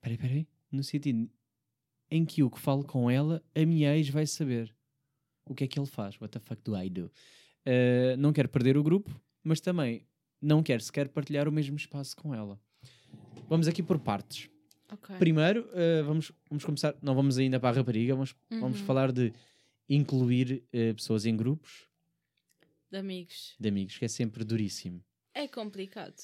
[0.00, 0.46] Peraí, peraí.
[0.70, 1.30] No sentido
[2.10, 4.74] em que o que falo com ela, a minha ex vai saber
[5.44, 6.20] o que é que ele faz.
[6.20, 7.06] What the fuck do I do?
[7.66, 9.10] Uh, não quero perder o grupo,
[9.44, 10.06] mas também
[10.40, 12.58] não quero sequer partilhar o mesmo espaço com ela.
[13.48, 14.48] Vamos aqui por partes.
[14.92, 15.16] Ok.
[15.18, 16.94] Primeiro, uh, vamos, vamos começar.
[17.02, 18.86] Não vamos ainda para a rapariga, vamos, vamos Uhum.
[18.86, 19.32] falar de
[19.88, 21.86] incluir uh, pessoas em grupos
[22.90, 23.54] De amigos.
[23.58, 25.02] de amigos, que é sempre duríssimo.
[25.34, 26.14] É complicado.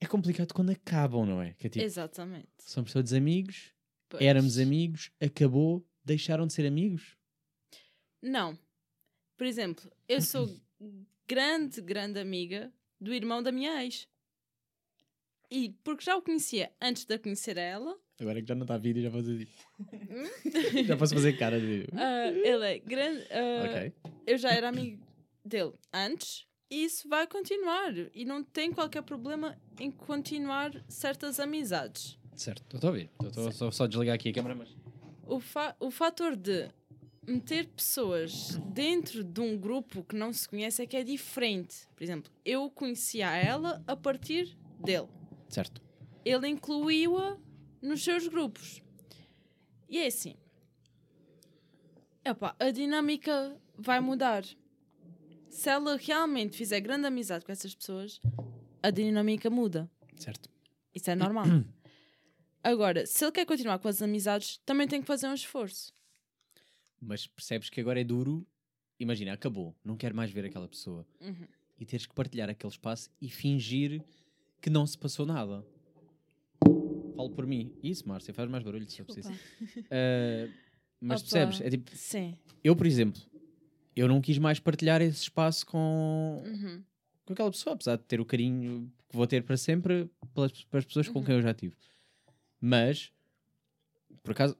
[0.00, 1.54] É complicado quando acabam, não é?
[1.60, 2.48] É tipo, Exatamente.
[2.58, 3.72] são pessoas amigos
[4.08, 4.22] Pois.
[4.22, 7.16] éramos amigos, acabou, deixaram de ser amigos?
[8.22, 8.58] Não.
[9.36, 10.48] Por exemplo, eu sou
[11.28, 14.08] grande, grande amiga do irmão da minha ex.
[15.50, 18.62] E porque já o conhecia antes de a conhecer a ela, Agora que já não
[18.62, 19.48] está vídeo, já posso dizer.
[20.86, 21.86] já posso fazer cara de.
[21.92, 23.22] ah, ele é grande.
[23.30, 23.92] ah, Ok.
[24.26, 25.05] Eu já era amigo
[25.46, 27.92] dele antes e isso vai continuar.
[28.12, 32.18] E não tem qualquer problema em continuar certas amizades.
[32.34, 33.10] Certo, estou a ouvir.
[33.22, 34.76] Estou só, só desligar aqui a câmera, mas.
[35.24, 36.68] O, fa o fator de
[37.26, 41.88] meter pessoas dentro de um grupo que não se conhece é que é diferente.
[41.94, 45.08] Por exemplo, eu conhecia ela a partir dele.
[45.48, 45.80] Certo.
[46.24, 47.38] Ele incluiu-a
[47.80, 48.82] nos seus grupos.
[49.88, 50.36] E é assim.
[52.24, 54.44] Epá, a dinâmica vai mudar.
[55.56, 58.20] Se ela realmente fizer grande amizade com essas pessoas,
[58.82, 59.90] a dinâmica muda.
[60.14, 60.50] Certo.
[60.94, 61.46] Isso é normal.
[62.62, 65.94] Agora, se ele quer continuar com as amizades, também tem que fazer um esforço.
[67.00, 68.46] Mas percebes que agora é duro.
[69.00, 69.74] Imagina, acabou.
[69.82, 71.06] Não quero mais ver aquela pessoa.
[71.20, 71.46] Uhum.
[71.78, 74.04] E teres que partilhar aquele espaço e fingir
[74.60, 75.64] que não se passou nada.
[77.16, 77.72] Falo por mim.
[77.82, 79.30] Isso, Márcia, faz mais barulho se eu preciso.
[79.90, 80.52] Ah,
[81.00, 81.30] mas Opa.
[81.30, 81.60] percebes?
[81.62, 82.36] É tipo, Sim.
[82.64, 83.22] eu, por exemplo,
[83.96, 86.82] eu não quis mais partilhar esse espaço com, Uhum.
[87.24, 90.84] com aquela pessoa, apesar de ter o carinho que vou ter para sempre pelas, pelas
[90.84, 91.24] pessoas com Uhum.
[91.24, 91.74] quem eu já tive.
[92.60, 93.10] Mas,
[94.22, 94.56] por acaso,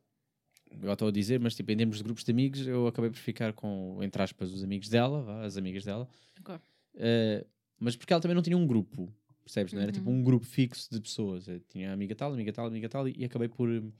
[0.82, 3.18] eu estou a dizer, mas tipo, em termos de grupos de amigos, eu acabei por
[3.18, 6.08] ficar com, entre aspas, os amigos dela, vá, as amigas dela.
[6.40, 6.54] Ok.
[6.94, 7.46] Uh,
[7.78, 9.12] mas porque ela também não tinha um grupo,
[9.44, 9.72] percebes?
[9.72, 9.94] Não era Uhum.
[9.98, 11.46] tipo um grupo fixo de pessoas.
[11.46, 13.92] Eu tinha amiga tal, amiga tal, amiga tal, e, acabei por, uh,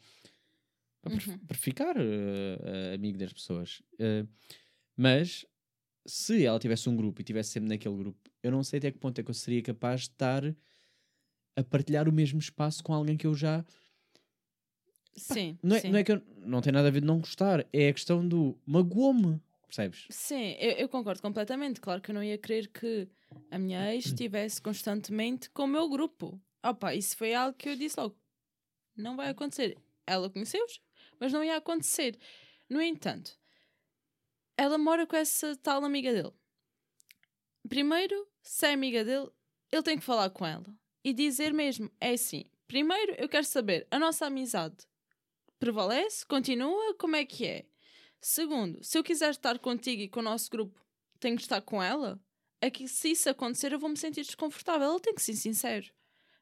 [1.03, 1.39] por, Uhum.
[1.47, 3.83] por ficar uh, uh, amigo das pessoas.
[3.95, 4.27] Uh,
[4.97, 5.45] mas
[6.07, 8.99] se ela tivesse um grupo e estivesse sempre naquele grupo, eu não sei até que
[8.99, 10.43] ponto é que eu seria capaz de estar
[11.57, 13.65] a partilhar o mesmo espaço com alguém que eu já.
[15.17, 15.59] Sim.
[15.63, 15.91] Não é, sim.
[15.91, 18.27] não é que eu, não tem nada a ver de não gostar, é a questão
[18.27, 20.07] do magoou-me, percebes?
[20.11, 21.81] Sim, eu, eu concordo completamente.
[21.81, 23.09] Claro que eu não ia querer que
[23.51, 26.41] a minha ex estivesse constantemente com o meu grupo.
[26.63, 28.17] Opa, isso foi algo que eu disse logo.
[28.97, 29.77] Não vai acontecer.
[30.07, 30.81] Ela conheceu-os,
[31.19, 32.19] mas não ia acontecer.
[32.69, 33.39] No entanto,
[34.57, 36.33] ela mora com essa tal amiga dele.
[37.69, 39.29] Primeiro, se é amiga dele,
[39.73, 40.67] ele tem que falar com ela
[41.05, 42.45] e dizer mesmo: é assim.
[42.67, 44.77] Primeiro, eu quero saber, a nossa amizade
[45.59, 46.27] prevalece?
[46.27, 46.95] Continua?
[46.95, 47.67] Como é que é?
[48.21, 50.81] Segundo, se eu quiser estar contigo e com o nosso grupo,
[51.21, 52.21] tenho que estar com ela.
[52.61, 54.91] É que se isso acontecer, eu vou me sentir desconfortável.
[54.91, 55.87] Ele tem que ser sincero.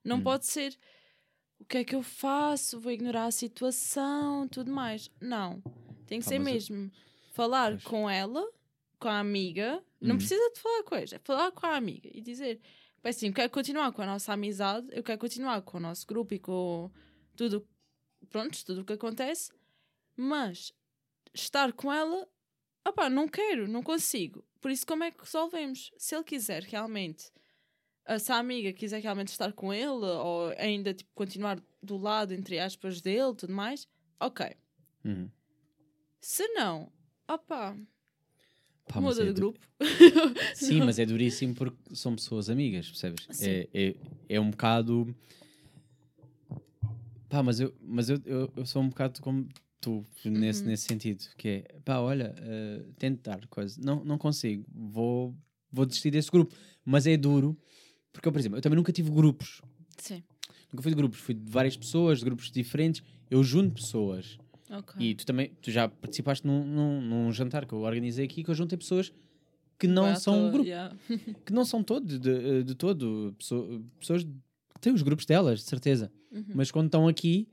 [0.03, 0.23] Não Hum.
[0.23, 0.79] pode ser
[1.59, 5.11] o que é que eu faço, vou ignorar a situação, tudo mais.
[5.21, 5.61] Não.
[6.07, 6.93] Tem que Pá, ser mas eu- mesmo
[7.35, 7.85] falar Pois.
[7.85, 8.43] com ela,
[8.99, 9.85] com a amiga.
[10.01, 10.19] Não Hum.
[10.19, 12.61] precisa de falar com ela, é falar com a amiga e dizer:
[13.03, 16.07] "Pá, assim, eu quero continuar com a nossa amizade, eu quero continuar com o nosso
[16.07, 16.91] grupo e com
[17.37, 17.67] tudo,
[18.31, 19.53] pronto, tudo o que acontece,
[20.17, 20.73] mas
[21.35, 22.29] estar com ela,
[22.87, 24.45] opá, não quero, não consigo.
[24.61, 25.91] Por isso, como é que resolvemos?
[25.99, 27.31] Se ele quiser realmente,
[28.07, 32.33] ah, se a amiga quiser realmente estar com ele, ou ainda tipo, continuar do lado,
[32.33, 33.89] entre aspas, dele tudo mais,
[34.21, 34.55] ok.
[35.05, 35.31] Uhum.
[36.21, 36.91] Se não,
[37.29, 37.77] opá,
[38.87, 39.61] Pá, mas muda é de du- grupo.
[40.55, 43.27] Sim, mas é duríssimo porque são pessoas amigas, percebes?
[43.31, 43.47] Sim.
[43.51, 43.95] É, é,
[44.29, 45.15] é um bocado.
[47.29, 49.49] Pá, mas eu, mas eu, eu, eu sou um bocado como
[49.81, 50.69] tu, nesse, Uhum.
[50.69, 51.25] nesse sentido.
[51.37, 53.81] Que é, pá, olha, uh, tento dar coisa.
[53.83, 54.65] Não, não consigo.
[54.73, 55.35] Vou,
[55.73, 56.55] vou desistir desse grupo.
[56.85, 57.57] Mas é duro,
[58.13, 59.63] porque eu, por exemplo, eu também nunca tive grupos.
[59.99, 60.23] Sim,
[60.73, 61.19] Nunca fui de grupos.
[61.21, 63.03] Fui de várias pessoas, de grupos diferentes.
[63.31, 64.39] Eu junto pessoas.
[64.71, 64.95] Ok.
[64.99, 68.51] E tu também, tu já participaste num, num, num jantar que eu organizei aqui que
[68.51, 69.13] eu juntei pessoas
[69.79, 70.97] que não à são um grupo yeah.
[71.45, 75.67] que não são todos de, de todo pessoa- pessoas que têm os grupos delas, de
[75.67, 76.13] certeza.
[76.31, 76.45] Uhum.
[76.55, 77.49] Mas quando estão aqui,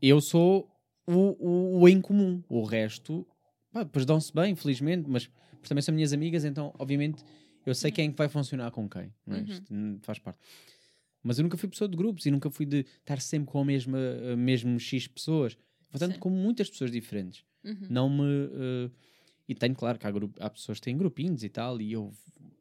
[0.00, 0.70] eu sou
[1.06, 2.42] o, o, o em comum.
[2.48, 3.26] O resto,
[3.72, 5.30] pá, depois dão-se bem, felizmente, mas
[5.66, 7.24] também são minhas amigas, então, obviamente,
[7.66, 9.12] eu sei quem é que vai funcionar com quem.
[9.26, 9.34] É?
[9.34, 9.44] Uhum.
[9.44, 10.38] Isto, hum, faz parte.
[11.22, 13.64] Mas eu nunca fui pessoa de grupos e nunca fui de estar sempre com a
[13.64, 13.98] mesma,
[14.32, 15.58] a mesmo X pessoas.
[15.90, 16.18] Portanto, Sim.
[16.20, 17.86] com muitas pessoas diferentes Uhum.
[17.90, 18.22] não me.
[18.24, 18.90] eh,
[19.48, 22.12] e tenho, claro, que há, grupo, há pessoas que têm grupinhos e tal, e eu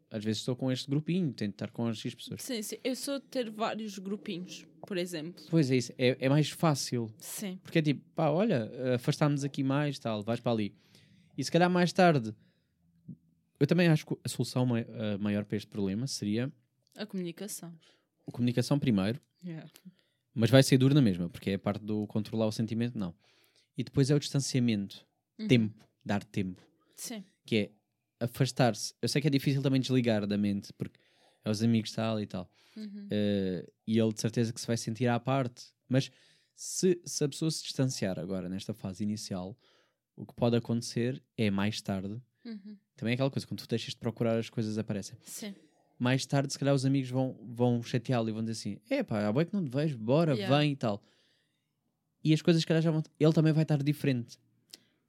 [0.10, 2.42] às vezes estou com este grupinho, tento estar com as X pessoas.
[2.42, 2.78] Sim, sim.
[2.82, 5.44] Eu sou de ter vários grupinhos, por exemplo.
[5.50, 7.60] Pois é, isso, é, é mais fácil, Sim.
[7.62, 10.74] porque é tipo, pá, olha, afastámos aqui mais, tal, vais para ali.
[11.38, 12.34] E se calhar mais tarde,
[13.60, 16.52] eu também acho que a solução mai- a maior para este problema seria
[16.96, 17.74] A comunicação.
[18.28, 19.70] a comunicação primeiro, Yeah.
[20.40, 23.14] Mas vai ser duro na mesma, porque é a parte do controlar o sentimento, não.
[23.78, 25.06] E depois é o distanciamento,
[25.40, 25.48] Uhum.
[25.48, 26.62] tempo, dar tempo.
[26.96, 27.24] Sim.
[27.46, 27.72] que é
[28.26, 28.94] afastar-se.
[29.02, 31.00] Eu sei que é difícil também desligar da mente, porque
[31.46, 32.50] é os amigos tal e tal.
[32.76, 33.08] Uhum.
[33.12, 35.66] Eh, e ele de certeza que se vai sentir à parte.
[35.88, 36.10] Mas
[36.60, 39.56] Se, se a pessoa se distanciar agora, nesta fase inicial,
[40.16, 42.20] o que pode acontecer é mais tarde.
[42.44, 42.76] Uhum.
[42.96, 45.16] Também é aquela coisa, quando tu deixas de procurar, as coisas aparecem.
[45.22, 45.54] Sim.
[46.00, 49.28] Mais tarde, se calhar, os amigos vão, vão chateá-lo e vão dizer assim: é pá,
[49.28, 50.58] há bem que não te vejo, bora, Yeah.
[50.60, 51.02] vem e tal.
[52.24, 53.04] E as coisas, se calhar, já vão.
[53.20, 54.38] Ele também vai estar diferente.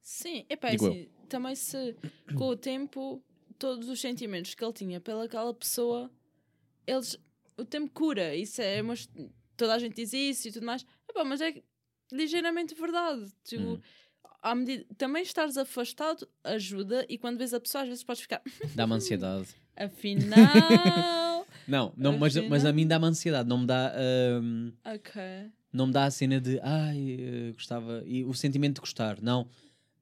[0.01, 0.91] Sim, Digo eu.
[0.91, 1.95] assim, também se
[2.35, 3.21] com o tempo
[3.59, 6.09] todos os sentimentos que ele tinha pelaquela pessoa,
[6.87, 7.17] eles
[7.57, 9.07] o tempo cura, isso é, mas
[9.57, 11.61] toda a gente diz isso e tudo mais, epá, mas é
[12.11, 13.29] ligeiramente verdade.
[13.43, 13.79] Tipo, Hum.
[14.41, 18.41] à medida, também estares afastado ajuda e quando vês a pessoa às vezes podes ficar,
[18.73, 19.49] Dá-me ansiedade.
[19.79, 23.47] afinal, Não, não mas, mas a Afinal- mim dá-me ansiedade.
[23.47, 23.93] Não me dá.
[24.41, 25.21] hum, ok,
[25.71, 28.01] não me dá a cena de ai, eh, gostava.
[28.07, 29.21] E o sentimento de gostar.
[29.21, 29.47] Não.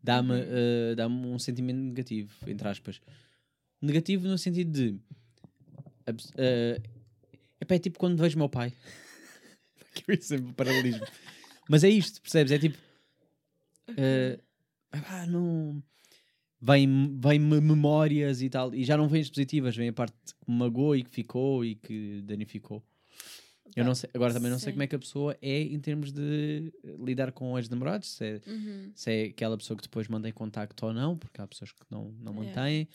[0.01, 0.45] Dá-me Uhum.
[0.47, 3.01] eh, dá-me um sentimento negativo, entre aspas.
[3.81, 4.99] Negativo no sentido de.
[6.37, 6.79] eh,
[7.59, 8.71] epá, é tipo quando vejo meu pai.
[9.93, 11.05] que eu sempre paralelismo.
[11.69, 12.53] Mas é isto, percebes?
[12.53, 12.77] É tipo.
[13.97, 14.39] eh,
[14.91, 15.83] ah, não.
[16.59, 18.73] Vem, vem memórias e tal.
[18.73, 21.63] E já não vem as positivas, vem a parte que me magoou e que ficou
[21.63, 22.83] e que danificou.
[23.75, 24.73] Eu não sei, agora também não sei Sim.
[24.73, 28.25] como é que a pessoa é em termos de eh, lidar com os namorados, se
[28.25, 28.91] é, Uhum.
[28.95, 32.05] se é aquela pessoa que depois mantém contacto ou não, porque há pessoas que não,
[32.19, 32.45] não Yeah.
[32.61, 32.87] mantêm.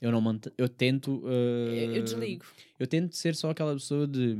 [0.00, 1.22] Eu não mantenho, eu tento.
[1.26, 2.46] eu, eu eh, desligo.
[2.78, 4.38] Eu tento ser só aquela pessoa de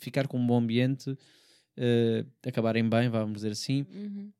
[0.00, 1.16] ficar com um bom ambiente,
[1.76, 4.32] eh, acabarem bem, vamos dizer assim, Uhum.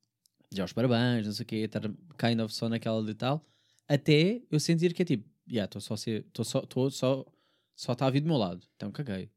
[0.53, 1.83] já os parabéns, não sei o quê, estar
[2.19, 3.47] kind of só naquela de tal,
[3.93, 7.27] até eu sentir que é tipo, yeah, estou só a ser, estou só, estou só,
[7.75, 9.29] só está a vir do meu lado, então caguei.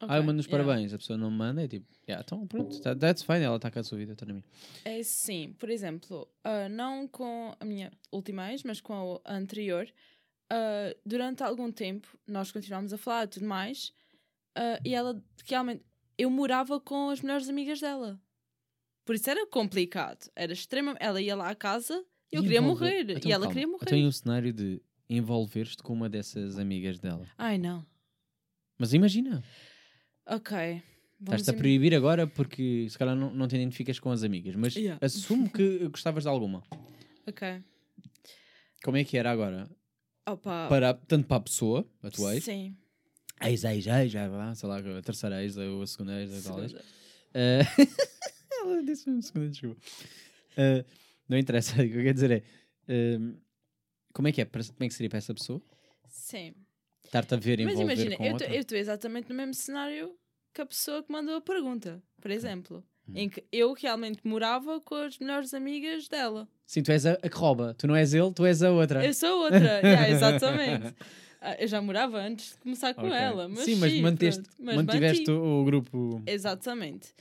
[0.00, 0.64] Ah, eu mando os yeah.
[0.64, 3.56] parabéns, a pessoa não me manda, é tipo, yeah, então pronto, tá- that's fine, ela
[3.56, 4.44] está com a sua vida, está na minha.
[4.86, 9.86] É sim, por exemplo, ah, não com a minha última ex, mas com a anterior,
[10.48, 13.92] ah, durante algum tempo nós continuámos a falar e tudo mais,
[14.56, 15.84] ah, e ela realmente.
[16.16, 18.20] Eu morava com as melhores amigas dela.
[19.06, 20.30] Por isso era complicado.
[20.36, 21.02] Era extremamente.
[21.02, 23.16] Ela ia lá à casa eu E queria envolver- morrer.
[23.16, 23.82] Então, e ela calma, queria morrer.
[23.86, 27.26] Então e o cenário de envolver-te com uma dessas amigas dela.
[27.36, 27.84] Ai não.
[28.78, 29.42] Mas imagina,
[30.26, 30.82] Ok.
[31.20, 34.74] Estás-te a proibir agora porque se calhar não, não te identificas com as amigas, mas
[34.74, 34.98] Yeah.
[35.04, 36.62] assume que gostavas de alguma.
[37.26, 37.62] Ok.
[38.82, 39.68] Como é que era agora?
[40.26, 40.66] Opa.
[40.68, 42.74] Para, tanto para a pessoa, a tua ex, Sim.
[43.42, 46.70] ex, ex, ex, sei lá, a terceira ex, ou a segunda ex, a tal ex.
[46.72, 46.88] Segunda.
[47.34, 47.60] Eh,
[48.62, 49.80] Ela disse mesmo segunda, desculpa.
[50.56, 50.84] Eh,
[51.30, 52.42] não interessa, o que eu quero dizer é
[52.88, 53.34] ehm,
[54.12, 54.44] como é que é?
[54.44, 55.62] Como é que seria para essa pessoa?
[56.08, 56.54] Sim.
[57.04, 60.14] Estar-te a ver Mas envolver imagina, com eu estou exatamente no mesmo cenário
[60.52, 62.84] que a pessoa que mandou a pergunta, por exemplo.
[63.08, 63.12] Hum.
[63.14, 66.48] Em que eu realmente morava com as melhores amigas dela.
[66.66, 67.74] Sim, tu és a, a que rouba.
[67.74, 69.04] Tu não és ele, tu és a outra.
[69.04, 70.94] Eu sou outra, yeah, exatamente.
[71.40, 73.16] Ah, eu já morava antes de começar com Ok.
[73.16, 73.48] ela.
[73.48, 75.38] Mas sim, mas manteste, pronto, mas mantiveste mantive.
[75.38, 76.22] o, o grupo.
[76.26, 77.12] Exatamente.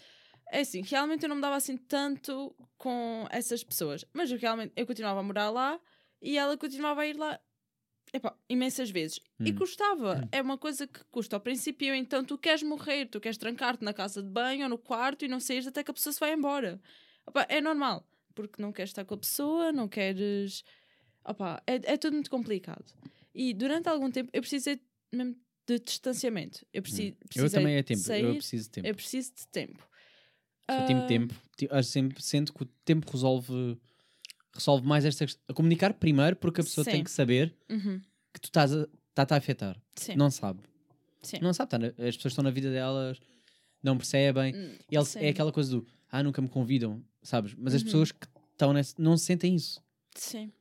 [0.52, 4.04] É assim, realmente eu não me dava assim tanto com essas pessoas.
[4.14, 5.80] Mas eu realmente eu continuava a morar lá
[6.22, 7.39] e ela continuava a ir lá
[8.12, 9.20] epá, imensas vezes.
[9.39, 9.56] E Hum.
[9.56, 10.28] custava.
[10.32, 11.93] É uma coisa que custa ao princípio.
[11.93, 15.28] Então tu queres morrer, tu queres trancar-te na casa de banho ou no quarto e
[15.28, 16.82] não saís até que a pessoa se vai embora.
[17.28, 18.06] Epá, é normal.
[18.34, 20.64] Porque não queres estar com a pessoa, não queres.
[21.28, 22.86] Epá, é, é tudo muito complicado.
[23.36, 24.82] E durante algum tempo eu precisei
[25.14, 25.36] mesmo
[25.68, 26.66] de distanciamento.
[26.74, 27.28] Eu, preci, Hum.
[27.43, 28.00] Eu também é tempo.
[28.02, 28.88] sair, Eu preciso de tempo.
[28.88, 29.89] eu preciso de tempo.
[30.86, 31.34] Tenho Ah, tempo.
[31.72, 33.78] Acho sempre sinto que o tempo resolve,
[34.53, 35.43] resolve mais esta questão.
[35.47, 37.03] A comunicar primeiro, porque a pessoa tem Sim.
[37.03, 37.99] que saber uhum,
[38.34, 39.82] que tu estás a, está a afetar.
[39.95, 40.15] Sim.
[40.15, 40.61] Não sabe.
[41.22, 41.39] Sim.
[41.41, 41.70] Não sabe.
[41.72, 43.20] tá as pessoas estão na vida delas,
[43.84, 44.55] não percebem.
[44.55, 47.53] Hum, E eles- é aquela coisa do ah, nunca me convidam, sabes?
[47.57, 47.86] Mas as Uhum.
[47.86, 49.82] pessoas que estão nesse não sentem isso.
[50.15, 50.51] Sim.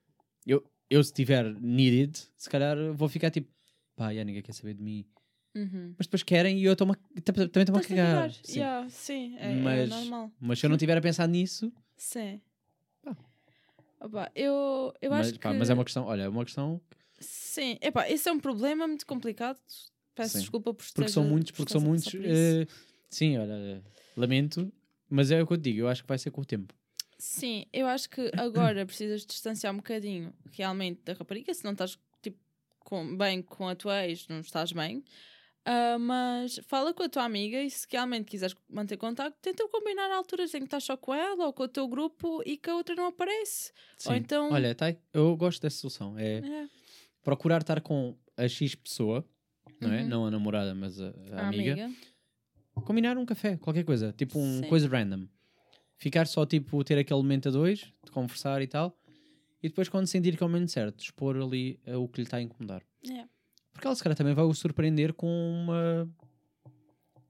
[0.47, 3.49] Eu, eu se tiver needed, se calhar vou ficar tipo,
[3.97, 5.07] pá, já ninguém quer saber de mim.
[5.55, 5.95] Uhum.
[5.99, 8.33] Mas depois querem e eu a- também estou-me a cagar.
[8.45, 8.61] Sim.
[8.61, 10.33] Yeah, sim, é, é Mas- normal.
[10.41, 12.41] Mas se eu não tiver a pensar nisso, Sim.
[13.03, 13.17] Pá.
[14.01, 15.59] Opa, eu, eu mas, acho pá, que...
[15.59, 16.81] mas é uma questão, olha, é uma questão
[17.19, 19.59] Sim, epá, esse é um problema muito complicado.
[20.15, 20.41] Peço Sim.
[20.41, 22.15] desculpa por porque são muitos, por porque são muitos.
[22.15, 22.67] eh,
[23.11, 23.83] sim, olha,
[24.17, 24.73] lamento,
[25.11, 26.73] mas é o que eu te digo, eu acho que vai ser com o tempo.
[27.19, 31.99] Sim, eu acho que agora precisas distanciar um bocadinho realmente da rapariga, se não estás
[32.23, 32.39] tipo,
[32.79, 35.03] com, bem com a tua ex, não estás bem.
[35.71, 40.11] Ah, mas fala com a tua amiga e se realmente quiseres manter contato, tenta combinar
[40.11, 42.75] alturas em que estás só com ela ou com o teu grupo e que a
[42.75, 43.71] outra não aparece.
[43.99, 44.09] Sim.
[44.09, 44.51] Ou então.
[44.51, 46.19] Olha, tá, eu gosto dessa solução.
[46.19, 46.69] É É,
[47.23, 49.23] procurar estar com a X pessoa,
[49.79, 50.01] não é?
[50.01, 50.09] Uhum.
[50.09, 51.75] Não a namorada, mas a, a a amiga.
[51.75, 51.91] amiga.
[52.87, 55.29] Combinar um café, qualquer coisa, tipo um coisa random.
[55.99, 58.99] Ficar só tipo ter aquele momento a dois, de conversar e tal,
[59.63, 62.27] e depois quando sentir que é o momento certo, expor ali eh, o que lhe
[62.27, 62.83] está a incomodar.
[63.07, 63.27] É.
[63.79, 66.11] Porque ela se calhar também vai o surpreender com uma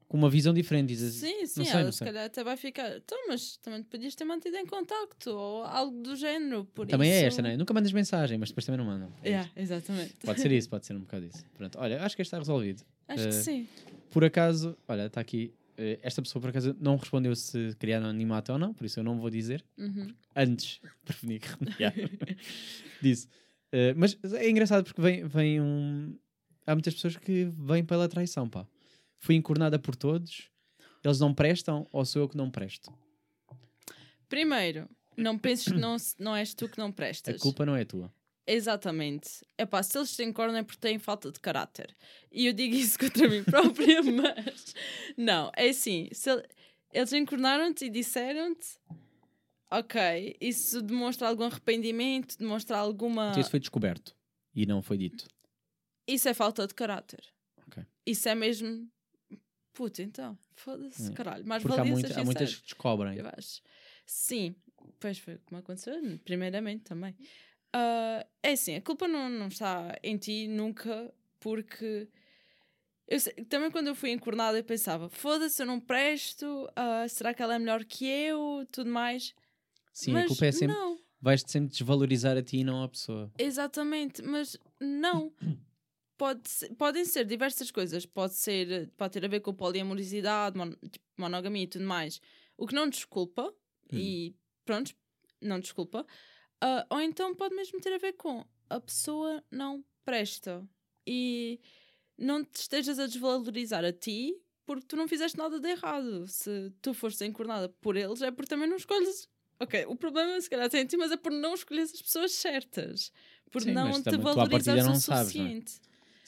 [0.08, 0.88] com uma visão diferente.
[0.88, 2.06] Dizes, Sim, sim, não sei, ela não se sei.
[2.06, 2.96] calhar até vai ficar.
[2.96, 6.64] Então, mas também te podias ter mantido em contacto ou algo do género.
[6.64, 7.18] Por Também isso...
[7.22, 7.56] é esta, não é?
[7.58, 9.12] Nunca mandas mensagem, mas depois também não mandam.
[9.22, 9.58] É Yeah, isto.
[9.60, 10.14] exatamente.
[10.24, 11.44] Pode ser isso, pode ser um bocado isso.
[11.54, 12.82] Pronto, olha, acho que este está resolvido.
[13.06, 13.68] Acho que Eh, sim.
[14.10, 15.52] Por acaso, olha, está aqui.
[15.76, 19.04] eh, Esta pessoa, por acaso, não respondeu se criaram anonimato ou não, por isso eu
[19.04, 19.62] não vou dizer.
[19.76, 20.06] Uhum.
[20.34, 21.92] Antes, prevenir que remediar.
[23.02, 23.28] Disse.
[23.70, 26.16] Eh, mas é engraçado porque vem, vem um.
[26.68, 28.66] Há muitas pessoas que vêm pela traição, pá.
[29.18, 30.50] Fui encornada por todos,
[31.02, 32.92] eles não prestam ou sou eu que não presto?
[34.28, 37.40] Primeiro, não penses que não, não és tu que não A prestas.
[37.40, 38.12] culpa não é tua.
[38.46, 39.44] Exatamente.
[39.56, 41.94] É pá, se eles te encornam é porque têm falta de caráter.
[42.30, 44.74] E eu digo isso contra mim própria, mas.
[45.16, 46.08] Não, é assim.
[46.12, 46.46] Se ele-
[46.92, 48.78] eles encornaram-te e disseram-te.
[49.70, 53.28] Ok, isso demonstra algum arrependimento, demonstra alguma.
[53.30, 54.14] Então isso foi descoberto
[54.54, 55.26] e não foi dito.
[56.08, 57.22] Isso é falta de caráter.
[57.68, 57.84] Ok.
[58.06, 58.88] Isso é mesmo.
[59.74, 60.36] Puta, então.
[60.56, 61.14] Foda-se, É.
[61.14, 61.46] caralho.
[61.46, 62.62] Mais Porque há, muito- há muitas sincero.
[62.62, 63.18] que descobrem.
[64.06, 64.56] Sim,
[64.98, 65.94] pois foi como aconteceu,
[66.24, 67.14] primeiramente também.
[67.72, 72.08] Ah, é assim, a culpa não, não está em ti nunca, porque
[73.06, 77.34] eu sei- também quando eu fui encornada eu pensava, foda-se, eu não presto, ah, será
[77.34, 79.34] que ela é melhor que eu, tudo mais.
[79.92, 80.74] Sim, mas a culpa é sempre.
[80.74, 83.30] Não, Vais-te sempre desvalorizar a ti e não a pessoa.
[83.38, 85.32] exatamente, mas não.
[86.18, 88.04] Pode ser- podem ser diversas coisas.
[88.04, 92.20] Pode ser, pode ter a ver com poliamorosidade, mon, tipo, monogamia e tudo mais.
[92.56, 93.54] O que não desculpa,
[93.92, 94.34] e
[94.64, 94.92] pronto,
[95.40, 96.04] não desculpa.
[96.60, 100.68] Ah, ou então pode mesmo ter a ver com a pessoa não presta.
[101.06, 101.60] E
[102.18, 104.34] não te estejas a desvalorizar a ti
[104.66, 106.26] porque tu não fizeste nada de errado.
[106.26, 109.28] Se tu foste encornada por eles, é porque também não escolhes.
[109.60, 112.32] Ok, o problema se calhar tem em ti, mas é por não escolheres as pessoas
[112.32, 113.10] certas.
[113.50, 115.48] Por Sim, não te valorizares partida o sabes, não é?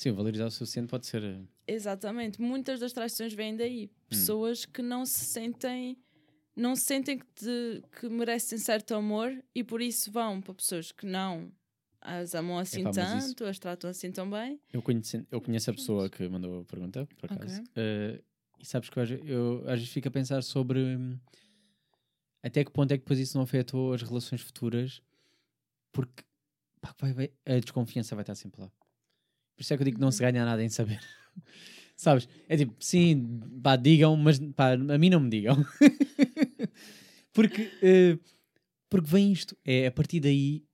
[0.01, 1.23] Sim, valorizar o suficiente pode ser.
[1.23, 2.41] eh, Exatamente.
[2.41, 3.85] Muitas das traições vêm daí.
[3.85, 4.07] Hum.
[4.09, 5.99] Pessoas que não se sentem
[6.57, 10.91] não se sentem que, te- que merecem certo amor e por isso vão para pessoas
[10.91, 11.53] que não
[12.01, 14.59] as amam assim Epá, mas isso- tanto, as tratam assim tão bem.
[14.73, 17.61] Eu conheço, eu conheço a pessoa que mandou a pergunta, por acaso.
[17.61, 17.71] Ok.
[17.77, 18.23] Eh,
[18.59, 21.19] e sabes que eu, eu às vezes fico a pensar sobre hum,
[22.43, 25.03] até que ponto é que depois isso não afetou as relações futuras,
[25.93, 26.25] porque
[26.81, 28.73] pá, vai- vai- a desconfiança vai estar sempre lá.
[29.61, 30.99] Por isso é que eu digo que não se ganha nada em saber.
[31.95, 32.27] Sabes?
[32.49, 35.55] É tipo, sim, pá, digam, mas pá, a mim não me digam.
[37.31, 38.19] porque, eh,
[38.89, 39.55] porque vem isto.
[39.63, 40.65] É a partir daí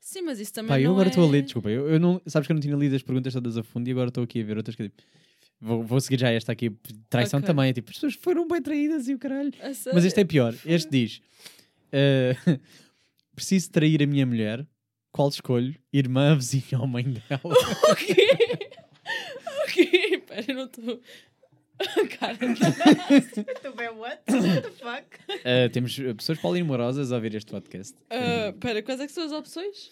[0.00, 1.28] Sim, mas isso também Pá, eu não agora estou é...
[1.28, 1.70] a ler, desculpa.
[1.70, 3.92] Eu, eu não, sabes que eu não tinha lido as perguntas todas a fundo e
[3.92, 5.04] agora estou aqui a ver outras que eu, tipo,
[5.60, 6.70] vou, vou seguir já esta aqui.
[7.08, 7.46] Traição Ok.
[7.46, 7.70] também.
[7.70, 9.52] É tipo, as pessoas foram bem traídas e o caralho.
[9.94, 10.52] Mas este é pior.
[10.66, 11.22] Este diz:
[11.92, 12.34] eh,
[13.36, 14.66] Preciso trair a minha mulher.
[15.12, 15.74] Qual escolho?
[15.92, 17.40] Irmã, vizinha ou mãe dela?
[17.44, 18.26] O quê?
[19.64, 20.22] O quê?
[20.26, 21.00] Pera, eu não estou...
[22.18, 22.36] Cara,
[23.62, 24.22] Tu bem, what?
[24.30, 25.18] What the fuck?
[25.44, 27.96] Eh, temos pessoas polimorosas a ouvir este podcast.
[28.08, 29.90] Ah, Pera, quais é que são as opções?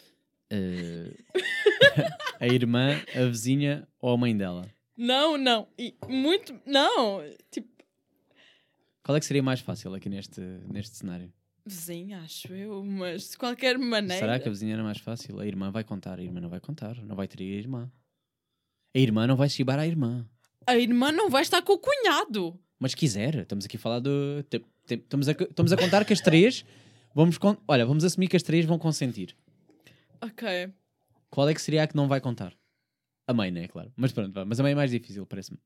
[0.50, 1.12] Eh,
[2.40, 4.66] a irmã, a vizinha ou a mãe dela?
[4.96, 5.66] Não, não.
[5.78, 6.58] E muito...
[6.64, 7.22] Não.
[7.50, 7.68] Tipo,
[9.02, 10.40] Qual é que seria mais fácil aqui neste,
[10.70, 11.32] neste cenário?
[11.64, 14.18] Vizinha, acho eu, mas de qualquer maneira...
[14.20, 15.38] Será que a vizinha era mais fácil?
[15.40, 17.92] A irmã vai contar, a irmã não vai contar, não vai trair a irmã.
[18.94, 20.26] A irmã não vai chibar a irmã.
[20.66, 22.58] A irmã não vai estar com o cunhado.
[22.78, 24.44] Mas quiser, estamos aqui a falar do.
[24.88, 26.64] Estamos a, estamos a contar que as três.
[27.14, 29.36] Vamos con- Olha, vamos assumir que as três vão consentir.
[30.20, 30.72] Ok.
[31.28, 32.54] Qual é que seria a que não vai contar?
[33.26, 33.68] A mãe, né?
[33.68, 33.92] Claro.
[33.96, 34.44] Mas pronto, vá.
[34.44, 35.58] mas a mãe é mais difícil, parece-me.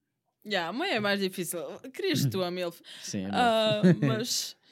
[0.44, 1.58] Já, a mãe é mais difícil.
[1.92, 2.82] Querias tu a MILF.
[3.02, 3.34] Sim, é melhor.
[3.40, 4.56] Ah, mas...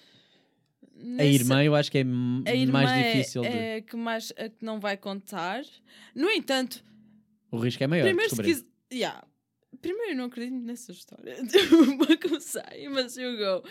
[1.18, 3.42] A irmã eu acho que é m- a irmã mais é- difícil.
[3.42, 5.62] de- é, que mais a que não vai contar.
[6.14, 6.84] No entanto,
[7.50, 8.04] O risco é maior.
[8.04, 8.64] primeiro se quis...
[8.92, 9.24] Yeah.
[9.80, 11.36] Primeiro, eu não acredito nessa história.
[11.98, 13.68] Para começar, mas eu go.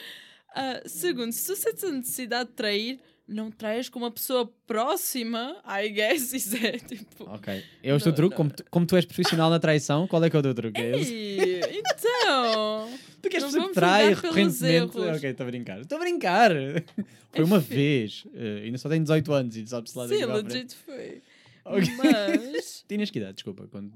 [0.53, 5.61] Ah, segundo, se tu sentes a necessidade de trair, não traias com uma pessoa próxima,
[5.65, 7.23] I guess, isso é tipo...
[7.29, 7.63] Ok.
[7.81, 8.29] Teu Não, truque?
[8.31, 8.37] não.
[8.37, 10.79] Como tu, como tu és profissional na traição, qual é que é o teu truque?
[10.81, 12.89] Ei, então...
[13.21, 14.97] Tu queres pessoa que trai recorrentemente?
[14.97, 15.81] Ok, estou a brincar.
[15.81, 16.51] Estou a brincar.
[17.31, 18.25] Foi uma vez.
[18.33, 21.21] Eh, ainda só tenho 18 anos e sabe-se lá Sim, legit foi.
[21.63, 21.87] Ok.
[21.97, 22.83] Mas...
[22.87, 23.91] Tinhas que idade, desculpa, quando,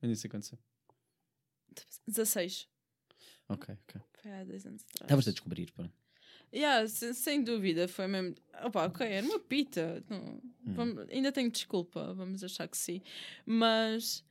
[0.00, 0.58] quando isso aconteceu.
[2.06, 2.68] 16.
[3.48, 4.00] Ok, ok.
[4.20, 5.02] Foi há 10 anos atrás.
[5.02, 5.88] Estavas a descobrir, pá.
[6.56, 8.34] Yeah, sem, sem dúvida, foi mesmo.
[8.64, 10.02] Opa, ok, era uma pita.
[10.08, 10.40] Não, Hum.
[10.74, 13.02] vamos- ainda tenho desculpa, vamos achar que sim.
[13.44, 14.24] Mas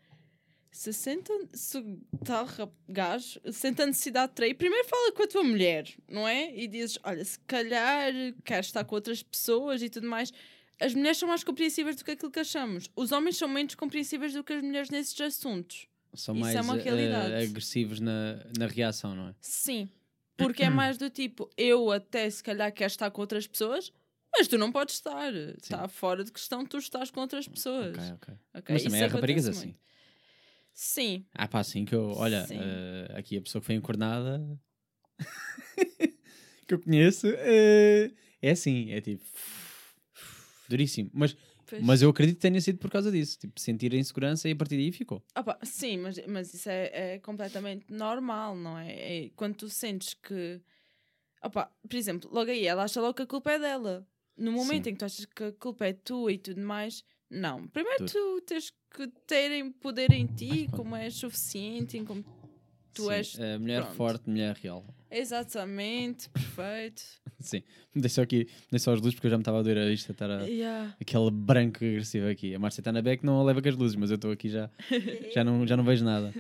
[0.72, 2.48] se senta, se o tal
[2.90, 6.54] gajo sente a necessidade de trair, primeiro fala com a tua mulher, não é?
[6.58, 8.12] E dizes: olha, se calhar
[8.44, 10.34] queres estar com outras pessoas e tudo mais.
[10.78, 12.90] As mulheres são mais compreensíveis do que aquilo que achamos.
[12.98, 15.88] Os homens são menos compreensíveis do que as mulheres nesses assuntos.
[16.14, 17.34] São Isso mais é uma eh, realidade.
[17.46, 19.36] agressivos na, na reação, não é?
[19.40, 19.88] Sim.
[20.38, 23.92] Porque é mais do tipo, eu até se calhar quero estar com outras pessoas,
[24.36, 25.34] mas tu não podes estar.
[25.34, 27.98] Está fora de questão tu estás com outras pessoas.
[27.98, 28.34] Ok, ok.
[28.56, 29.68] Ok, Mas isso também há raparigas assim.
[29.68, 29.80] muito.
[30.74, 32.12] Sim, Ah, pá, assim que eu.
[32.12, 34.42] Olha, eh, aqui a pessoa que foi encornada
[36.68, 39.24] que eu conheço eh, é assim, é tipo.
[40.68, 41.10] Duríssimo.
[41.14, 41.36] Mas,
[41.68, 41.84] pois.
[41.84, 43.38] mas eu acredito que tenha sido por causa disso.
[43.40, 45.24] Tipo, sentir a insegurança e a partir daí ficou.
[45.38, 49.26] Opa, sim, mas, mas isso é, é completamente normal, não é?
[49.26, 50.62] É Quando tu sentes que.
[51.44, 54.08] Opa, por exemplo, logo aí ela acha logo que a culpa é dela.
[54.38, 54.90] No momento Sim.
[54.90, 57.68] em que tu achas que a culpa é tua e tudo mais, não.
[57.68, 60.72] Primeiro Tu- tu tens que ter poder em ti, pronto.
[60.78, 62.24] como és suficiente, em como
[62.94, 63.40] tu Sim, és.
[63.40, 63.96] a mulher pronto.
[63.96, 64.86] forte, mulher real.
[65.10, 67.02] Exatamente, perfeito.
[67.40, 67.62] Sim.
[67.94, 69.86] Deixa só aqui, deixa só as luzes porque eu já me estava a doer a
[69.86, 70.96] vista estar a, Yeah.
[71.00, 72.56] aquele branco agressivo aqui.
[72.56, 74.50] A Márcia está na beck, não a leva com as luzes, mas eu estou aqui
[74.50, 74.70] já,
[75.34, 76.34] já, não, já não vejo nada.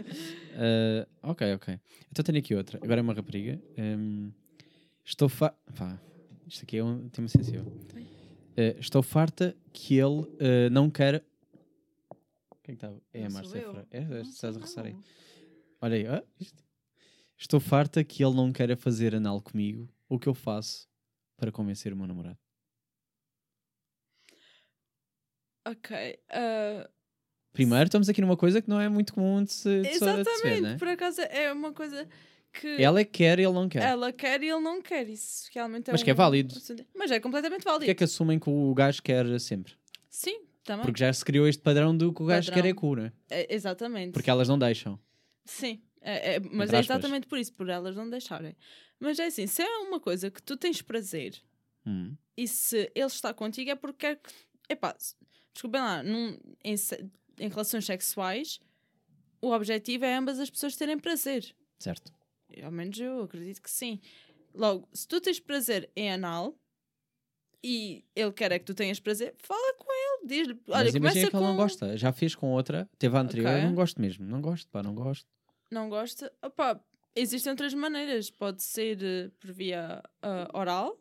[0.55, 1.79] Ah, ok, ok.
[2.11, 2.79] Então tenho aqui outra.
[2.81, 3.61] Agora é uma rapariga.
[3.77, 4.31] Hum,
[5.03, 5.53] estou fa...
[5.75, 5.99] Pá,
[6.47, 7.65] isto aqui é um tema sensível.
[8.57, 11.23] Ah, estou farta que ele ah, não quer...
[12.63, 12.91] Quem é que está?
[13.13, 13.85] É a Márcia.
[13.91, 14.95] É, Não estás a roçar aí.
[15.81, 16.64] Olha aí, ah, isto.
[17.37, 19.89] Estou farta que ele não queira fazer anal comigo.
[20.07, 20.87] O que eu faço
[21.37, 22.37] para convencer o meu namorado?
[25.67, 26.19] Ok.
[26.29, 26.89] ah,
[27.51, 29.99] Primeiro, estamos aqui numa coisa que não é muito comum de se, de de se
[30.05, 30.77] ver, exatamente, né?
[30.77, 32.07] por acaso é uma coisa
[32.53, 32.67] que.
[32.81, 33.81] Ela que quer e ele não quer.
[33.81, 35.07] Ela quer e ele não quer.
[35.09, 36.53] Isso realmente é Mas que é um- válido.
[36.93, 37.79] Mas é completamente válido.
[37.79, 39.73] Porquê é que assumem que o gajo quer sempre?
[40.09, 40.85] Sim, também.
[40.85, 42.63] Porque já se criou este padrão do que o gajo Padrão.
[42.63, 43.13] quer é cura.
[43.29, 44.11] É, exatamente.
[44.13, 44.99] Porque elas não deixam.
[45.45, 45.81] Sim.
[46.07, 48.55] É, é- mas é exatamente por isso, por elas não deixarem.
[48.99, 51.41] Mas é assim, se é uma coisa que tu tens prazer
[51.85, 52.15] Hum.
[52.37, 54.31] e se ele está contigo é porque quer que.
[54.69, 54.95] Epá,
[55.53, 56.75] desculpem lá, num- em,
[57.39, 58.59] em relações sexuais,
[59.41, 61.55] o objetivo é ambas as pessoas terem prazer.
[61.79, 62.13] Certo.
[62.63, 63.99] Ao menos eu acredito que sim.
[64.53, 66.55] Logo, se tu tens prazer em anal
[67.63, 70.53] e ele quer é que tu tenhas prazer, fala com ele, diz-lhe.
[70.67, 71.49] Olha, Mas imagina começa que ela com...
[71.51, 71.97] não gosta.
[71.97, 73.59] Já fez com outra, teve a anterior, Ok.
[73.61, 74.25] eu não gosto mesmo.
[74.25, 75.27] Não gosto, pá, não gosto.
[75.75, 76.31] Não gosta.
[76.41, 76.79] Opá,
[77.13, 78.29] existem outras maneiras.
[78.31, 80.97] Pode ser eh, por via ah, oral,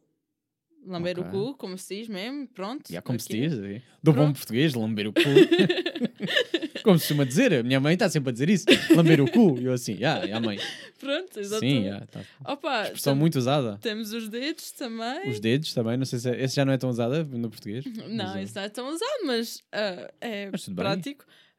[0.85, 1.29] lamber Ok.
[1.29, 2.93] o cu, como se diz mesmo, pronto.
[2.93, 3.41] Já, como se aqui.
[3.49, 3.81] diz, é.
[4.03, 4.37] do bom Pronto.
[4.39, 5.21] português, lamber o cu.
[6.83, 9.57] como se costuma dizer, a minha mãe está sempre a dizer isso, lamber o cu.
[9.61, 10.59] E eu assim, já, já mãe.
[10.99, 11.89] Pronto, Sim, exatamente.
[11.89, 12.21] já, tá.
[12.53, 13.79] Opa, Expressão muito usada.
[13.81, 15.31] temos os dedos também.
[15.31, 17.85] Os dedos também, não sei se é- esse já não é tão usada no português.
[18.09, 21.15] Não, mas, isso não é tão usado, mas ah, é Mas tudo bem.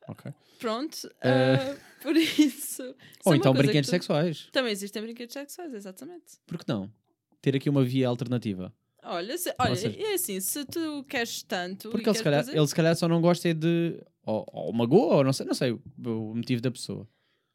[0.07, 0.31] Ok.
[0.59, 2.81] Pronto, ah, por isso.
[2.81, 2.85] é
[3.25, 4.47] Ou uma então brinquedos tu- sexuais.
[4.51, 6.37] Também existem brinquedos sexuais, exatamente.
[6.45, 6.91] Por que não?
[7.41, 8.73] Ter aqui uma via alternativa.
[9.03, 11.89] Olha, se, olha seja- é assim, se tu queres tanto.
[11.91, 14.01] Porque ele se, calhar, fazer- ele se calhar só não gosta é de.
[14.25, 17.07] Ou, ou magoa, ou não sei, não sei o, o motivo da pessoa.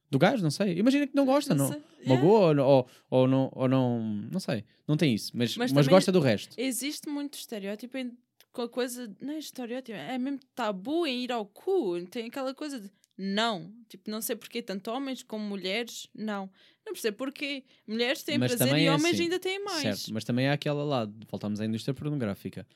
[0.09, 0.77] Do gajo, não sei.
[0.79, 1.69] Imagina que não gosta, não.
[1.69, 1.83] Yeah.
[2.07, 4.01] Magoa ou, ou, ou não, ou não.
[4.31, 4.65] Não sei.
[4.87, 5.33] Não tem isso.
[5.35, 6.55] Mas, Mas mas, gosta do resto.
[6.59, 8.13] Existe muito estereótipo em
[8.53, 9.15] com a coisa.
[9.21, 12.05] Não é estereótipo, é mesmo tabu em ir ao cu.
[12.07, 12.91] Tem aquela coisa de.
[13.23, 13.71] Não.
[13.89, 16.51] Tipo, não sei porquê, tanto homens como mulheres, não.
[16.87, 17.65] Não percebo porquê.
[17.87, 19.25] Mulheres têm Mas prazer e é homens assim.
[19.25, 19.83] ainda têm mais.
[19.83, 22.67] Certo, mas também há aquele lado, voltamos à indústria pornográfica.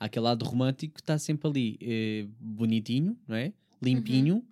[0.00, 3.52] Há aquele lado romântico que está sempre ali eh, bonitinho, não é?
[3.80, 4.46] Limpinho, Uhum.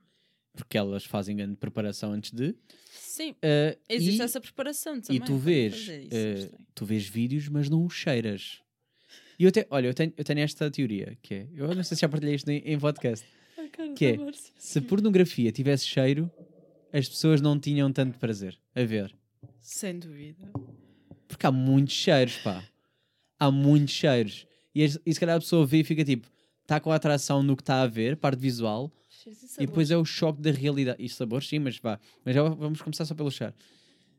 [0.52, 2.54] porque elas fazem grande preparação antes de.
[2.88, 5.20] Sim, eh, existe e, essa preparação e também.
[5.22, 6.66] tu para vês, isso, estranho.
[6.76, 8.62] tu vês vídeos, mas não os cheiras.
[9.40, 12.02] E eu olha, eu tenho, eu tenho esta teoria, que é, eu não sei se
[12.02, 13.26] já partilhei isto em, em podcast,
[13.96, 14.18] que é,
[14.58, 16.30] se pornografia tivesse cheiro,
[16.92, 19.16] as pessoas não tinham tanto prazer a ver.
[19.62, 20.52] Sem dúvida.
[21.26, 22.62] Porque há muitos cheiros, pá.
[23.38, 24.46] Há muitos cheiros.
[24.74, 26.28] E, e se calhar a pessoa vê e fica tipo,
[26.60, 28.92] está com a atração no que está a ver, parte visual,
[29.58, 31.02] e depois é o choque da realidade.
[31.02, 31.98] E sabores, sim, mas vá.
[32.26, 33.54] Mas já vamos começar só pelo cheiro.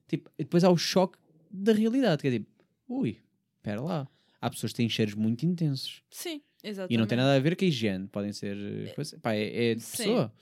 [0.07, 1.19] Tipo, e depois há o choque
[1.51, 2.47] da realidade, que é tipo,
[2.89, 3.19] ui,
[3.59, 4.07] espera lá.
[4.41, 6.01] Há pessoas que têm cheiros muito intensos.
[6.09, 6.93] Sim, exatamente.
[6.93, 8.07] E não tem nada a ver com a higiene.
[8.07, 8.57] Podem ser.
[8.57, 9.97] eh, coisa- pá, é, é de Sim.
[9.97, 10.33] pessoa.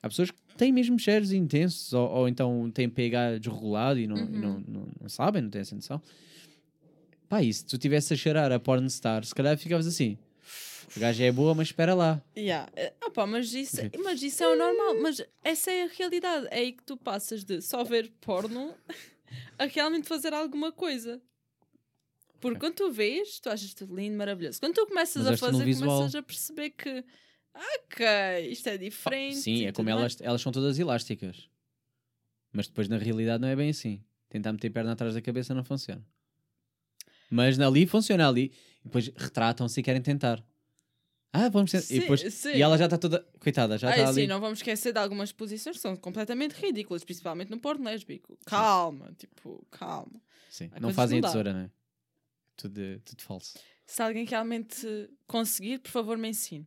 [0.00, 4.16] Há pessoas que têm mesmo cheiros intensos, ou, ou então têm pH desregulado e, não,
[4.18, 4.64] e não, Uhum.
[4.68, 6.00] não, não sabem, não têm essa noção.
[7.28, 10.18] Pá, e se tu estivesse a cheirar a pornstar, se calhar ficavas assim.
[10.96, 12.22] A gaja é boa, mas espera lá.
[12.36, 12.70] Yeah.
[13.06, 15.00] opa, mas, isso, mas isso é o normal.
[15.00, 16.46] Mas essa é a realidade.
[16.50, 18.74] É aí que tu passas de só ver porno
[19.58, 21.20] a realmente fazer alguma coisa.
[22.42, 24.58] Porque quando tu vês, tu achas tudo lindo, maravilhoso.
[24.60, 25.96] Quando tu começas Mas a fazer, visual.
[25.96, 27.04] começas a perceber que
[27.54, 29.36] ok, isto é diferente.
[29.36, 31.48] Sim, é como elas, elas são todas elásticas.
[32.52, 34.02] Mas depois na realidade não é bem assim.
[34.28, 36.04] Tentar meter perna atrás da cabeça não funciona.
[37.30, 38.52] Mas ali funciona ali.
[38.80, 40.44] E depois retratam-se e querem tentar.
[41.32, 41.86] Ah, vamos tentar.
[41.86, 42.52] Sim, E, depois, sim.
[42.54, 43.20] e ela já está toda.
[43.38, 44.26] Coitada, já está sim, ali.
[44.26, 48.36] não vamos esquecer de algumas posições que são completamente ridículas, principalmente no porno lésbico.
[48.44, 50.20] Calma, tipo, calma.
[50.50, 51.70] Sim, Há não fazem a tesoura, não é?
[52.56, 53.54] Tudo, tudo falso.
[53.86, 54.86] Se alguém realmente
[55.26, 56.66] conseguir, por favor, me ensine.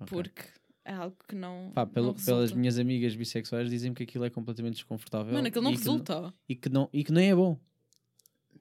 [0.00, 0.06] Ok.
[0.08, 0.42] Porque
[0.84, 1.70] é algo que não.
[1.74, 5.32] Pá, pelo- não pelas minhas amigas bissexuais dizem-me que aquilo é completamente desconfortável.
[5.32, 6.32] Mano, aquilo não resulta.
[6.48, 7.58] e, que não, e que nem é bom.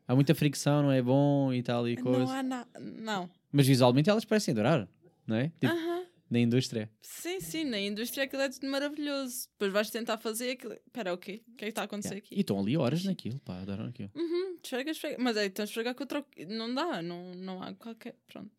[0.07, 2.19] Há muita fricção, não é bom e tal e coisa.
[2.19, 2.79] Não há nada.
[2.79, 3.29] Não.
[3.51, 4.87] Mas visualmente elas parecem adorar,
[5.25, 5.47] não é?
[5.59, 5.92] Tipo, Aham.
[6.33, 6.91] Na indústria.
[7.01, 9.47] Sim, sim, na indústria aquilo é tudo maravilhoso.
[9.51, 10.73] Depois vais tentar fazer aquilo.
[10.73, 11.43] Espera, o quê?
[11.47, 12.25] O que é que está a acontecer Yeah.
[12.25, 12.35] aqui?
[12.35, 14.11] E estão ali horas naquilo, pá, adoram aquilo.
[14.15, 15.17] Uhum, esfrega, esfrega.
[15.19, 16.25] Mas é, então esfregar com outro.
[16.49, 18.17] Não dá, não, não há qualquer.
[18.27, 18.51] Pronto.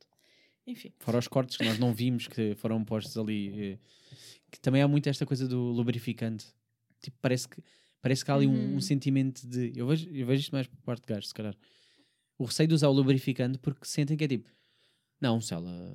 [0.66, 0.92] Enfim.
[1.01, 3.72] Fora os cortes que nós não vimos que foram postos ali.
[3.74, 3.78] eh,
[4.51, 6.46] Que também há muito esta coisa do lubrificante.
[7.02, 7.60] Tipo, parece que,
[8.01, 8.76] parece que há ali um, Uhum.
[8.76, 9.72] um sentimento de.
[9.76, 11.55] Eu vejo, eu vejo isto mais por parte de gajos, se calhar.
[12.38, 14.48] O receio de usar o lubrificante porque sentem que é tipo.
[15.20, 15.92] Não, se ela.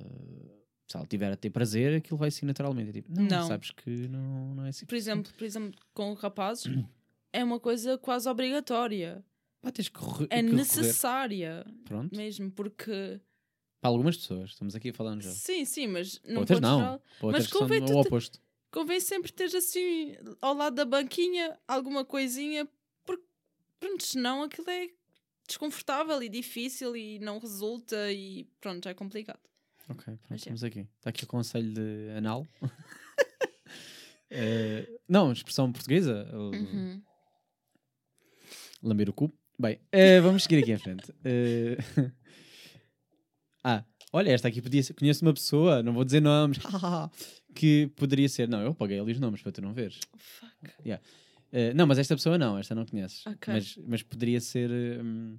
[0.90, 2.88] Se ela tiver a ter prazer, aquilo vai assim naturalmente.
[2.90, 3.46] É tipo, não, Não.
[3.46, 4.84] sabes que não, não é assim.
[4.86, 6.64] Por exemplo, por exemplo, com rapazes,
[7.32, 9.24] é uma coisa quase obrigatória.
[9.62, 10.24] Pá, tens que correr.
[10.24, 10.52] É que recorrer.
[10.56, 12.16] necessária Pronto.
[12.16, 13.20] mesmo, porque.
[13.80, 15.30] Para algumas pessoas, estamos aqui falando já.
[15.30, 17.00] Sim, sim, mas não outras podes não.
[17.22, 18.40] outras Mas convém o tu te- oposto.
[18.72, 22.68] Convém sempre ter assim ao lado da banquinha alguma coisinha,
[23.04, 23.22] porque
[23.78, 24.88] pronto, senão aquilo é
[25.46, 29.40] desconfortável e difícil e não resulta e pronto, já é complicado.
[29.90, 30.42] Ok, pronto, Mas é.
[30.42, 30.80] estamos aqui.
[30.98, 32.46] Está aqui o conselho de anal.
[34.32, 36.24] Eh, não, expressão portuguesa.
[36.32, 37.02] uh, Uhum.
[38.80, 39.36] Lamber o cu.
[39.58, 41.12] Bem, eh, vamos seguir aqui em frente.
[41.24, 41.76] Eh,
[43.64, 44.94] ah, olha, esta aqui podia ser.
[44.94, 46.58] Conheço uma pessoa, não vou dizer nomes,
[47.56, 48.48] que poderia ser.
[48.48, 49.98] Não, eu paguei ali os nomes para tu não veres.
[50.16, 50.74] Fuck.
[51.52, 53.26] Eh, não, mas esta pessoa não, esta não conheces.
[53.26, 53.52] Ok.
[53.52, 54.70] Mas, mas poderia ser.
[54.70, 55.38] hum,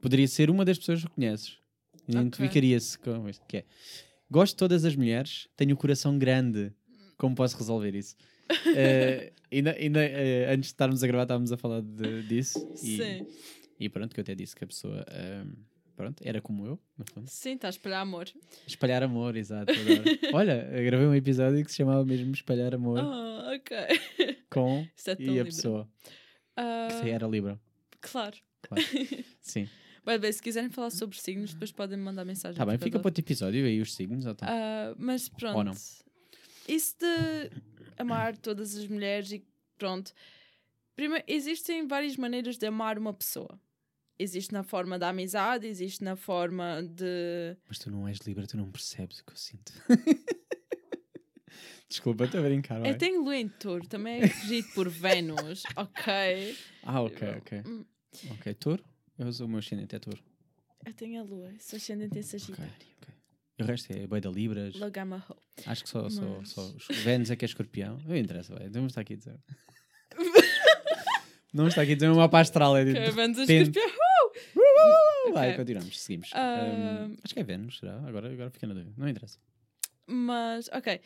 [0.00, 1.58] poderia ser uma das pessoas que conheces.
[2.08, 3.44] Identificaria-se com isto.
[3.46, 3.64] Que é.
[4.30, 6.72] Gosto de todas as mulheres, tenho o coração grande.
[7.16, 8.16] Como posso resolver isso?
[8.76, 12.58] Eh, ainda, ainda, eh, antes de estarmos a gravar, estávamos a falar de- disso.
[12.82, 13.26] E, Sim,
[13.80, 15.06] e pronto, que eu até disse que a pessoa.
[15.46, 15.54] hum,
[15.96, 17.30] pronto, era como eu, no fundo.
[17.30, 18.28] sim, está a espalhar amor.
[18.66, 19.72] Espalhar amor, exato.
[20.34, 23.76] Olha, gravei um episódio que se chamava mesmo Espalhar Amor Ah, ok.
[24.50, 25.44] com é e a livre.
[25.44, 25.88] pessoa.
[26.56, 27.58] Ah, Que era Libra.
[28.02, 28.36] claro.
[28.60, 28.84] Claro.
[29.40, 29.66] Sim.
[30.04, 32.56] Vai bem, se quiserem falar sobre signos, depois podem me mandar mensagem.
[32.56, 34.26] Tá bem, fica para outro episódio aí os signos.
[34.26, 34.46] Ou tá?
[34.48, 35.62] Ah, mas pronto.
[35.64, 35.72] não?
[36.68, 37.50] Isso de
[37.98, 39.44] amar todas as mulheres e
[39.78, 40.12] pronto.
[40.96, 43.58] Primeiro, existem várias maneiras de amar uma pessoa.
[44.18, 47.56] Existe na forma da amizade, existe na forma de.
[47.68, 49.72] Mas tu não és Libra, tu não percebes o que eu sinto.
[51.88, 52.80] Desculpa, estou a brincar.
[52.80, 52.90] vai.
[52.90, 56.56] Eu tenho lua em touro, também é regido por Vênus, ok?
[56.82, 57.62] Ah, ok, ok.
[57.66, 57.84] Hum,
[58.30, 58.84] Ok, touro?
[59.24, 60.22] Eu sou o meu ascendente, é touro.
[60.84, 62.72] Eu tenho a lua, sou ascendente em Sagitário.
[63.00, 63.14] ok.
[63.58, 64.74] E o resto é boi da Libras.
[65.66, 67.98] Acho que só, só, Mas- só os Vênus é que é escorpião.
[68.06, 68.66] Não interessa, vai.
[68.86, 69.38] Está aqui a dizer.
[71.52, 72.76] não está aqui a dizer uma mapa astral.
[72.76, 74.02] É de- Que Vênus a repente- escorpião.
[75.32, 75.58] Vai, Ok.
[75.58, 76.30] continuamos, seguimos.
[76.34, 76.64] Ah,
[77.08, 77.96] Um, acho que é Vênus, será?
[78.06, 78.92] Agora, agora fica na dúvida.
[78.96, 79.38] Não interessa.
[80.06, 81.00] Mas, ok.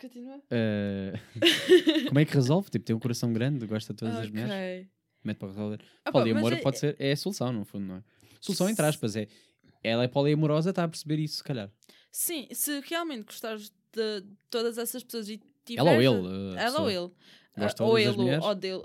[0.00, 0.36] Continua.
[0.38, 1.18] Uh,
[2.08, 2.70] como é que resolve?
[2.70, 4.86] Tipo, tem um coração grande, gosta de todas as mulheres.
[5.26, 5.80] Mete para resolver.
[6.04, 8.02] Ah, Poliamor é- pode ser, é a solução, no fundo, não é?
[8.40, 9.26] Solução entre aspas, é.
[9.82, 11.70] Ela é poliamorosa, está a perceber isso, se calhar.
[12.12, 15.78] Sim, se realmente gostares de todas essas pessoas e tiveres...
[15.90, 16.28] Ela ou ele.
[16.54, 17.10] uh, a Ela ou ele.
[17.58, 18.44] Gosta de ou ele, ou- mulheres?
[18.44, 18.82] ou dele.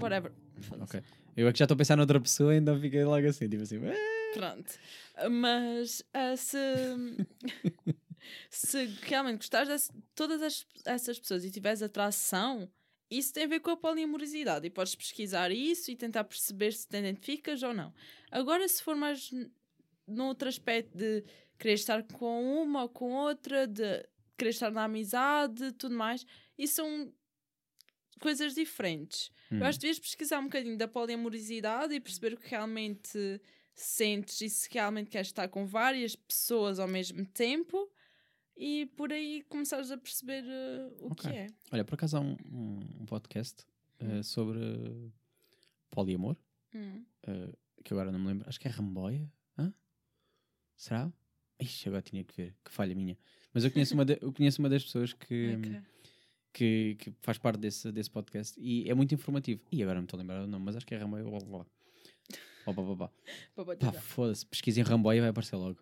[0.00, 0.32] Whatever.
[0.80, 1.02] Ok.
[1.36, 3.62] Eu é que já estou a pensar noutra pessoa e ainda fiquei logo assim, tipo
[3.62, 3.76] assim.
[3.84, 4.32] "Eh".
[4.34, 4.72] Pronto.
[5.30, 6.56] Mas ah, se...
[8.50, 12.68] se realmente gostares de todas as- essas pessoas e tiveres atração,
[13.10, 14.66] isso tem a ver com a poliamorosidade.
[14.66, 17.92] E podes pesquisar isso e tentar perceber se te identificas ou não.
[18.30, 19.30] Agora, se for mais
[20.06, 21.24] noutro aspecto de
[21.58, 24.06] querer estar com uma ou com outra, de
[24.36, 26.26] querer estar na amizade, tudo mais,
[26.58, 27.12] isso são
[28.20, 29.30] coisas diferentes.
[29.50, 29.58] Hum.
[29.58, 33.40] Eu acho que devias pesquisar um bocadinho da poliamorosidade e perceber o que realmente
[33.74, 37.90] sentes e se realmente queres estar com várias pessoas ao mesmo tempo
[38.56, 41.30] e por aí começares a perceber eh, o Ok.
[41.30, 41.46] que é.
[41.72, 43.64] Olha, por acaso há um, um, podcast
[44.00, 45.12] uh, sobre uh,
[45.90, 46.36] poliamor,
[46.74, 47.04] Hum.
[47.28, 48.48] uh, que agora não me lembro.
[48.48, 49.30] Acho que é Ramboia.
[49.58, 49.72] Hã?
[50.76, 51.12] Será?
[51.60, 52.54] Ixi, agora tinha que ver.
[52.64, 53.16] Que falha minha.
[53.54, 55.82] Mas eu conheço uma, de- eu conheço uma das pessoas que, Ok.
[56.52, 59.62] que, que faz parte desse, desse podcast e é muito informativo.
[59.72, 61.24] E agora não me estou a lembrar o nome, mas acho que é Ramboia.
[61.24, 61.66] Blá, blá, blá.
[62.64, 63.10] Blá, blá, blá, blá.
[63.80, 65.78] Pá, foda-se, pesquisem Ramboia e vai aparecer logo.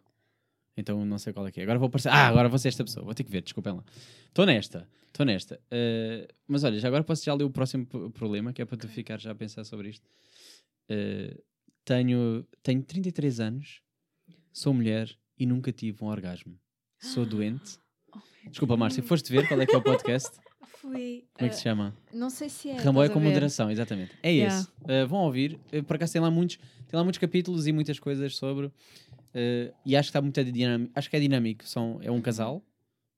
[0.76, 1.62] Então não sei qual é que é.
[1.62, 2.08] Agora vou aparecer.
[2.08, 3.04] Ah, agora vou ser esta pessoa.
[3.04, 3.84] Vou ter que ver, desculpem lá.
[4.28, 5.60] Estou nesta, estou nesta.
[5.72, 8.88] Uh, mas olha, já agora posso já ler o próximo problema, que é para tu
[8.88, 10.04] ficar já a pensar sobre isto.
[10.90, 11.40] Uh,
[11.84, 13.80] tenho, tenho 33 anos,
[14.52, 16.58] sou mulher e nunca tive um orgasmo.
[16.98, 17.78] Sou doente.
[18.46, 20.30] Oh, Desculpa, Márcia, foste ver qual é que é o podcast?
[20.80, 21.24] Fui.
[21.32, 21.96] Como é que se chama?
[21.96, 22.76] ah, não sei se é.
[22.76, 24.12] Ramboia com moderação, exatamente.
[24.22, 24.54] É Yeah.
[24.60, 24.68] esse.
[24.82, 25.58] Uh, vão ouvir.
[25.72, 26.56] Uh, por acaso tem lá muitos,
[26.86, 28.70] tem lá muitos capítulos e muitas coisas sobre.
[29.34, 30.92] Uh, e acho que está muito dinâmico.
[30.94, 31.66] Acho que é dinâmico.
[31.66, 32.64] São, é um casal,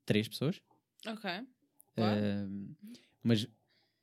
[0.05, 0.61] três pessoas.
[1.07, 1.31] Ok.
[1.95, 2.21] Claro.
[2.21, 2.77] uh,
[3.23, 3.49] mas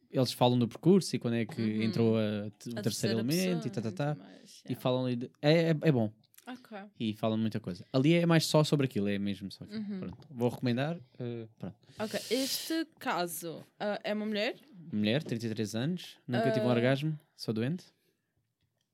[0.10, 1.82] eles falam do percurso e quando é que Uhum.
[1.84, 4.16] entrou a- o A terceiro elemento pessoa, e tá, tá, tá.
[4.16, 4.82] mais, E yeah.
[4.82, 6.12] falam ali de- é, é, é bom.
[6.46, 6.78] Ok.
[7.00, 7.86] E falam muita coisa.
[7.94, 9.80] Ali é mais só sobre aquilo, é mesmo só aquilo.
[9.80, 10.00] Uhum.
[10.00, 10.28] Pronto.
[10.30, 10.98] Vou recomendar.
[10.98, 11.76] uh, pronto.
[12.00, 12.20] Ok.
[12.32, 14.56] Este caso ah, é uma mulher?
[14.92, 17.86] Mulher, 33 anos, nunca tive um Uh, orgasmo, sou doente.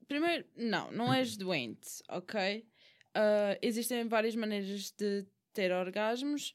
[0.06, 2.64] Primeiro, não, não és doente, ok?
[3.14, 6.54] Ah, existem várias maneiras de ter orgasmos.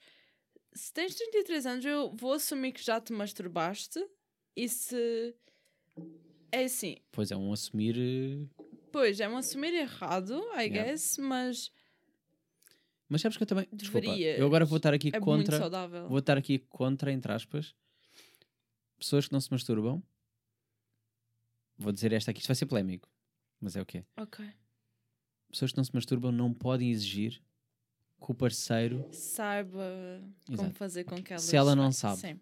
[0.74, 4.00] Se tens 33 anos, eu vou assumir que já te masturbaste.
[4.56, 5.36] E se.
[6.52, 7.98] É assim, Pois é, um assumir.
[7.98, 8.50] uh,
[8.92, 10.92] pois é um assumir errado, I Yeah.
[10.92, 11.70] guess, mas
[13.10, 13.68] Mas sabes que eu também.
[13.74, 14.40] Desculpa, Deverias.
[14.40, 15.58] eu agora vou estar aqui é contra.
[15.58, 16.08] saudável.
[16.08, 17.76] Vou estar aqui contra, entre aspas,
[18.98, 20.02] pessoas que não se masturbam.
[21.78, 23.10] Vou dizer esta aqui, isto vai ser polémico,
[23.60, 24.06] mas é o que é.
[24.18, 24.46] Ok.
[25.56, 27.42] Pessoas que não se masturbam não podem exigir
[28.22, 29.08] que o parceiro.
[29.14, 30.76] Saiba como Exato.
[30.76, 31.40] fazer com que ela.
[31.42, 32.20] Se ela não sabe.
[32.20, 32.40] Sim.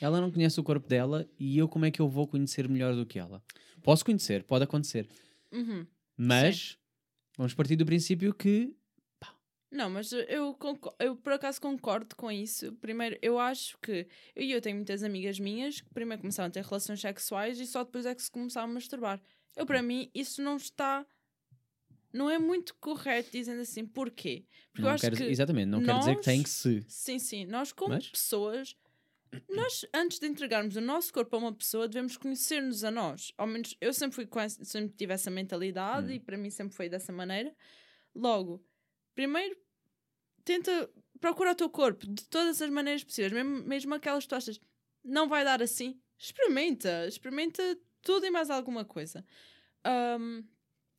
[0.00, 2.94] Ela não conhece o corpo dela e eu, como é que eu vou conhecer melhor
[2.94, 3.42] do que ela?
[3.82, 5.08] Posso conhecer, pode acontecer,
[5.50, 5.84] Uhum.
[6.16, 6.78] mas
[7.36, 8.72] vamos partir do princípio que.
[9.68, 10.56] Não, mas eu,
[11.00, 12.72] eu por acaso concordo com isso.
[12.74, 14.06] Primeiro, eu acho que.
[14.36, 17.82] Eu, eu tenho muitas amigas minhas que primeiro começaram a ter relações sexuais e só
[17.82, 19.20] depois é que se começaram a masturbar.
[19.56, 21.04] Eu, para mim, isso não está.
[22.12, 23.86] Não é muito correto dizendo assim.
[23.86, 24.44] Porquê?
[24.70, 25.22] Porque eu Não acho quer, que.
[25.24, 26.84] exatamente, não quer dizer que tem que se.
[26.88, 27.44] Sim, sim.
[27.46, 28.08] Nós, como Mas?
[28.08, 28.76] pessoas,
[29.48, 33.32] nós, antes de entregarmos o nosso corpo a uma pessoa, devemos conhecer-nos a nós.
[33.38, 36.14] Ao menos eu sempre fui com essa- sempre tive essa mentalidade Hum.
[36.14, 37.54] e para mim sempre foi dessa maneira.
[38.14, 38.62] Logo,
[39.14, 39.56] primeiro,
[40.44, 40.90] tenta
[41.20, 44.60] procurar o teu corpo de todas as maneiras possíveis, mesmo, mesmo aquelas que tu achas
[45.04, 45.98] não vai dar assim.
[46.18, 47.62] Experimenta, experimenta
[48.02, 49.24] tudo e mais alguma coisa.
[49.84, 50.42] Ahm,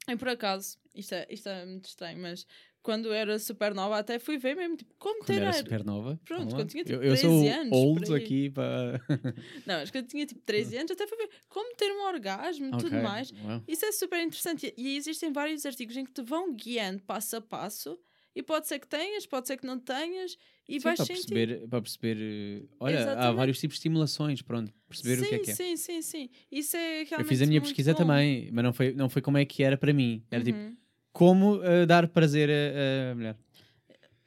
[0.08, 2.46] e por acaso, isto é, isto é muito estranho, mas
[2.82, 6.20] quando era super nova até fui ver mesmo, tipo, como Quando ter era ar- supernova.
[6.26, 9.02] Pronto, quando tinha, tipo, eu, eu sou 13 anos, old aqui para.
[9.66, 12.66] Não, acho que eu tinha tipo 13 anos, até fui ver como ter um orgasmo
[12.68, 13.32] e tudo Ok, mais.
[13.68, 14.74] Isso é super interessante.
[14.78, 17.98] E existem vários artigos em que te vão guiando passo a passo.
[18.36, 20.36] E pode ser que tenhas, pode ser que não tenhas.
[20.68, 21.36] E Sim, vais para sentir.
[21.36, 23.36] perceber, para perceber eh, olha, há Exatamente.
[23.38, 25.56] vários tipos de estimulações, pronto, perceber sim, o que é que é.
[25.56, 26.30] sim, sim, sim.
[26.52, 27.98] Isso é realmente Eu fiz a minha pesquisa bom.
[27.98, 30.26] também, mas não foi, não foi como é que era para mim.
[30.32, 30.78] Era tipo, Uhum.
[31.14, 33.38] Como eh, dar prazer a, a mulher.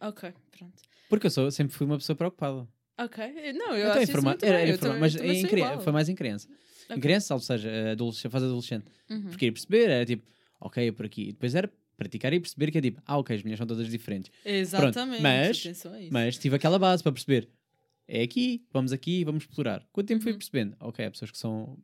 [0.00, 0.82] Ok, pronto.
[1.08, 2.66] Porque eu sou, sempre fui uma pessoa preocupada.
[2.98, 3.24] Ok.
[3.52, 4.68] Não, eu Então, acho isso informa- muito era bem.
[4.68, 6.48] Eu informa- também- mas em cri- foi mais em criança.
[6.88, 7.00] Em Ok.
[7.02, 8.84] criança, ou seja, adolescente, fase adolescente.
[9.10, 9.22] Uhum.
[9.28, 10.24] Porque ir perceber era tipo,
[10.60, 11.22] ok, é por aqui.
[11.28, 13.88] E depois era praticar e perceber que é tipo, ah, ok, as mulheres são todas
[13.88, 14.30] diferentes.
[14.44, 15.22] Exatamente.
[15.22, 15.90] mas- a isso.
[16.10, 17.48] Mas tive aquela base para perceber.
[18.08, 19.84] É aqui, vamos aqui, vamos explorar.
[19.92, 20.38] Quanto tempo fui Uhum.
[20.38, 20.76] percebendo?
[20.80, 21.76] Ok, há pessoas que são.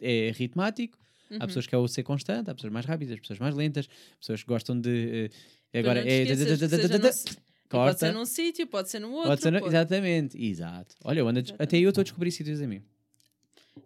[0.00, 0.98] É ritmático,
[1.32, 1.46] há Uhum.
[1.46, 3.88] pessoas que é o ser constante, há pessoas mais rápidas, pessoas mais lentas,
[4.20, 5.30] pessoas que gostam de.
[5.72, 6.22] eh, agora é.
[6.22, 7.36] e Pode ser
[7.68, 8.12] Corta.
[8.12, 9.30] num sítio, pode ser no outro.
[9.30, 10.94] Pode ser no- pode- Exatamente, exato.
[11.04, 12.82] Olha, eu ando des- até eu estou a descobrir sítios a mim.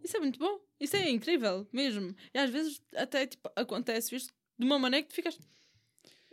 [0.02, 0.58] Isso é muito bom.
[0.80, 2.12] Isso é incrível, mesmo.
[2.34, 5.38] E às vezes até tipo, acontece isto de uma maneira que tu ficas.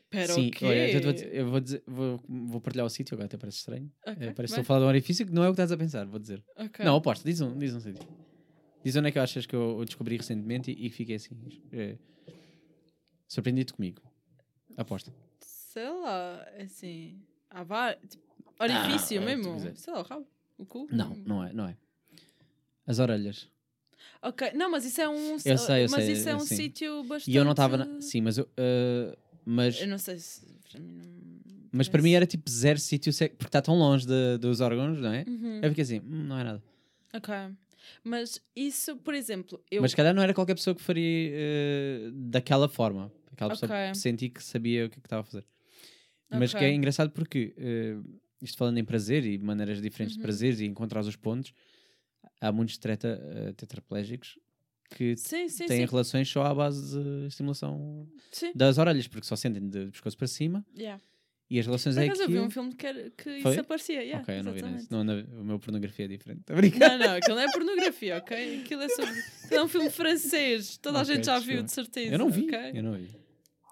[0.09, 3.25] Pera, Sim, olha, eu, vou dizer- eu vou, dizer, vou, vou partilhar o sítio, agora
[3.25, 3.91] até parece estranho.
[4.05, 5.53] Ok, Eh, parece que estou a falar de um orifício que não é o que
[5.55, 6.43] estás a pensar, vou dizer.
[6.55, 6.83] Ok.
[6.85, 8.07] Não, aposto, diz um, diz um sítio.
[8.83, 11.35] Diz onde é que achas que eu, descobri recentemente e, e que fiquei assim.
[11.71, 11.97] eh,
[13.27, 14.01] surpreendido comigo.
[14.77, 15.13] Aposto.
[15.41, 17.21] Sei lá, assim.
[17.49, 18.01] Há vários.
[18.09, 18.23] Tipo,
[18.59, 19.43] orifício Ah, mesmo.
[19.45, 19.75] tu quiser.
[19.77, 20.27] Sei lá, o rabo.
[20.57, 20.87] O cu.
[20.91, 21.77] Não, não é, não é.
[22.85, 23.49] As orelhas.
[24.21, 25.33] Ok, não, mas isso é um.
[25.45, 26.55] Eu sei, eu mas sei, isso é um sim.
[26.55, 27.31] sítio bastante.
[27.33, 27.77] E eu não estava.
[27.77, 28.47] na- Sim, mas eu.
[28.57, 30.45] eh, mas, Eu não sei se.
[30.69, 31.03] Para mim não.
[31.71, 35.11] mas para mim era tipo zero sítio, porque está tão longe de- dos órgãos, não
[35.13, 35.23] é?
[35.27, 35.59] Uhum.
[35.63, 36.63] Eu fiquei assim, "Hum, não é nada.
[37.13, 37.33] Ok.
[38.03, 39.81] Mas isso, por exemplo, eu.
[39.81, 43.11] Mas se calhar não era qualquer pessoa que faria eh, daquela forma.
[43.31, 43.91] Aquela pessoa Ok.
[43.91, 45.45] que senti que sabia o que, é que estava a fazer.
[46.29, 47.95] Mas que é engraçado porque, eh,
[48.41, 50.21] isto falando em prazer e maneiras diferentes Uhum.
[50.21, 51.53] de prazeres e encontrar os pontos,
[52.41, 54.37] há muitos treta, eh, tetraplégicos
[54.95, 55.91] que Sim, sim, têm sim.
[55.91, 58.07] relações só à base de estimulação
[58.55, 61.01] das orelhas, porque só sentem de pescoço para cima Yeah.
[61.49, 63.51] E as relações Por é acaso eu vi um filme que, que Foi?
[63.51, 64.01] isso aparecia.
[64.01, 64.91] Yeah, ok, eu não vi nesse.
[64.91, 66.41] Não, não, o meu pornografia é diferente.
[66.49, 66.55] A.
[66.55, 68.61] Não, não, aquilo não é pornografia, ok?
[68.61, 69.11] Aquilo é sobre.
[69.43, 70.77] aquilo é um filme francês.
[70.77, 72.13] Toda a Ok, gente já viu, de certeza.
[72.13, 72.71] Eu não vi, ok?
[72.73, 73.09] eu não vi.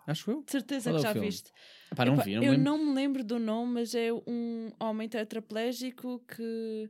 [0.07, 0.43] Acho eu.
[0.43, 1.27] De certeza Qual é que o já filme?
[1.29, 1.51] viste.
[1.91, 2.63] Epá, não Epá, vi, não eu lembro.
[2.65, 6.89] não me lembro do nome, mas é um homem tetraplégico que.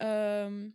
[0.00, 0.70] ahm,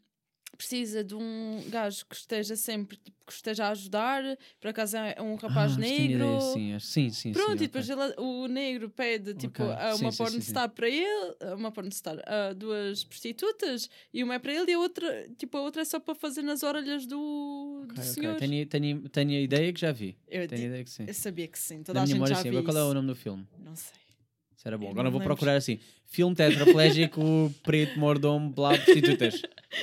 [0.56, 4.24] precisa de um gajo que esteja sempre, tipo, que esteja a ajudar.
[4.60, 6.24] Por acaso é um rapaz Ah, negro.
[6.24, 7.32] ideia, sim, sim, sim.
[7.32, 8.04] Pronto, sim, e depois ok.
[8.04, 12.54] ele- o negro pede tipo, Ok, a sim, uma pornstar para ele, uma pornstar, a
[12.54, 16.00] duas prostitutas, e uma é para ele e a outra, tipo, a outra é só
[16.00, 18.36] para fazer nas orelhas do, Ok, do senhor.
[18.36, 20.18] Tenho, tenho, tenho a ideia que já vi.
[20.28, 21.06] Eu, Tenho a ideia que sim.
[21.08, 22.50] eu sabia que sim, toda Na a gente memória, já sim.
[22.52, 23.48] viu qual é o nome do filme?
[23.58, 24.05] Não sei.
[24.66, 24.86] Isso era bom.
[24.86, 25.36] Eu Agora vou lembro.
[25.36, 29.42] procurar assim: filme tetraplégico, preto, mordomo, blá, prostitutas.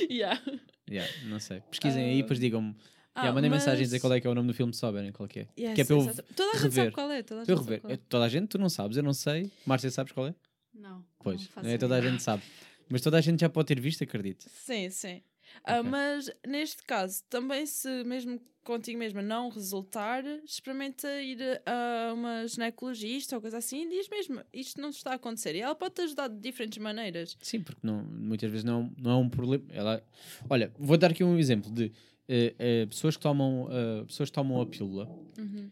[0.09, 0.41] Yeah.
[0.89, 1.61] Yeah, não sei.
[1.71, 2.75] Pesquisem aí, depois digam-me.
[3.15, 4.73] Ah, Yeah, mandem mensagem a dizer mas- qual é que é o nome do filme,
[4.73, 5.47] se souberem qual que é.
[5.57, 6.05] Yes, que é para eu.
[6.35, 6.73] Toda a gente rever.
[6.83, 7.23] sabe qual é.
[7.23, 7.81] Toda a gente rever.
[7.87, 7.93] é.
[7.93, 9.49] É toda a gente, tu não sabes, eu não sei.
[9.65, 10.35] Márcia, sabes qual é?
[10.73, 11.05] Não.
[11.19, 12.43] Pois, não é toda a gente sabe.
[12.89, 14.45] Mas toda a gente já pode ter visto, acredito.
[14.49, 15.21] Sim, sim.
[15.63, 15.89] Ah, Ok.
[15.89, 23.35] mas neste caso, também se mesmo contigo mesma não resultar, experimenta ir a uma ginecologista
[23.35, 25.53] ou coisa assim e diz mesmo, isto não está a acontecer.
[25.55, 27.37] E ela pode te ajudar de diferentes maneiras.
[27.41, 29.65] Sim, porque não, muitas vezes não, não é um problema.
[29.69, 30.01] Ela,
[30.49, 31.91] olha, vou dar aqui um exemplo de
[32.27, 35.09] eh, eh, pessoas, que tomam, eh, pessoas que tomam a pílula.
[35.37, 35.69] Uhum.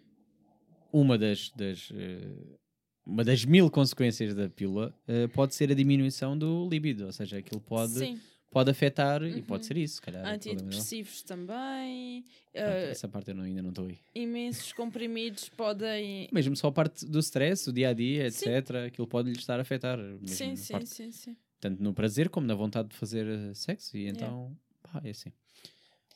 [0.92, 1.90] Uma das, das,
[3.06, 7.38] uma das mil consequências da pílula eh, pode ser a diminuição do libido, ou seja,
[7.38, 8.20] aquilo pode, Sim,
[8.52, 9.42] pode afetar e Uhum.
[9.44, 10.24] pode ser isso, se calhar.
[10.26, 13.98] é antidepressivos também, Pronto, ah, essa parte eu não- ainda não estou aí.
[14.14, 16.28] imensos comprimidos podem.
[16.32, 18.50] Mesmo só a parte do stress, o dia a dia, Sim.
[18.50, 19.98] etc., aquilo pode lhe estar a afetar.
[20.26, 21.36] Sim, sim, parte- sim, sim.
[21.60, 24.20] tanto no prazer como na vontade de fazer eh, sexo, e Yeah.
[24.26, 25.32] então, pá, é assim.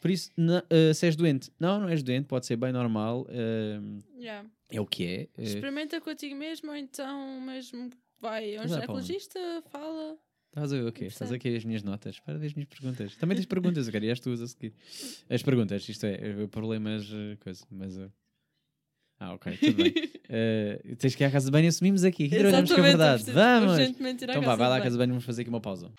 [0.01, 3.25] Por isso, na- eh, se és doente, não, não és doente, pode ser bem normal,
[3.29, 3.79] eh,
[4.19, 4.47] Yeah.
[4.69, 5.41] é o que é.
[5.41, 7.89] Experimenta contigo mesmo ou então mesmo
[8.19, 9.39] vai a um ginecologista,
[9.71, 10.17] fala.
[10.55, 11.05] Estás a ver o quê?
[11.07, 11.49] Estás Percebe?
[11.49, 12.17] aqui as minhas notas.
[12.21, 13.15] Para ver as minhas perguntas.
[13.17, 14.73] Também tens perguntas, eu quero, e as tuas a seguir.
[15.29, 17.97] As perguntas, isto é, eh, problemas, eh, coisa, mas.
[17.97, 18.09] eh,
[19.19, 19.93] Ah, ok, tudo bem.
[20.27, 22.25] Eh, tens que ir à casa de banho e assumimos aqui.
[22.25, 23.31] Aqui trabalhamos com a verdade.
[23.31, 23.77] Vamos!
[23.79, 25.91] Então vá, vai lá à casa de banho, vamos fazer aqui uma pausa.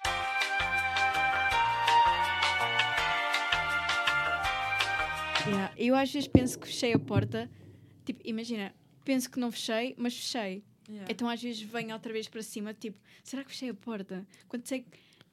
[5.47, 5.73] Yeah.
[5.77, 7.49] Eu às vezes penso que fechei a porta.
[8.05, 8.75] Tipo, imagina,
[9.05, 10.65] penso que não fechei, mas fechei.
[10.89, 11.11] Yeah.
[11.11, 14.27] Então às vezes venho outra vez para cima, tipo, será que fechei a porta?
[14.49, 14.89] Quando sei que.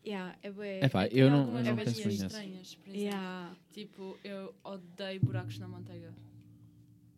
[0.06, 0.84] Yeah, é bué.
[0.84, 2.26] Epá, Tem eu não, eu não penso nisso.
[2.26, 3.02] estranhas, por exemplo.
[3.14, 3.56] Yeah.
[3.72, 6.14] Tipo, eu odeio buracos na manteiga.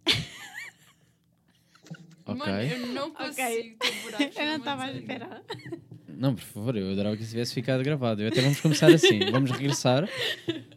[2.27, 2.39] Ok.
[2.39, 3.77] Mano, eu não consigo Ok.
[3.79, 5.43] ter buracos Eu não estava a esperar.
[6.07, 8.21] Não, por favor, eu adorava que isso tivesse ficado gravado.
[8.23, 9.19] Eu até vamos começar assim.
[9.31, 10.09] Vamos regressar.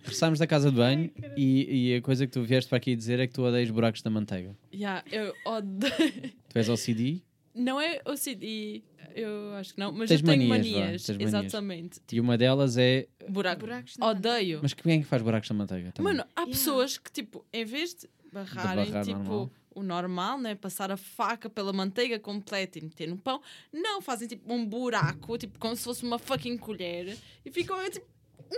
[0.02, 3.18] Regressamos da casa de banho e, e a coisa que tu vieste para aqui dizer
[3.18, 4.54] é que tu odeias buracos da manteiga.
[4.74, 6.32] Yeah, eu odeio.
[6.50, 7.22] Tu és OCD
[7.58, 8.82] Não é OCD,
[9.14, 11.04] eu acho que não, mas Tens eu tenho manias, manias.
[11.04, 11.34] tens manias.
[11.44, 12.00] Exatamente.
[12.12, 13.06] e uma delas é.
[13.28, 13.60] Buraco.
[13.60, 14.60] Buracos na Odeio.
[14.62, 15.92] Mas quem é que faz buracos da manteiga?
[15.92, 16.12] também?
[16.14, 16.52] Mano, há Yeah.
[16.56, 19.50] pessoas que, tipo, em vez de barrarem, barrar tipo, normal.
[19.74, 20.54] o normal, né?
[20.54, 23.40] Passar a faca pela manteiga completa e meter no pão,
[23.72, 28.06] não, fazem, tipo, um buraco, tipo, como se fosse uma fucking colher e ficam, tipo,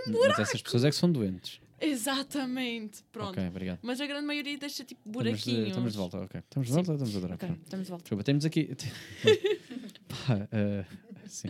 [0.07, 1.60] Mas essas pessoas é que são doentes.
[1.81, 3.31] Exatamente, pronto.
[3.31, 3.79] Ok, obrigado.
[3.81, 5.67] Mas a grande maioria deixa, tipo, Estamos de, buraquinhos.
[5.69, 6.39] estamos de volta, ok.
[6.41, 7.35] Estamos de volta, estamos a adorar.
[7.35, 7.61] Ok, pronto.
[7.63, 8.03] estamos de volta.
[8.03, 8.75] Desculpa, temos aqui.
[10.07, 10.85] Pá, eh,
[11.27, 11.47] sim.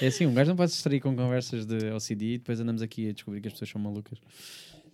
[0.00, 2.82] É assim, um gajo não pode se distrair com conversas de OCD e depois andamos
[2.82, 4.18] aqui a descobrir que as pessoas são malucas.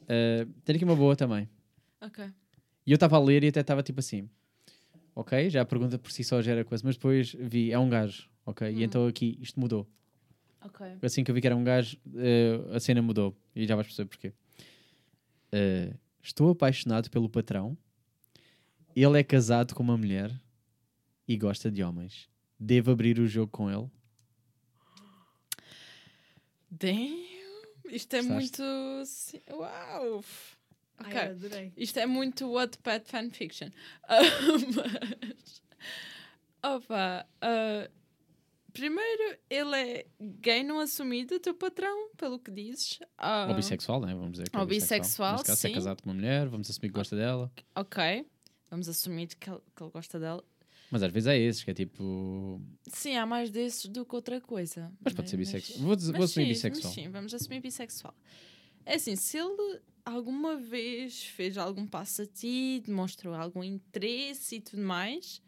[0.09, 1.49] Eh, tenho aqui uma boa também.
[2.01, 2.25] Ok.
[2.87, 4.29] E eu estava a ler e até estava tipo assim.
[5.15, 8.29] Ok, já a pergunta por si só gera coisa, mas depois vi, é um gajo,
[8.47, 8.69] ok?
[8.71, 8.83] E Hum.
[8.83, 9.87] então aqui isto mudou.
[10.63, 10.87] Ok.
[11.03, 13.37] Assim que eu vi que era um gajo, eh, a cena mudou.
[13.55, 14.33] E já vais perceber porquê.
[15.53, 17.77] Eh, estou apaixonado pelo patrão.
[18.95, 20.33] Ele é casado com uma mulher
[21.27, 22.29] e gosta de homens.
[22.59, 23.89] Devo abrir o jogo com ele?
[26.71, 27.29] Damn!
[27.91, 28.33] Isto é Gostaste?
[28.33, 28.63] muito.
[29.57, 30.25] Uau!
[30.99, 31.17] Ok.
[31.19, 31.73] Ai, adorei.
[31.77, 33.71] Isto é muito Wattpad fanfiction.
[34.05, 34.21] Ah,
[34.77, 35.63] mas.
[36.63, 37.27] Opa!
[37.41, 37.91] ah,
[38.73, 40.07] primeiro, ele é
[40.41, 42.99] gay não assumido, teu patrão, pelo que dizes.
[43.19, 44.15] Ah, Ou bissexual, né?
[44.15, 45.75] Vamos dizer que é Ou bissexual, Neste caso, se é sim.
[45.75, 47.53] casado com uma mulher, vamos assumir que gosta dela.
[47.75, 48.27] Ok.
[48.71, 50.45] Vamos assumir que ele, que ele gosta dela.
[50.91, 52.61] Mas às vezes é esses, que é tipo.
[52.89, 54.93] Sim, há mais desses do que outra coisa.
[55.01, 55.79] Mas pode ser Mas- bissexual.
[55.87, 56.93] Vou, dizer- vou assumir sim, bissexual.
[56.93, 58.15] Sim, vamos assumir bissexual.
[58.85, 64.61] É assim, se ele alguma vez fez algum passo a ti, demonstrou algum interesse e
[64.61, 65.41] tudo mais,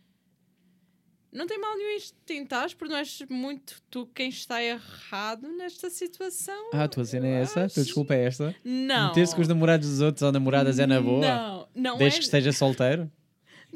[1.33, 5.89] não tem mal nenhum em tentares, porque não és muito tu quem está errado nesta
[5.91, 6.71] situação.
[6.73, 7.65] Ah, a tua cena é essa?
[7.65, 8.55] A tua desculpa é esta?
[8.65, 9.09] Não.
[9.09, 11.21] Meter-se com os namorados dos outros ou namoradas é na boa?
[11.27, 12.19] Não, não Desde é.
[12.21, 13.11] que esteja solteiro?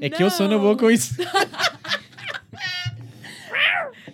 [0.01, 0.77] É que eu sou na boa Não.
[0.78, 1.15] com isso.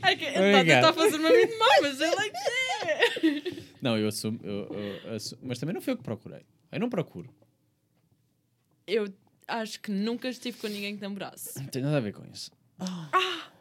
[0.04, 3.58] É que ele está a tentar fazer-me a mim de mal, mas ele é que
[3.58, 3.62] é.
[3.80, 4.68] Não, eu assumo, eu-
[5.04, 6.40] eu assumo- Mas também não foi eu que procurei.
[6.72, 7.32] Eu não procuro.
[8.86, 9.12] Eu
[9.46, 11.56] acho que nunca estive com ninguém que namorasse.
[11.60, 12.50] Não tem nada a ver com isso.
[12.82, 13.52] Mas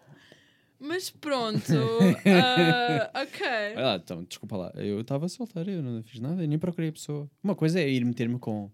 [0.79, 1.61] Mas pronto.
[2.25, 3.47] ah, ok.
[3.75, 4.71] Olha lá, então, desculpa lá.
[4.75, 7.29] Eu estava solteiro, eu não fiz nada, eu nem procurei a pessoa.
[7.43, 8.71] Uma coisa é ir meter-me com.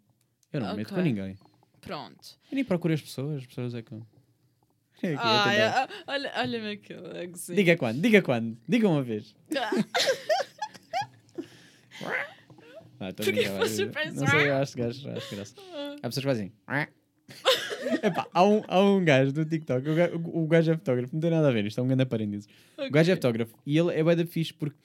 [0.54, 1.04] Eu não me meto com Ok.
[1.04, 1.38] ninguém.
[1.82, 2.40] Pronto.
[2.52, 3.94] Eu nem procurei as pessoas, as pessoas é que.
[3.94, 4.00] É
[5.00, 5.62] que eu Ai, também.
[5.62, 7.08] ah, olha, olha-me aquilo.
[7.16, 7.54] é que sim.
[7.54, 9.36] Diga quando, diga quando, diga uma vez.
[13.00, 14.04] Ah, tô a Porquê brincar, você vai.
[14.06, 14.20] pensa?
[14.20, 15.56] Não sei, eu acho, acho, acho graça.
[16.02, 16.52] Há pessoas que fazem.
[18.04, 21.22] Epá, há, um, há um gajo do TikTok, o gajo, o gajo é fotógrafo, não
[21.22, 22.48] tem nada a ver, isto é um grande parênteses.
[22.78, 24.78] O gajo é fotógrafo e ele é bem da fixe porque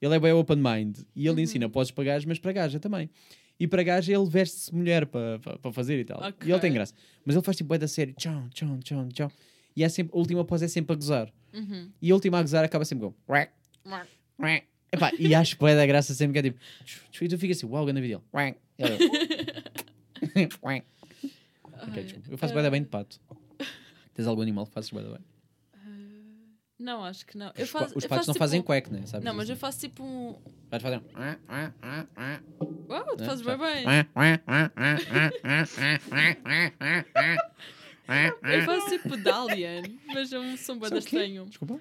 [0.00, 3.10] ele é bem open mind e ele ensina poses para gajos, mas para gaja também.
[3.60, 6.18] E para gaja ele veste-se mulher para pa, pa fazer e tal.
[6.22, 6.48] Ok.
[6.48, 6.94] E ele tem graça.
[7.24, 9.32] Mas ele faz tipo bué da série, tchau, tchau, tchau, tchau.
[9.74, 11.32] E é sempre, a última pose é sempre a gozar.
[11.52, 11.90] Uhum.
[12.00, 13.14] E a última a gozar acaba sempre com.
[14.92, 16.60] Epá, e acho que é da graça sempre que é tipo.
[17.20, 18.22] E tu fica assim, uau, grande vídeo.
[21.96, 22.70] É tipo, eu faço uh...
[22.70, 22.90] bem de ah.
[22.90, 23.20] pato.
[24.14, 25.18] Tens algum animal que fazes bem bem?
[26.78, 27.52] Não, acho que não.
[27.58, 28.64] Os, faço, os patos não tipo fazem um...
[28.92, 29.04] né?
[29.04, 29.52] Sabes não, mas isso?
[29.52, 29.60] eu né?
[29.60, 30.38] faço tipo um.
[30.70, 31.02] Vais fazer um.
[32.88, 33.26] Uau, tu né?
[33.26, 33.84] fazes bem bem.
[38.42, 41.46] eu faço tipo Dalian, mas é um som bem estranho.
[41.46, 41.80] Desculpa.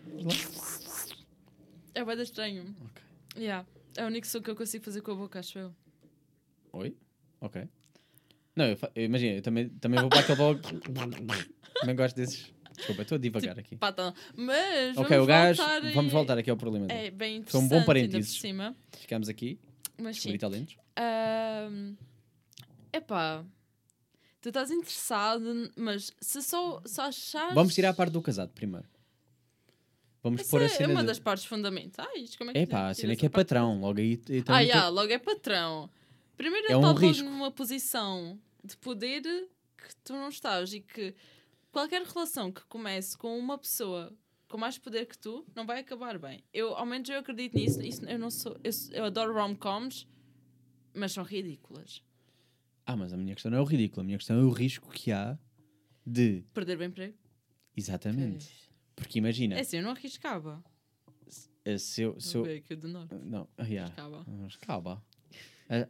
[1.94, 2.76] É bada estranho.
[2.86, 3.04] Ok.
[3.38, 3.68] Yeah.
[3.96, 5.76] É o único som que eu consigo fazer com a boca, acho eu.
[6.74, 6.98] Oi?
[7.40, 7.68] Ok.
[8.58, 10.62] Não, eu, fa- eu imagino, eu também, também vou para aquele blog.
[11.80, 12.52] também gosto desses.
[12.76, 13.76] Desculpa, estou a divagar aqui.
[13.76, 14.14] Pata.
[14.36, 15.58] Mas Ok, vamos o gajo.
[15.64, 16.86] voltar e- Vamos voltar aqui ao problema.
[16.88, 17.08] dele.
[17.08, 18.40] É bem interessante Foi um bom parênteses.
[18.40, 18.76] cima.
[19.00, 19.60] Ficamos aqui,
[19.98, 20.38] Mas sim.
[20.38, 20.76] talentos.
[20.96, 21.96] Ahm,
[22.94, 23.44] epá,
[24.42, 27.54] tu estás interessado, mas se só, só achares...
[27.56, 28.88] Vamos tirar a parte do casado primeiro.
[30.22, 30.94] Vamos Essa pôr a é cena.
[30.94, 32.36] uma de- das partes fundamentais.
[32.36, 33.80] Como é que É pá, a cena é que é patrão.
[33.80, 34.20] Logo aí.
[34.30, 35.90] aí Ah, já, logo é patrão.
[36.36, 37.24] Primeiro É ele um está risco.
[37.24, 39.22] numa posição de poder
[39.78, 41.16] que tu não estás e que
[41.72, 44.16] qualquer relação que comece com uma pessoa
[44.48, 46.44] com mais poder que tu não vai acabar bem.
[46.54, 47.82] Eu, ao menos eu acredito nisso.
[47.82, 50.08] Isso, eu não sou, eu, eu adoro rom-coms,
[50.94, 52.02] mas são ridículas.
[52.86, 54.02] Ah, mas a minha questão não é o ridículo.
[54.02, 55.38] A minha questão é o risco que há
[56.06, 56.46] de.
[56.54, 57.18] Perder o emprego.
[57.76, 58.50] Exatamente.
[58.96, 60.64] Porque imagina, É assim, eu não arriscava.
[61.78, 62.20] se eu.
[62.20, 62.78] Se eu...
[62.78, 63.14] Do norte.
[63.16, 63.94] Não, ah, yeah.
[64.42, 65.04] Arriscava.
[65.06, 65.07] Ah,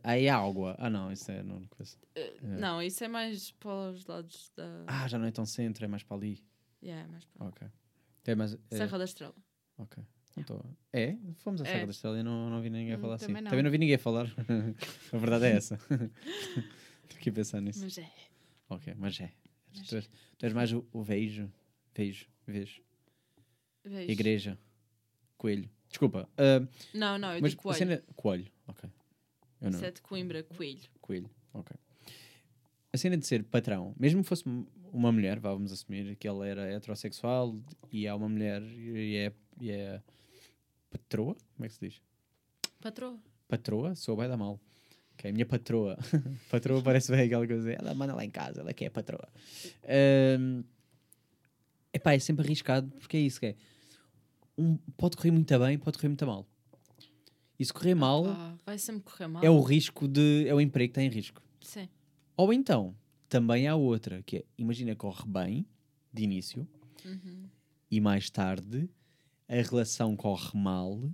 [0.03, 0.75] Aí há água.
[0.79, 1.43] Ah, não, isso é.
[1.43, 1.97] Não, coisa.
[2.41, 4.83] Não, isso é mais para os lados da.
[4.87, 6.43] Ah, já não é tão centro, é mais para ali.
[6.81, 7.47] Yeah, é mais para...
[7.47, 7.67] Ok.
[8.25, 8.53] É mais.
[8.53, 9.35] é- Serra da Estrela.
[9.77, 10.03] Ok.
[10.35, 10.63] Não tô...
[10.93, 11.15] É?
[11.37, 11.71] Fomos à É.
[11.71, 13.27] Serra da Estrela e não, não vi ninguém Hum, falar assim.
[13.27, 13.49] também não.
[13.49, 14.25] Também não vi ninguém falar.
[15.13, 15.75] a verdade é essa.
[17.03, 17.79] Estou aqui a pensar nisso.
[17.83, 18.11] Mas é.
[18.69, 19.31] Ok, mas é.
[19.87, 21.51] Tu és, tu és mais o, o vejo.
[21.95, 22.27] Vejo.
[22.45, 22.81] Vejo.
[23.83, 24.11] Vejo.
[24.11, 24.57] Igreja.
[25.37, 25.69] Coelho.
[25.89, 26.27] Desculpa.
[26.37, 27.77] ah, Não, não, eu mas digo coelho.
[27.77, 28.03] cena...
[28.15, 28.51] Coelho.
[28.67, 28.89] Ok.
[29.61, 29.77] Eu não.
[29.77, 30.89] Isso é de Coimbra, coelho.
[31.01, 31.29] Coelho.
[31.53, 31.75] Ok.
[32.93, 34.43] A cena de ser patrão, mesmo que fosse
[34.91, 37.55] uma mulher, vamos assumir que ele era heterossexual
[37.91, 40.01] e há uma mulher e é, e é
[40.89, 41.35] patroa?
[41.55, 42.01] Como é que se diz?
[42.81, 43.19] Patroa.
[43.47, 43.95] Patroa?
[43.95, 44.59] Sou bem da mal.
[45.13, 45.97] Ok, minha patroa.
[46.49, 47.71] patroa parece bem aquela coisa.
[47.71, 49.27] Ela manda lá em casa, ela que é patroa.
[49.83, 50.63] Ahm,
[51.91, 53.55] epá, é sempre arriscado porque é isso que é.
[54.57, 56.47] Um, pode correr muito bem, pode correr muito mal.
[57.59, 59.43] E se correr mal, Pá, vai sempre correr mal.
[59.43, 60.45] é o risco de.
[60.47, 61.41] É o emprego que está em risco.
[61.61, 61.89] Sim.
[62.35, 62.95] Ou então,
[63.27, 65.65] também há outra, que é, imagina, corre bem,
[66.13, 66.67] de início,
[67.05, 67.45] Uhum.
[67.89, 68.89] e mais tarde
[69.47, 71.09] a relação corre mal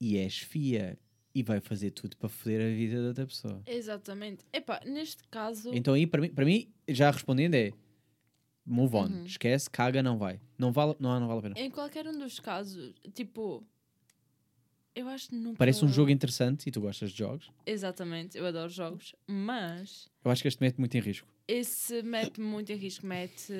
[0.00, 0.98] e és fia
[1.34, 3.62] e vai fazer tudo para foder a vida da outra pessoa.
[3.66, 4.44] Exatamente.
[4.52, 5.70] Epá, neste caso.
[5.74, 7.72] Então aí, para mim, para mim, já respondendo é
[8.66, 9.24] move on, Uhum.
[9.24, 10.40] esquece, caga, não vai.
[10.58, 11.54] Não vale, não, não vale a pena.
[11.58, 13.64] Em qualquer um dos casos, tipo.
[14.94, 15.56] Eu acho que nunca.
[15.58, 17.50] Parece um jogo interessante e tu gostas de jogos.
[17.64, 21.28] Exatamente, eu adoro jogos, mas Eu acho que este mete muito em risco.
[21.46, 23.06] esse mete muito em risco.
[23.06, 23.52] Mete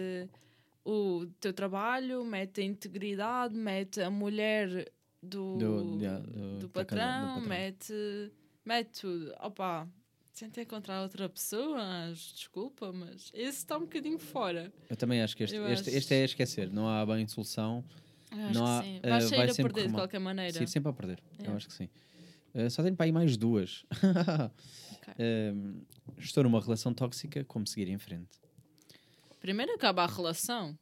[0.84, 4.90] o teu trabalho, mete a integridade, mete a mulher
[5.22, 7.48] do, Do- yeah, do- do, patrão, casa- do patrão.
[7.48, 8.32] mete,
[8.64, 9.32] mete tudo.
[9.40, 9.88] Opa,
[10.36, 11.80] tenta encontrar outra pessoa,
[12.12, 14.72] desculpa, mas esse está um bocadinho fora.
[14.88, 17.84] Eu também acho que este, este, acho- este é esquecer, não há bem solução.
[18.30, 19.00] Eu acho Não que há- sim.
[19.02, 20.52] eh, Vais vai sair a sempre perder de qualquer maneira.
[20.58, 21.18] Sim, sempre a perder.
[21.32, 21.56] Eu Yeah.
[21.56, 21.88] acho que sim.
[22.54, 23.84] Uh, só tenho para aí mais duas.
[25.18, 25.82] Um,
[26.18, 28.28] estou numa relação tóxica, como seguir em frente?
[29.40, 30.78] Primeiro acaba a relação.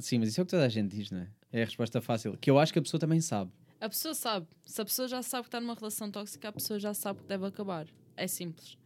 [0.00, 1.28] Sim, mas isso é o que toda a gente diz, não é?
[1.52, 2.36] É a resposta fácil.
[2.38, 3.50] Que eu acho que a pessoa também sabe.
[3.80, 4.46] A pessoa sabe.
[4.64, 7.26] Se a pessoa já sabe que está numa relação tóxica, a pessoa já sabe que
[7.26, 7.86] deve acabar.
[8.16, 8.78] É simples.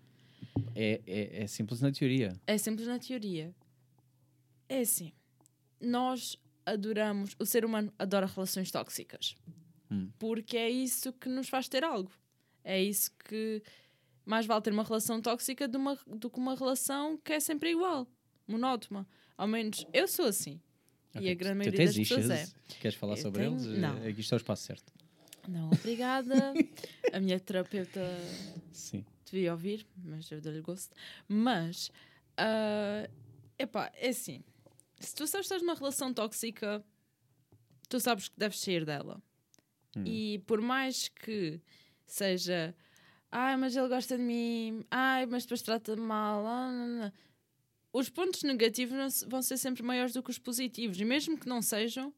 [0.74, 2.32] É, é, é simples na teoria.
[2.46, 3.54] É simples na teoria.
[4.68, 5.12] É assim.
[5.80, 9.34] Nós adoramos, o ser humano adora relações tóxicas.
[9.90, 10.10] Hum.
[10.18, 12.10] Porque é isso que nos faz ter algo.
[12.64, 13.62] É isso que
[14.24, 17.70] mais vale ter uma relação tóxica do, uma, do que uma relação que é sempre
[17.72, 18.06] igual,
[18.46, 19.06] monótona.
[19.36, 20.60] Ao menos eu sou assim.
[21.20, 22.46] E a grande maioria das pessoas é.
[22.80, 23.78] Queres falar Eu sobre tenho- eles?
[23.78, 23.98] não.
[23.98, 24.92] É, Aqui está o espaço certo.
[25.48, 26.34] Não, obrigada.
[27.12, 28.00] a minha terapeuta
[28.72, 29.04] Sim.
[29.30, 30.94] devia ouvir, mas eu dou-lhe gosto.
[31.28, 31.90] Mas,
[32.36, 33.08] ah,
[33.58, 34.42] epá, é assim:
[35.02, 36.84] se tu sabes que estás numa relação tóxica,
[37.88, 39.22] tu sabes que deves sair dela.
[39.96, 40.04] Hum.
[40.06, 41.60] E por mais que
[42.06, 42.74] seja,
[43.30, 47.12] ai, mas ele gosta de mim, ai, mas depois trata-me mal, ah, não, não",
[47.92, 50.98] os pontos negativos vão ser sempre maiores do que os positivos.
[50.98, 52.14] E mesmo que não sejam,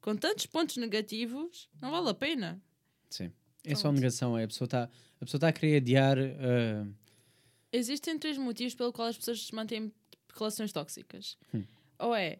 [0.00, 2.60] com tantos pontos negativos, não vale a pena.
[3.08, 3.32] Sim.
[3.64, 4.90] É só negação, é a pessoa está
[5.20, 6.84] a pessoa está a querer adiar ah,
[7.72, 9.90] Existem três motivos pelo qual as pessoas mantêm
[10.34, 11.38] relações tóxicas.
[11.54, 11.64] Hum.
[12.02, 12.38] Ou é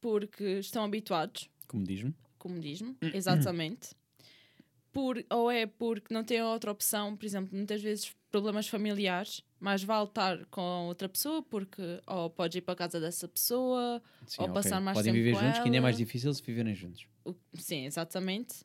[0.00, 2.14] porque estão habituados, comodismo.
[2.38, 3.90] comodismo, exatamente.
[4.92, 9.84] Por, ou é porque não têm outra opção, por exemplo, muitas vezes problemas familiares, mais
[9.84, 14.42] vale estar com outra pessoa porque ou podes ir para a casa dessa pessoa, Sim,
[14.42, 14.54] Ou ok.
[14.54, 16.04] passar mais Podem tempo viver com juntos, que ainda é mais ela.
[16.04, 17.06] difícil se viverem juntos.
[17.24, 18.64] o- sim, exatamente.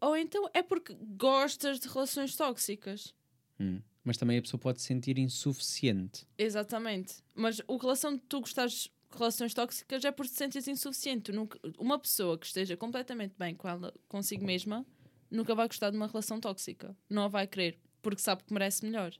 [0.00, 3.12] Ou então é porque gostas de relações tóxicas.
[3.58, 3.80] Hum.
[4.04, 6.26] Mas também a pessoa pode se sentir insuficiente.
[6.38, 7.16] Exatamente.
[7.34, 8.88] Mas o relação de tu gostares
[9.18, 11.32] relações tóxicas é por te sentes insuficiente.
[11.32, 14.86] Nunca- uma pessoa que esteja completamente bem com ela, consigo mesma,
[15.30, 16.96] nunca vai gostar de uma relação tóxica.
[17.08, 19.12] Não a vai querer, porque sabe que merece melhor.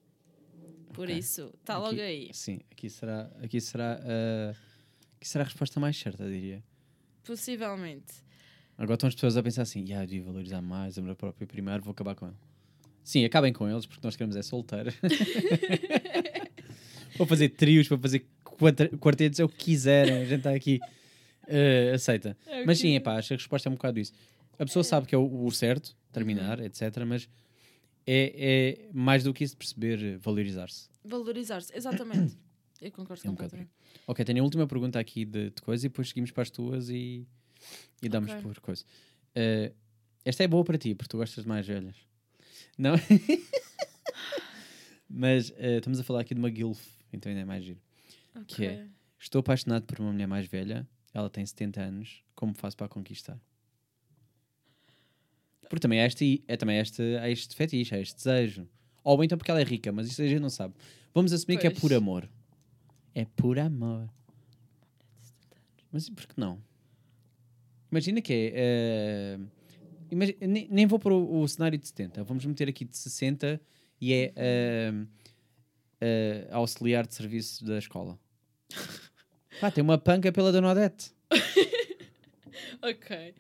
[0.93, 1.17] Por Ok.
[1.19, 2.31] isso, está logo aí.
[2.33, 4.55] Sim, aqui será, aqui será, ah,
[5.17, 6.63] aqui será a resposta mais certa, diria.
[7.25, 8.13] Possivelmente.
[8.77, 11.47] Agora estão as pessoas a pensar assim: "Ya, eu devia valorizar mais a minha própria
[11.47, 12.37] primeiro, vou acabar com ele.
[13.05, 14.91] Sim, acabem com eles, porque nós queremos é solteiro.
[17.17, 18.27] vou fazer trios, vou fazer
[18.99, 20.79] quartetos, é o que quiserem, a gente está aqui.
[20.83, 22.37] ah, aceita.
[22.47, 24.13] É Mas sim, epá, acho que a resposta é um bocado isso.
[24.59, 26.67] A pessoa sabe que é o, o certo, terminar, Uhum.
[26.67, 26.83] etc.
[27.07, 27.29] Mas
[28.07, 30.89] é, é mais do que isso de perceber valorizar-se.
[31.05, 32.37] Valorizar-se, exatamente.
[32.81, 33.71] Eu concordo É um completamente.
[34.07, 36.89] Ok, tenho a última pergunta aqui de, de coisa e depois seguimos para as tuas
[36.89, 37.27] e,
[38.03, 38.43] e damos Ok.
[38.43, 38.85] por coisa.
[39.35, 39.73] Eh,
[40.25, 41.95] esta é boa para ti, porque tu gostas de mais velhas.
[42.79, 42.95] Não?
[45.09, 46.81] Mas eh, estamos a falar aqui de uma GILF,
[47.13, 47.81] então ainda é mais giro.
[48.47, 48.87] Que é?
[49.19, 52.89] Estou apaixonado por uma mulher mais velha, ela tem 70 anos, como faço para a
[52.89, 53.39] conquistar?
[55.69, 58.69] Porque também há este, é também este, há este fetiche, há este desejo.
[59.05, 60.75] Ou então porque ela é rica, mas isso a gente não sabe.
[61.15, 61.81] Vamos assumir que é Pois.
[61.81, 62.29] por amor.
[63.15, 64.09] É por amor.
[65.93, 66.61] Mas e por que não?
[67.91, 68.53] Imagina que é.
[68.55, 69.39] eh,
[70.11, 73.61] imagi- nem, nem vou para o, o cenário de 70, vamos meter aqui de 60
[74.01, 74.93] e é eh,
[76.01, 78.19] eh, auxiliar de serviço da escola.
[79.61, 81.13] Pá, tem uma panca pela Dona Odete.
[82.83, 83.35] Ok.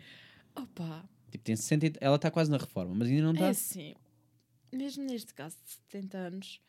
[0.56, 3.48] Opa, Tipo, tem 60, e- ela está quase na reforma, mas ainda não é está.
[3.48, 3.94] assim.
[4.72, 6.60] Mesmo neste caso de 70 anos,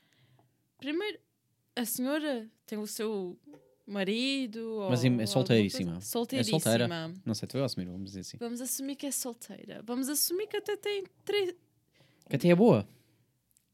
[0.78, 1.20] primeiro,
[1.76, 3.38] a senhora tem o seu
[3.86, 4.86] marido.
[4.90, 5.92] Mas ou é solteiríssima.
[5.94, 6.06] coisa.
[6.06, 6.60] É Solteiríssima.
[6.60, 6.88] solteira.
[7.26, 8.38] Não sei, tu eu assumir, vamos dizer assim.
[8.38, 9.82] Vamos assumir que é solteira.
[9.86, 11.56] Vamos assumir que até tem três.
[12.30, 12.88] Que até é boa.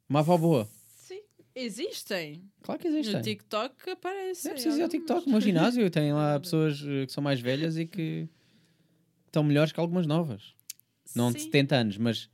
[0.09, 0.69] Uma avó boa.
[1.59, 2.43] Existem.
[2.61, 3.13] Claro que existe.
[3.15, 4.43] No TikTok aparecem.
[4.45, 4.89] Não é preciso ir ao.
[4.89, 8.27] TikTok, no ginásio tem lá pessoas eh, que são mais velhas e que
[9.25, 10.53] estão melhores que algumas novas.
[11.15, 11.45] Não de Sim.
[11.45, 12.29] 70 anos, mas,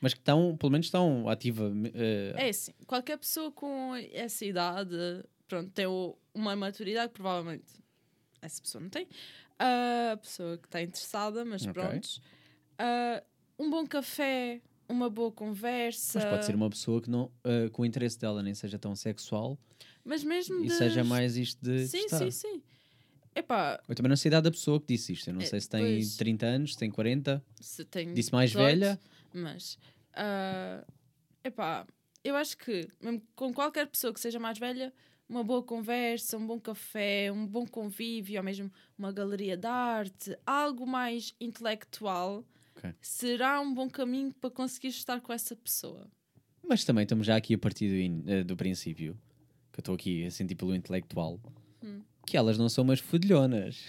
[0.00, 1.72] mas que estão, pelo menos estão ativa.
[1.94, 4.94] eh, É assim, qualquer pessoa com essa idade,
[5.48, 5.86] pronto, tem
[6.32, 7.64] uma maturidade que provavelmente
[8.40, 9.08] essa pessoa não tem.
[9.58, 11.72] A pessoa que está interessada, mas Ok.
[11.72, 12.08] pronto.
[12.78, 13.22] Ah,
[13.58, 16.18] um bom café, uma boa conversa.
[16.18, 17.30] Mas pode ser uma pessoa que não,
[17.72, 19.58] com o interesse dela nem seja tão sexual
[20.04, 20.74] Mas mesmo e de...
[20.74, 22.18] seja mais isto de Sim, gostar.
[22.18, 22.62] sim, sim.
[23.36, 25.28] Epá, Eu também não sei a idade da pessoa que disse isto.
[25.28, 26.16] Eu não É, sei se tem pois.
[26.16, 27.44] 30 anos, se tem 40.
[27.60, 29.00] se tem Disse mais 18, velha.
[29.32, 29.76] Mas,
[30.14, 30.84] ah,
[31.42, 31.84] epá,
[32.22, 34.92] eu acho que mesmo com qualquer pessoa que seja mais velha,
[35.28, 40.38] uma boa conversa, um bom café, um bom convívio, ou mesmo uma galeria de arte,
[40.46, 42.44] algo mais intelectual,
[42.76, 42.92] Ok.
[43.00, 46.08] será um bom caminho para conseguir estar com essa pessoa.
[46.66, 49.14] Mas também estamos já aqui a partir do, in- eh, do princípio,
[49.72, 51.38] que eu estou aqui a sentir pelo intelectual,
[51.82, 52.00] Hum.
[52.26, 53.84] que elas não são umas fodilhonas.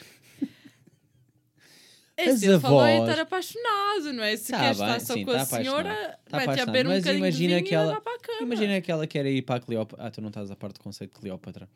[2.17, 4.37] É falou em avós- estar apaixonado, não é?
[4.37, 6.19] Se Tá quer bem, estar só sim, com tá a senhora.
[6.29, 8.15] Tá vai-te a beber um mas bocadinho imagina de vinho que e ela- levar para
[8.15, 8.41] a cama.
[8.41, 10.05] Imagina que ela quer ir para a Cleópatra.
[10.07, 11.69] Ah, tu não estás a parte do conceito de Cleópatra.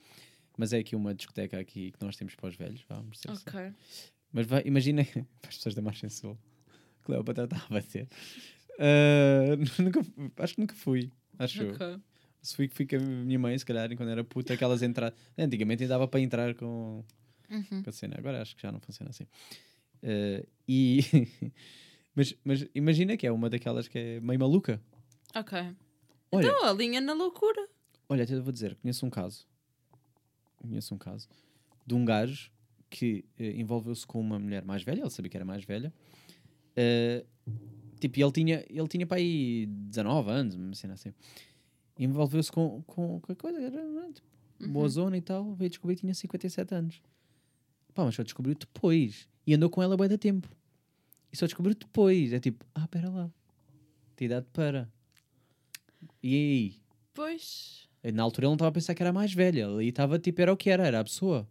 [0.58, 2.86] Mas é aqui uma discoteca aqui que nós temos para os velhos.
[2.88, 3.44] Vamos dizer assim.
[3.50, 3.74] Ok.
[4.32, 5.04] Mas vai, imagina
[5.42, 6.38] para as pessoas da Margem Sul.
[7.04, 8.08] Cleópatra está a bater.
[8.80, 10.02] Ah, nunca,
[10.44, 11.12] acho que nunca fui.
[11.38, 11.74] Acho eu.
[11.74, 12.00] ok.
[12.42, 15.18] Se fui, fui com a minha mãe, se calhar, quando era puta, aquelas entradas.
[15.38, 17.04] Antigamente ainda dava para entrar com,
[17.50, 17.84] Uhum.
[17.84, 18.16] com a cena.
[18.18, 19.26] Agora acho que já não funciona assim.
[20.04, 21.00] Ah, e.
[22.16, 24.82] mas, mas imagina que é uma daquelas que é meio maluca.
[25.36, 25.58] Ok.
[26.32, 27.68] Olha, Então, a linha na loucura.
[28.08, 29.46] olha, até vou dizer, conheço um caso.
[30.58, 31.28] Conheço um caso
[31.86, 32.52] de um gajo
[32.90, 35.92] que eh, envolveu-se com uma mulher mais velha, ele sabia que era mais velha.
[36.76, 37.26] Eh,
[38.00, 41.14] tipo, ele tinha, ele tinha para aí 19 anos, uma cena assim.
[41.98, 44.28] Envolveu-se com, com, com a coisa, era, né, tipo,
[44.72, 45.54] boa zona e tal.
[45.56, 47.02] Veio descobrir que tinha 57 anos.
[47.94, 49.28] Pá, mas só descobriu depois.
[49.46, 50.50] E andou com ela bué da tempo.
[51.32, 52.34] E só descobriu depois.
[52.34, 53.30] É tipo, ah, pera lá.
[54.16, 54.90] Tem idade para.
[56.22, 56.82] E aí?
[57.14, 57.88] Pois.
[58.14, 59.68] Na altura ele não estava a pensar que era mais velha.
[59.68, 61.48] Ali estava tipo, era o que era, era a pessoa.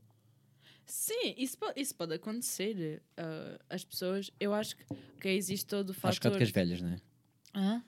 [0.89, 3.03] Sim, isso, po- isso pode acontecer.
[3.17, 4.85] Ah, as pessoas, eu acho que,
[5.21, 6.33] que existe todo o Acho que há fator.
[6.33, 6.99] de que as velhas, né?
[7.55, 7.85] Hã?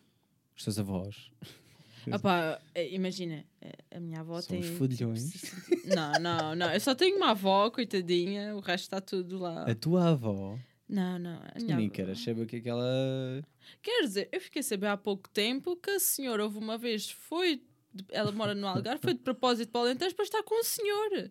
[0.57, 1.31] Os seus avós.
[2.23, 4.61] Pá, eh, imagina, eh, a minha avó São tem.
[4.61, 5.31] os fodilhões.
[5.33, 6.73] tipo, Não, não, não.
[6.73, 9.65] Eu só tenho uma avó, coitadinha, o resto está tudo lá.
[9.71, 10.59] A tua avó.
[10.89, 11.37] Não, não.
[11.55, 11.95] A minha nem avó.
[11.95, 13.43] queres saber o que é que ela.
[13.83, 17.11] Quer dizer, eu fiquei a saber há pouco tempo que a senhora houve uma vez,
[17.11, 17.63] foi.
[18.11, 21.31] Ela mora no Algarve, foi de propósito para o Alentejo para estar com o senhor.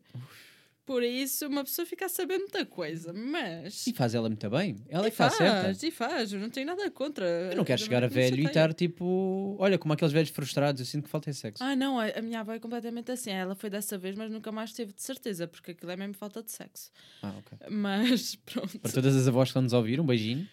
[0.90, 3.86] Por isso, uma pessoa fica a saber muita coisa, mas.
[3.86, 4.76] E faz ela muito bem.
[4.90, 5.61] Ela é E que faz certa.
[5.66, 7.28] faz, e faz, eu não tenho nada contra.
[7.52, 9.56] Eu não quero chegar a velho e estar tipo.
[9.60, 10.80] Olha, como aqueles velhos frustrados.
[10.82, 11.64] Eu sinto que falta é sexo.
[11.64, 13.30] Ah, não, a, minha avó é completamente assim.
[13.30, 16.41] Ela foi dessa vez, mas nunca mais teve de certeza, porque aquilo é mesmo falta
[16.41, 16.90] de sexo.
[17.22, 17.68] Ah, ok.
[17.70, 18.80] Mas pronto.
[18.80, 20.49] Para todas as avós que estão nos ouvir, um beijinho.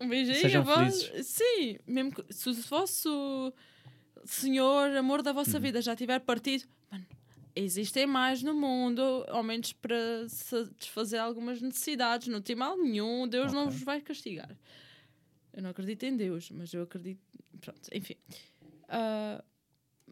[0.00, 0.74] Um beijinho, Sejam avó.
[0.74, 1.24] felizes.
[1.24, 3.52] Sim, mesmo que, se o vosso
[4.24, 5.36] senhor, amor da Uhum.
[5.36, 7.06] vossa vida, já tiver partido, mano,
[7.58, 12.28] existem mais no mundo, ao menos para satisfazer algumas necessidades.
[12.28, 13.72] Não tem mal nenhum, Deus não Ok.
[13.74, 14.56] vos vai castigar.
[15.52, 17.20] Eu não acredito em Deus, mas eu acredito.
[17.60, 18.14] Pronto, enfim.
[18.88, 19.42] Ah,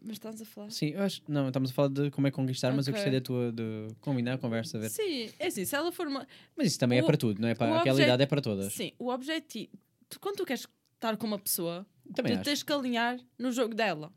[0.01, 0.69] mas estás a falar?
[0.71, 1.21] Sim, eu acho.
[1.27, 3.51] Não, estamos a falar de como é conquistar, mas eu gostei da tua.
[3.51, 4.89] de combinar a conversa, a ver.
[4.89, 6.27] Sim, é assim, se ela for uma.
[6.55, 8.73] Mas isso também é O- para tudo, não é para aquela idade, é para todas.
[8.73, 9.71] Sim, o objetivo.
[10.19, 12.43] Quando tu queres estar com uma pessoa, Também tu acho.
[12.43, 14.11] tens que alinhar no jogo dela.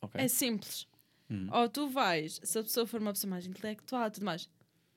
[0.00, 0.20] Ok.
[0.20, 0.86] É simples.
[1.30, 1.48] Hum.
[1.50, 4.48] Ou tu vais, se a pessoa for uma pessoa mais intelectual e tudo mais,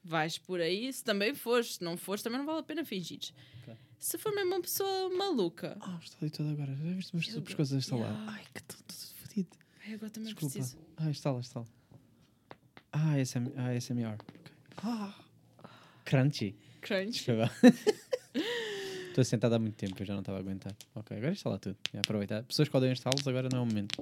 [0.04, 3.20] vais por aí, se também fores, se não fores, também não vale a pena fingir.
[3.62, 3.74] Ok.
[4.00, 6.76] Se for mesmo uma pessoa maluca, Ah, estou ali todo agora.
[6.76, 8.10] Já viste umas super coisas a instalar?
[8.12, 8.32] Yeah.
[8.34, 9.50] Ai, que estou todo fodido.
[9.86, 10.54] ai, agora também Desculpa.
[10.54, 10.78] preciso.
[10.98, 11.66] Ah, instala, instala.
[12.92, 14.14] Ah, SM, ah SMR.
[14.14, 14.52] Ok.
[14.84, 15.16] Ah.
[16.06, 16.56] Crunchy.
[16.82, 17.12] Crunch.
[17.26, 17.52] Desculpa.
[19.10, 20.76] Estou sentado há muito tempo, eu já não estava a aguentar.
[20.94, 21.76] Ok, agora instala tudo.
[21.92, 22.44] É aproveitar.
[22.44, 24.00] Pessoas que odeiam instalos, agora não é o momento.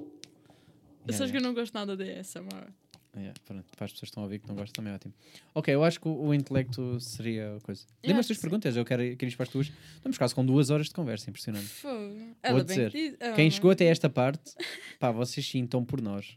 [1.08, 1.46] Yeah, Sabes que eu yeah.
[1.48, 2.72] não gosto nada de ASMR.
[3.16, 3.64] Yeah, pronto.
[3.74, 5.14] Para as pessoas que estão a ouvir que não gostam também é ótimo.
[5.54, 7.86] Ok, eu acho que o, o intelecto seria a coisa.
[8.02, 8.42] Dê-me as tuas sim.
[8.42, 9.72] perguntas, eu quero, quero ir para as tuas.
[9.94, 11.66] Estamos quase com duas horas de conversa, impressionante.
[11.66, 12.14] Fogo.
[12.42, 14.52] Bem dizer, que diz- Ah, Quem chegou até esta parte,
[14.98, 16.36] pá, vocês sim estão por nós.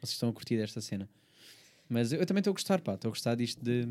[0.00, 1.08] Vocês estão a curtir desta cena.
[1.90, 3.86] Mas eu, eu também estou a gostar, pá, estou a gostar disto de.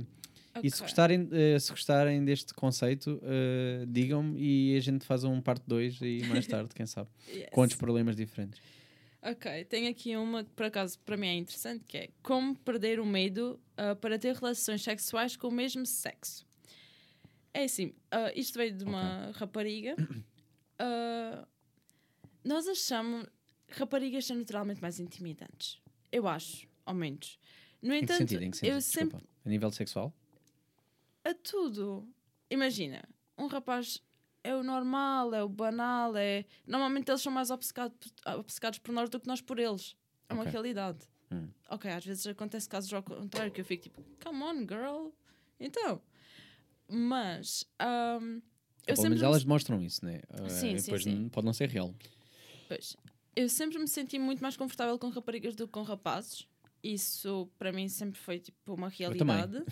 [0.64, 5.40] E se gostarem, eh, se gostarem deste conceito, eh, digam-me e a gente faz um
[5.41, 7.50] parte 2 e mais tarde, quem sabe, Yes.
[7.52, 8.60] com outros problemas diferentes.
[9.26, 13.00] Ok, tenho aqui uma que por acaso para mim é interessante, que é como perder
[13.00, 16.45] o medo ah, para ter relações sexuais com o mesmo sexo.
[17.54, 19.95] É assim, ah, isto veio de uma rapariga.
[20.80, 21.48] Ah,
[22.44, 23.28] nós achamos
[23.70, 25.80] raparigas são naturalmente mais intimidantes.
[26.12, 27.40] Eu acho, ao menos.
[27.80, 28.44] No Em que entanto, sentido?
[28.44, 28.74] Em que sentido?
[28.74, 29.28] eu sempre Desculpa.
[29.45, 30.14] A nível sexual?
[31.24, 32.08] a tudo.
[32.50, 33.02] Imagina,
[33.38, 34.02] um rapaz
[34.44, 36.45] é o normal, é o banal, é.
[36.68, 37.95] Normalmente eles são mais obcecados,
[38.38, 39.95] obcecados por nós do que nós por eles.
[40.30, 40.52] É uma Ok.
[40.52, 40.99] realidade.
[41.32, 41.48] Hum.
[41.70, 45.10] Ok, às vezes acontece casos ao contrário que eu fico tipo, come on, girl.
[45.60, 46.02] Então.
[46.88, 47.65] Mas.
[47.80, 48.40] ahm,
[48.86, 50.22] eu Pelo sempre menos me elas demonstram isso, né?
[50.30, 51.30] Eh, Sim, e sim, depois sim.
[51.30, 51.94] pode não ser real.
[52.68, 52.95] Pois.
[53.36, 56.48] Eu sempre me senti muito mais confortável com raparigas do que com rapazes.
[56.84, 59.64] Isso para mim sempre foi tipo uma realidade.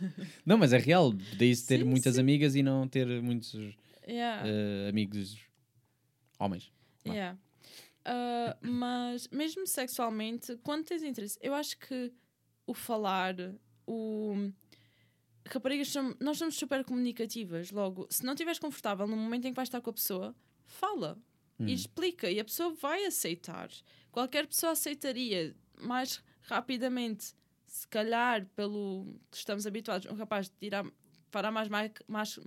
[0.46, 1.12] Não, mas é real.
[1.36, 3.54] Daí-se ter Sim, muitas amigas e não ter muitos
[4.08, 4.48] Yeah.
[4.48, 5.36] eh, amigos
[6.38, 6.72] homens.
[7.06, 7.38] Yeah.
[8.04, 12.12] Ah, mas mesmo sexualmente, quando tens interesse, eu acho que
[12.66, 13.34] o falar,
[13.86, 14.50] o
[15.46, 17.70] raparigas são, nós somos super comunicativas.
[17.70, 20.34] Logo, se não estiveres confortável no momento em que vais estar com a pessoa,
[20.66, 21.18] fala
[21.60, 21.66] Hum.
[21.66, 23.68] e explica, e a pessoa vai aceitar.
[24.12, 27.34] Qualquer pessoa aceitaria mais rapidamente,
[27.66, 30.86] se calhar, pelo que estamos habituados, um rapaz tirar,
[31.30, 32.38] fará mais, mais, mais,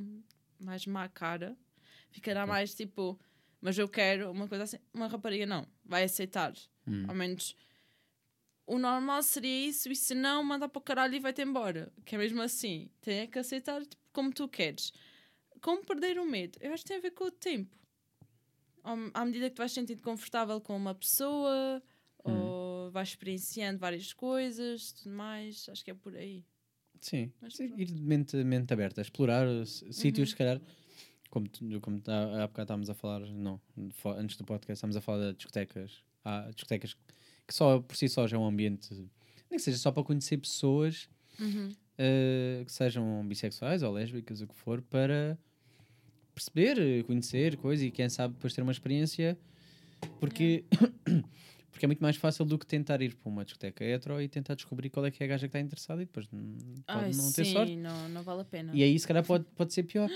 [0.61, 1.57] mais má cara,
[2.09, 2.49] ficará Ok.
[2.51, 3.19] mais tipo,
[3.59, 4.77] mas eu quero uma coisa assim.
[4.93, 6.53] Uma rapariga não, vai aceitar.
[6.87, 7.05] Hum.
[7.07, 7.55] Ao menos
[8.65, 11.91] o normal seria isso, e se não, manda para o caralho e vai-te embora.
[12.05, 14.93] Que é mesmo assim, tem é que aceitar tipo, como tu queres.
[15.61, 16.57] Como perder o medo?
[16.61, 17.75] Eu acho que tem a ver com o tempo.
[19.13, 21.83] À medida que tu vais sentindo confortável com uma pessoa,
[22.25, 22.31] Hum.
[22.31, 26.45] ou vais experienciando várias coisas, tudo mais, acho que é por aí.
[27.01, 30.31] Sim, Mas Sim, ir de mente, mente aberta, explorar uh, s- sítios, Uhum.
[30.31, 30.61] se calhar,
[31.29, 31.49] como,
[31.81, 33.59] como há, há bocado estávamos a falar, não,
[34.17, 36.03] antes do podcast, estávamos a falar de discotecas.
[36.23, 36.93] Há discotecas
[37.47, 38.93] que só por si só já é um ambiente,
[39.49, 41.09] nem que seja só para conhecer pessoas,
[41.39, 41.69] Uhum.
[41.97, 45.37] eh, que sejam bissexuais ou lésbicas, o que for, para
[46.35, 49.37] perceber, conhecer coisas e quem sabe depois ter uma experiência,
[50.19, 50.65] porque,
[51.81, 54.53] porque é muito mais fácil do que tentar ir para uma discoteca hetero e tentar
[54.53, 56.45] descobrir qual é que é a gaja que está interessada e depois pode
[56.87, 57.75] Ai, não ter sim, sorte.
[57.75, 58.71] Não, não vale a pena.
[58.75, 60.07] E aí, se calhar, pode, pode ser pior.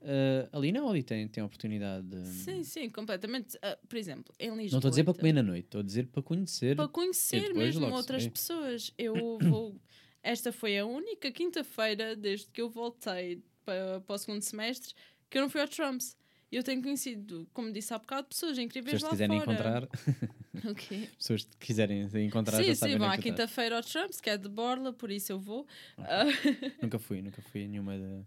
[0.00, 2.24] Eh, ali não, ali tem, tem a oportunidade de.
[2.24, 3.58] Sim, sim, completamente.
[3.60, 4.70] Ah, por exemplo, em Lisboa.
[4.70, 6.76] Não estou a dizer para comer na noite, estou a dizer para conhecer.
[6.76, 8.30] Para conhecer mesmo se outras vê.
[8.30, 8.94] pessoas.
[8.96, 9.76] Eu vou.
[10.22, 14.94] Esta foi a única quinta-feira desde que eu voltei para, para o segundo semestre
[15.28, 16.16] que eu não fui ao Trumps.
[16.50, 19.52] Eu tenho conhecido, como disse há bocado, pessoas incríveis que lá quiserem fora.
[19.52, 19.88] encontrar,
[20.70, 21.08] O quê?
[21.16, 24.36] pessoas que quiserem se encontrar Sim, sim, vão à é quinta-feira ao Trumps, que é
[24.36, 25.66] de Borla, por isso eu vou.
[25.96, 26.24] Ah,
[26.82, 27.96] Nunca fui, nunca fui a nenhuma.
[27.96, 28.24] De...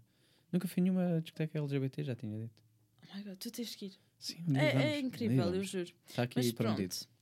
[0.52, 2.54] Nunca fui a nenhuma discoteca LGBT, já tinha dito.
[3.02, 3.92] oh my God, tu tens que ir.
[4.18, 5.90] Sim, um É, vamos, é incrível, eu juro.
[6.08, 6.94] Está aqui Mas prometido.
[6.94, 7.12] pronto.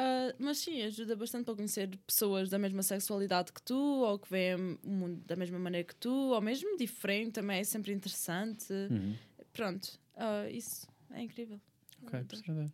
[0.00, 4.30] Ah, mas sim, ajuda bastante para conhecer pessoas da mesma sexualidade que tu, ou que
[4.30, 8.72] veem o mundo da mesma maneira que tu, ou mesmo diferente, também é sempre interessante.
[8.72, 9.16] Uhum.
[9.52, 11.60] Pronto, ah, isso é incrível.
[12.04, 12.72] Ok, percebe.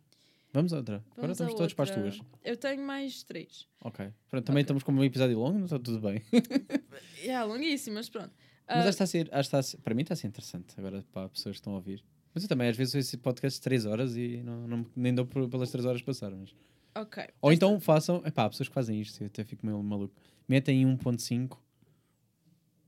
[0.55, 0.95] Vamos a outra.
[0.95, 2.11] Agora Vamos estamos a todos para as outra.
[2.11, 2.21] tuas.
[2.43, 3.67] Eu tenho mais três.
[3.81, 4.05] Ok.
[4.29, 4.63] Pronto, também Ok.
[4.63, 6.21] estamos com um episódio longo, não está tudo bem.
[7.23, 8.31] É longuíssimas, pronto.
[8.67, 10.73] Mas Ah, que está a ser, está a ser- para mim está a ser interessante
[10.77, 12.03] agora para pessoas que estão a ouvir.
[12.33, 15.13] Mas eu também às vezes ouço esse podcast de 3 horas e não, não, nem
[15.13, 16.31] dou pelas 3 horas passar.
[16.31, 16.55] Mas...
[16.95, 17.23] ok.
[17.41, 20.15] Ou então façam, epá, há pessoas que fazem isto, eu até fico meio maluco.
[20.47, 21.57] Metem em 1.5,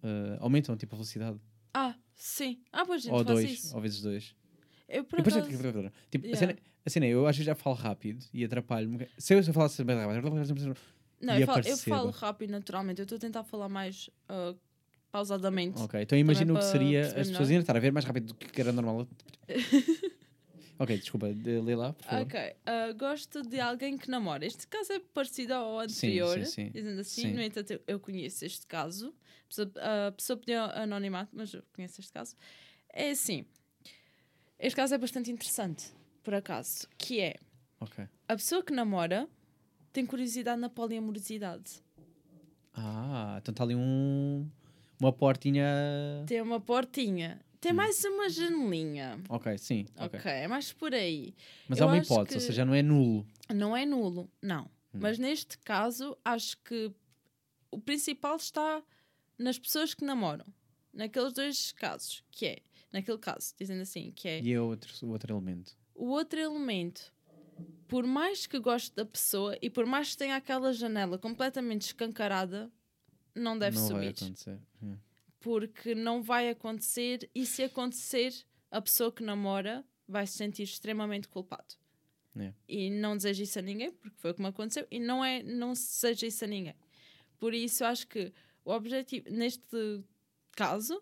[0.03, 1.38] eh, aumentam tipo a velocidade.
[1.73, 2.61] Ah, sim.
[2.72, 3.76] Ah, pois gente, ou faz 2, isso.
[3.76, 4.35] ou vezes 2.
[4.88, 5.51] Eu por depois, acaso...
[6.09, 6.38] tipo, a, Yeah.
[6.38, 9.07] cena, a cena é, eu às vezes já falo rápido e atrapalho-me.
[9.18, 10.34] Se eu, se eu falasse bem rápido,
[11.22, 12.99] Não, eu falo, eu falo rápido naturalmente.
[12.99, 14.55] Eu estou a tentar falar mais ah,
[15.11, 15.81] pausadamente.
[15.81, 17.51] Ok, então imagino que para seria as pessoas melhor.
[17.51, 19.07] iam estar a ver mais rápido do que era normal.
[20.80, 22.22] ok, desculpa, de, lê lá, por favor.
[22.26, 24.45] Ok, ah, gosto de alguém que namora.
[24.45, 26.72] Este caso é parecido ao Sim, anterior, sim, sim.
[26.72, 27.22] dizendo assim.
[27.22, 27.34] Sim.
[27.34, 29.14] No entanto, eu, conheço este caso.
[29.43, 29.72] A pessoa,
[30.07, 32.35] a pessoa pediu anonimato, mas eu conheço este caso.
[32.93, 33.45] É assim,
[34.59, 35.93] este caso é bastante interessante,
[36.23, 37.35] por acaso, que é
[37.79, 38.05] Ok.
[38.27, 39.27] a pessoa que namora
[39.93, 41.81] tem curiosidade na poliamorosidade.
[42.73, 44.47] Ah, então está ali um,
[44.99, 46.23] uma portinha.
[46.27, 47.39] Tem uma portinha.
[47.59, 49.19] Tem mais uma janelinha.
[49.29, 49.85] Ok, sim.
[49.97, 50.31] Ok, ok.
[50.31, 51.34] é mais por aí.
[51.67, 53.25] Mas Eu há uma hipótese, ou que- seja, não é nulo.
[53.53, 54.65] Não é nulo, não.
[54.93, 54.99] Hum.
[55.01, 56.91] Mas neste caso, acho que
[57.71, 58.84] o principal está
[59.39, 60.45] nas pessoas que namoram.
[60.93, 62.57] Naqueles dois casos, que é,
[62.91, 65.77] naquele caso, dizendo assim, que é E é outro, o outro elemento.
[65.95, 67.14] o outro elemento.
[67.88, 72.72] Por mais que goste da pessoa e por mais que tenha aquela janela completamente escancarada,
[73.34, 74.23] não deve não vai subir.
[74.26, 74.59] acontecer.
[74.84, 74.97] Hum.
[75.39, 78.34] Porque não vai acontecer e se acontecer,
[78.69, 81.76] a pessoa que namora vai se sentir extremamente culpado.
[82.35, 82.53] É.
[82.68, 85.41] E não deseja isso a ninguém, porque foi o que me aconteceu, e não é,
[85.41, 86.76] não se deseja isso a ninguém.
[87.39, 88.31] Por isso, eu acho que
[88.64, 90.03] o objetivo, neste
[90.55, 91.01] caso,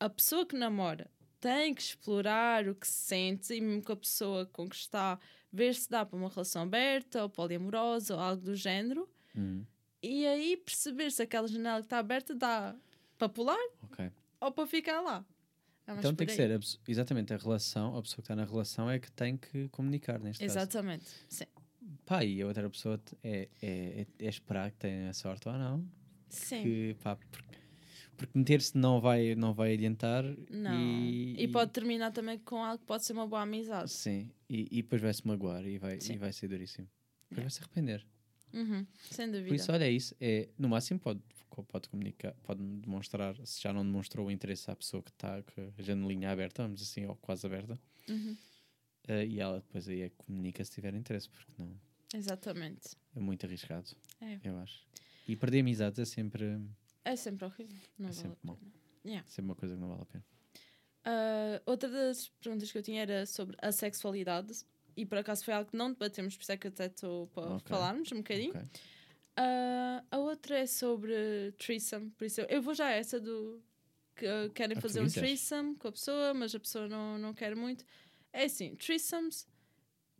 [0.00, 1.10] a pessoa que namora
[1.40, 5.18] tem que explorar o que se sente e mesmo que a pessoa com que está,
[5.52, 9.64] ver se dá para uma relação aberta ou poliamorosa ou algo do género, Hum,
[10.02, 12.74] e aí perceber se aquela janela que está aberta dá
[13.16, 14.10] para pular ok.
[14.40, 15.24] ou para ficar lá.
[15.86, 16.58] É Então tem que ser
[16.88, 20.44] exatamente a relação, a pessoa que está na relação é que tem que comunicar neste
[20.44, 20.58] caso.
[20.58, 21.04] Exatamente.
[21.28, 21.44] Sim.
[22.04, 25.86] Pá, e a outra pessoa é, é, é, é esperar que tenha sorte ou não.
[26.28, 26.62] Sim.
[26.62, 27.56] Que, pá, porque,
[28.20, 30.24] porque meter-se não vai, não vai adiantar.
[30.50, 30.78] Não.
[30.80, 33.90] E, E, pode terminar também com algo que pode ser uma boa amizade.
[33.90, 36.14] Sim, e, e depois vai-se magoar e vai, Sim.
[36.14, 36.88] e vai ser duríssimo.
[37.30, 38.06] Depois vai se arrepender.
[38.52, 38.84] Uhum.
[39.10, 39.48] Sem dúvida.
[39.48, 40.14] Por isso, olha, é isso.
[40.20, 41.20] É, no máximo, pode,
[41.68, 45.72] pode comunicar, pode demonstrar, se já não demonstrou o interesse à pessoa que está com
[45.78, 47.78] a janelinha aberta, vamos assim, ou quase aberta,
[48.08, 48.36] Uhum.
[49.08, 51.72] eh, e ela depois aí é comunica se tiver interesse, porque não
[52.12, 52.88] Exatamente.
[53.14, 53.88] é muito arriscado,
[54.20, 54.38] É.
[54.42, 54.84] eu acho.
[55.28, 56.58] E perder amizades é sempre,
[57.04, 57.76] É sempre horrível.
[57.98, 58.56] Não é vale sempre a mau.
[58.56, 58.72] pena.
[59.04, 59.28] Yeah.
[59.28, 60.24] Sempre uma coisa que não vale a pena.
[61.04, 64.64] Ah, outra das perguntas que eu tinha era sobre a sexualidade.
[64.96, 67.54] E por acaso foi algo que não debatemos, por isso é que até estou para
[67.54, 67.68] Ok.
[67.68, 68.50] falarmos um bocadinho.
[68.50, 68.62] Ok.
[69.36, 73.62] Ah, a outra é sobre threesome, por isso eu, eu vou já a essa do
[74.16, 77.32] que ah, querem Ah, fazer um threesome com a pessoa, mas a pessoa não, não
[77.32, 77.84] quer muito.
[78.32, 79.48] É assim, threesomes,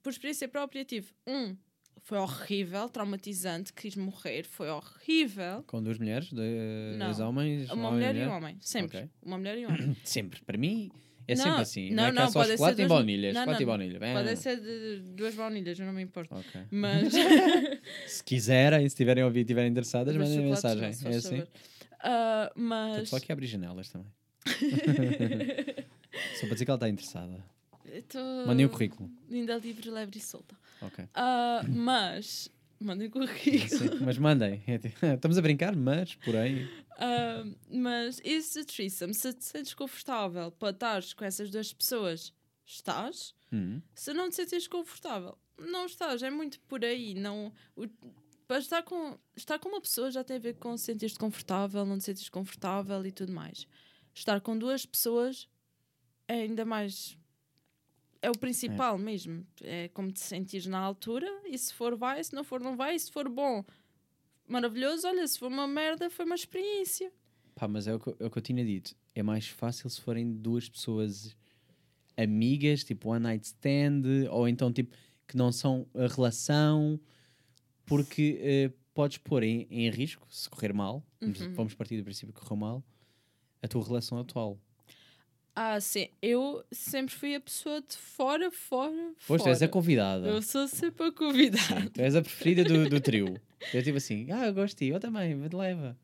[0.03, 1.55] por experiência própria, tive um,
[2.03, 5.63] foi horrível, traumatizante, quis morrer, foi horrível.
[5.67, 8.99] Com duas mulheres, dois, homens, Uma homem mulher e um homem, sempre.
[8.99, 9.11] Ok.
[9.23, 9.97] Uma mulher e um homem.
[10.05, 10.91] Sempre, para mim
[11.29, 11.91] é Não, sempre assim.
[11.91, 13.67] Não, não, é que não, só pode ser chocolate e duas- baunilha, não, chocolate e
[13.67, 13.99] não, baunilha.
[14.01, 16.35] Bem, Pode ser de duas baunilhas, eu não me importo.
[16.35, 16.61] Ok.
[16.71, 17.13] Mas.
[18.07, 20.85] Se quiserem, se tiverem a ouvir e estiverem interessadas, mandem mensagem.
[20.85, 21.37] É assim?
[21.39, 23.09] Estou mas.
[23.09, 24.09] só aqui a abrir janelas também.
[26.35, 27.45] Só para dizer que ela está interessada.
[28.09, 29.11] Tô Mandem o currículo.
[29.29, 30.57] Linda, livre, leve e solta.
[30.83, 31.05] Ok.
[31.15, 32.51] Ah, mas
[32.81, 33.69] mandem currículo.
[33.69, 34.63] Sim, mas mandem.
[35.15, 36.69] Estamos a brincar, mas, porém.
[36.99, 42.33] Ah, mas isso de threesome, se te sentes confortável para estares com essas duas pessoas,
[42.67, 43.35] estás.
[43.53, 46.23] hum, Se não te sentes confortável, não estás.
[46.23, 47.15] É muito por aí.
[47.15, 47.87] Não, o-
[48.47, 51.85] para estar com, estar com uma pessoa já tem a ver com se sentir-te confortável,
[51.87, 53.67] não te sentes confortável e tudo mais.
[54.15, 55.49] Estar com duas pessoas
[56.27, 57.17] é ainda mais.
[58.23, 59.47] É o principal mesmo.
[59.63, 62.23] É como te sentires na altura e se for, vai.
[62.23, 62.95] Se não for, não vai.
[62.95, 63.65] E se for bom,
[64.47, 65.07] maravilhoso.
[65.07, 67.11] Olha, se for uma merda, foi uma experiência.
[67.55, 68.95] Pá, mas é o, que, é o que eu tinha dito.
[69.15, 71.35] É mais fácil se forem duas pessoas
[72.17, 74.95] amigas, tipo one night stand, ou então tipo
[75.27, 76.99] que não são a relação,
[77.87, 81.33] porque eh, podes pôr em, em risco, se correr mal, Uhum.
[81.55, 82.85] vamos partir do princípio que correu mal,
[83.63, 84.59] a tua relação atual.
[85.55, 86.09] Ah, sim.
[86.23, 89.51] Eu sempre fui a pessoa de fora, fora, Pois, tu fora.
[89.51, 90.27] és a convidada.
[90.29, 91.59] Eu sou sempre a convidar.
[91.83, 93.37] Sim, tu és a preferida do, do trio.
[93.75, 95.99] Eu tipo assim, ah, eu gosto de ti, eu também, me leva.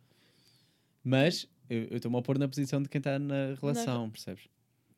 [1.02, 4.44] Mas eu estou-me a pôr na posição de quem está na relação, percebes?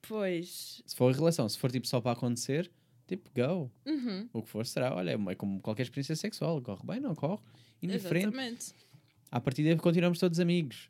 [0.03, 0.83] Pois.
[0.87, 2.71] Se for relação, se for tipo só para acontecer,
[3.07, 3.71] tipo, go.
[3.87, 7.43] Uhum, O que for será, olha, é como qualquer experiência sexual, corre bem, não corre,
[7.83, 8.29] indiferente.
[8.29, 8.75] Exatamente.
[9.31, 10.89] À partida continuamos todos amigos.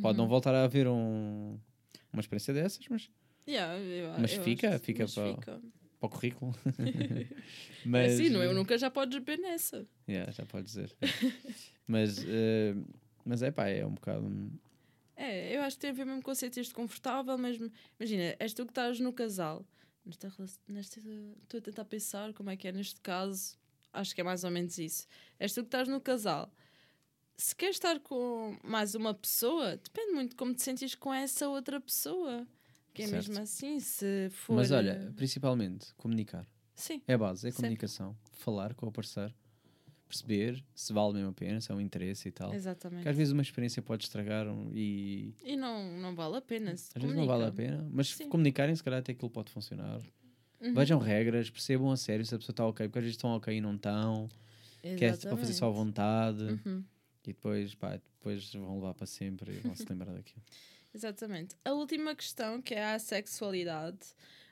[0.00, 0.22] Pode Uhum.
[0.24, 1.58] não voltar a haver um,
[2.12, 3.10] uma experiência dessas, mas
[3.48, 5.60] Yeah, eu- Mas eu fica, acho- fica mas para- fica.
[5.98, 6.54] para o currículo.
[7.84, 9.86] Mas, assim, não, eu nunca já podes beber nessa.
[10.08, 10.94] Yeah, já pode dizer.
[11.88, 12.74] mas, eh,
[13.24, 14.52] mas é pá, é um bocado.
[15.16, 17.70] É, eu acho que tem a ver mesmo com sentir-te confortável, mesmo.
[17.98, 19.66] Imagina, és tu que estás no casal.
[20.04, 20.32] Nesta,
[20.68, 21.00] nesta,
[21.42, 23.58] estou a tentar pensar como é que é neste caso.
[23.92, 25.06] Acho que é mais ou menos isso.
[25.38, 26.52] És tu que estás no casal.
[27.42, 31.48] Se queres estar com mais uma pessoa, depende muito de como te sentes com essa
[31.48, 32.46] outra pessoa.
[32.92, 33.28] Que é Certo.
[33.28, 34.56] mesmo assim, se for.
[34.56, 36.46] Mas olha, principalmente comunicar.
[36.74, 37.56] Sim, É a base, é Certo.
[37.56, 38.14] comunicação.
[38.32, 39.32] Falar com o parceiro,
[40.06, 42.52] perceber se vale mesmo a pena, se é um interesse e tal.
[42.52, 42.98] exatamente.
[42.98, 46.72] Porque às vezes uma experiência pode estragar um- e E não, não vale a pena.
[46.72, 47.74] Às vezes não vale a comunica.
[47.78, 48.28] pena, mas Sim.
[48.28, 50.02] comunicarem, se calhar até aquilo pode funcionar.
[50.60, 50.74] Uhum.
[50.74, 53.56] Vejam regras, percebam a sério se a pessoa está ok, porque às vezes estão ok
[53.56, 54.28] e não estão,
[54.82, 56.84] que é para fazer só à vontade Uhum.
[57.24, 60.42] E depois, pá, depois vão levar para sempre e vão se lembrar daquilo.
[60.94, 61.54] Exatamente.
[61.64, 63.98] A última questão, que é a sexualidade.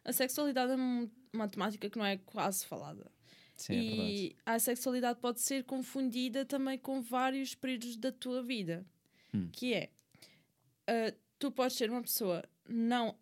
[0.04, 3.10] A sexualidade é um- uma temática que não é quase falada.
[3.56, 4.10] Sim, é verdade.
[4.12, 8.86] e a sexualidade pode ser confundida também com vários períodos da tua vida.
[9.34, 9.48] Hum.
[9.52, 9.90] Que é,
[10.86, 13.18] ah, tu podes ser uma pessoa não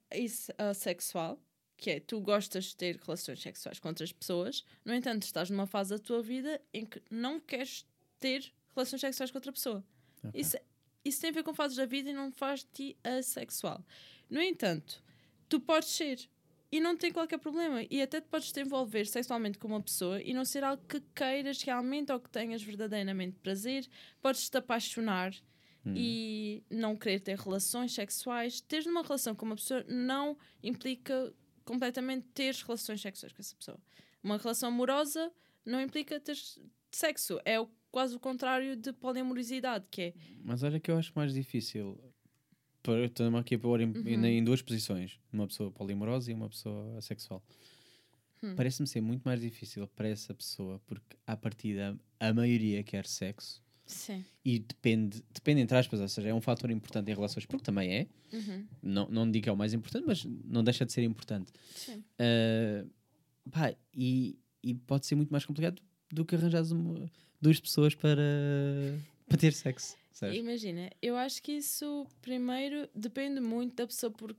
[0.58, 1.40] assexual,
[1.76, 5.66] que é, tu gostas de ter relações sexuais com outras pessoas, no entanto, estás numa
[5.66, 7.86] fase da tua vida em que não queres
[8.18, 9.84] ter relações sexuais com outra pessoa.
[10.22, 10.40] Ok.
[10.40, 10.56] Isso,
[11.04, 13.84] isso tem a ver com fases da vida e não faz de ti assexual.
[14.30, 15.02] No entanto,
[15.48, 16.28] tu podes ser
[16.70, 17.82] e não tem qualquer problema.
[17.90, 21.00] E até te podes te envolver sexualmente com uma pessoa e não ser algo que
[21.14, 23.88] queiras realmente ou que tenhas verdadeiramente prazer.
[24.20, 25.32] Podes te apaixonar
[25.88, 25.94] Hum.
[25.96, 28.60] e não querer ter relações sexuais.
[28.60, 31.32] Teres uma relação com uma pessoa não implica
[31.64, 33.78] completamente ter relações sexuais com essa pessoa.
[34.20, 35.32] Uma relação amorosa
[35.64, 36.36] não implica ter
[36.90, 37.40] sexo.
[37.44, 40.14] É o- quase o contrário de poliamorosidade, que é
[40.44, 41.98] Mas olha que eu acho mais difícil.
[43.06, 44.24] Estou-me aqui a pôr em, Uhum.
[44.26, 47.42] em- duas posições: uma pessoa polimorosa e uma pessoa assexual.
[48.42, 48.54] Hum.
[48.54, 53.62] Parece-me ser muito mais difícil para essa pessoa, porque à partida a maioria quer sexo
[53.86, 54.22] Sim.
[54.44, 57.94] e depende, depende entre aspas, ou seja, é um fator importante em relações, porque também
[57.94, 58.06] é.
[58.30, 58.66] Uhum.
[58.82, 61.50] Não, não digo que é o mais importante, mas não deixa de ser importante.
[61.74, 62.04] Sim.
[62.18, 62.84] Ah,
[63.50, 65.80] pá, e, e pode ser muito mais complicado
[66.12, 67.10] do que arranjares uma-
[67.40, 68.20] duas pessoas para,
[69.28, 69.96] para ter sexo.
[70.32, 74.34] Imagina, eu acho que isso primeiro depende muito da pessoa por,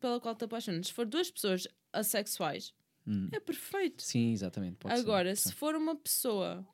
[0.00, 0.86] pela qual te apaixonas.
[0.86, 2.72] Se for duas pessoas assexuais,
[3.08, 3.28] Hum.
[3.32, 4.02] é perfeito.
[4.02, 4.76] Sim, exatamente.
[4.78, 5.54] pode ser, Agora, pode se ser.
[5.54, 6.66] for uma pessoa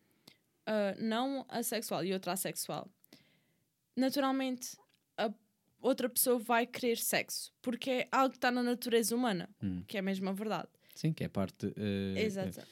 [0.66, 2.88] ah, não assexual e outra assexual,
[3.96, 4.76] naturalmente
[5.18, 5.30] a
[5.80, 9.82] outra pessoa vai querer sexo, porque é algo que está na natureza humana, Hum.
[9.86, 10.68] que é mesmo a verdade.
[10.94, 12.58] Sim, que é parte eh, Exato.
[12.60, 12.64] Uhum.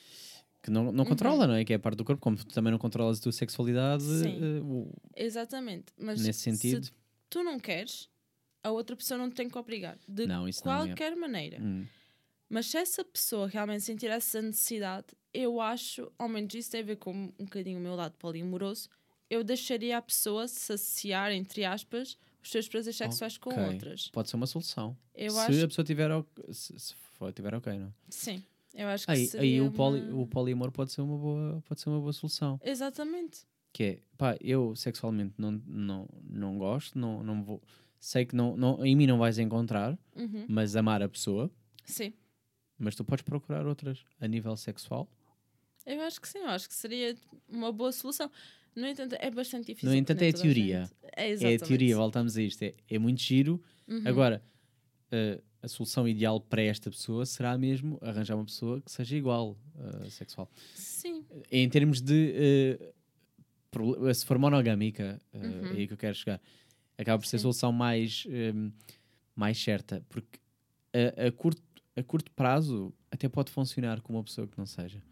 [0.63, 1.65] Que não, não controla, não é?
[1.65, 4.61] Que é parte do corpo, como tu também não controlas a tua sexualidade, Sim.
[4.61, 5.93] o- Exatamente.
[5.99, 6.85] Mas nesse sentido.
[6.87, 6.93] se
[7.29, 8.09] tu não queres,
[8.63, 9.99] a outra pessoa não te tem que obrigar.
[10.07, 10.53] De Não, é.
[10.53, 11.59] qualquer maneira.
[11.61, 11.87] Hum,
[12.49, 16.85] Mas se essa pessoa realmente sentir essa necessidade, eu acho, ao menos isso tem a
[16.85, 18.89] ver com um bocadinho o meu lado poliamoroso,
[19.31, 23.65] eu deixaria a pessoa se associar, entre aspas, os seus prazeres sexuais com ok.
[23.65, 24.09] outras.
[24.09, 24.97] Pode ser uma solução.
[25.15, 26.11] Eu se acho a pessoa tiver,
[26.51, 27.95] se, se for, tiver ok, não?
[28.09, 28.43] Sim.
[28.75, 31.81] Eu acho que Aí, aí o, poli, uma- o poliamor pode ser uma boa, pode
[31.81, 32.61] ser uma boa solução.
[32.65, 33.41] Exatamente.
[33.73, 37.63] Que é, pá, eu sexualmente não, não, não gosto, não, não vou,
[37.99, 40.47] sei que não, não, em mim não vais encontrar, Uhum.
[40.49, 41.51] mas amar a pessoa,
[41.85, 42.13] Sim.
[42.79, 45.09] mas tu podes procurar outras a nível sexual
[45.87, 47.17] Eu acho que sim, eu acho que seria
[47.49, 48.31] uma boa solução.
[48.77, 49.89] No entanto, é bastante difícil.
[49.91, 50.83] No entanto, é a teoria.
[50.83, 50.95] gente-
[51.45, 52.63] É, É a teoria, voltamos a isto.
[52.63, 53.61] É, é muito giro.
[53.89, 54.03] Uhum.
[54.07, 54.43] Agora,
[55.11, 59.57] eh, a solução ideal para esta pessoa será mesmo arranjar uma pessoa que seja igual
[60.05, 60.51] eh, sexual.
[60.75, 62.33] Sim, Em termos de.
[62.35, 62.93] eh,
[63.71, 65.67] prole- se for monogâmica, eh, Uhum.
[65.67, 66.41] é aí que eu quero chegar.
[66.99, 68.53] Acaba por ser a solução mais, eh,
[69.35, 70.05] mais certa.
[70.09, 70.39] Porque
[70.93, 71.63] a, a curto,
[71.97, 75.03] a curto prazo até pode funcionar com uma pessoa que não seja.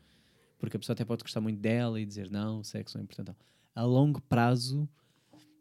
[0.59, 3.05] Porque a pessoa até pode gostar muito dela e dizer não, o sexo não é
[3.05, 3.37] importante.
[3.75, 4.89] A longo prazo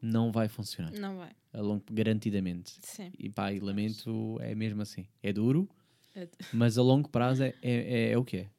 [0.02, 0.92] não vai funcionar.
[0.94, 1.32] não vai.
[1.62, 2.78] Longo, garantidamente.
[2.82, 3.12] Sim.
[3.18, 5.08] E pá, e lamento, é mesmo assim.
[5.24, 5.68] É duro,
[6.16, 8.50] É- mas a longo prazo é, é, é- é o que é.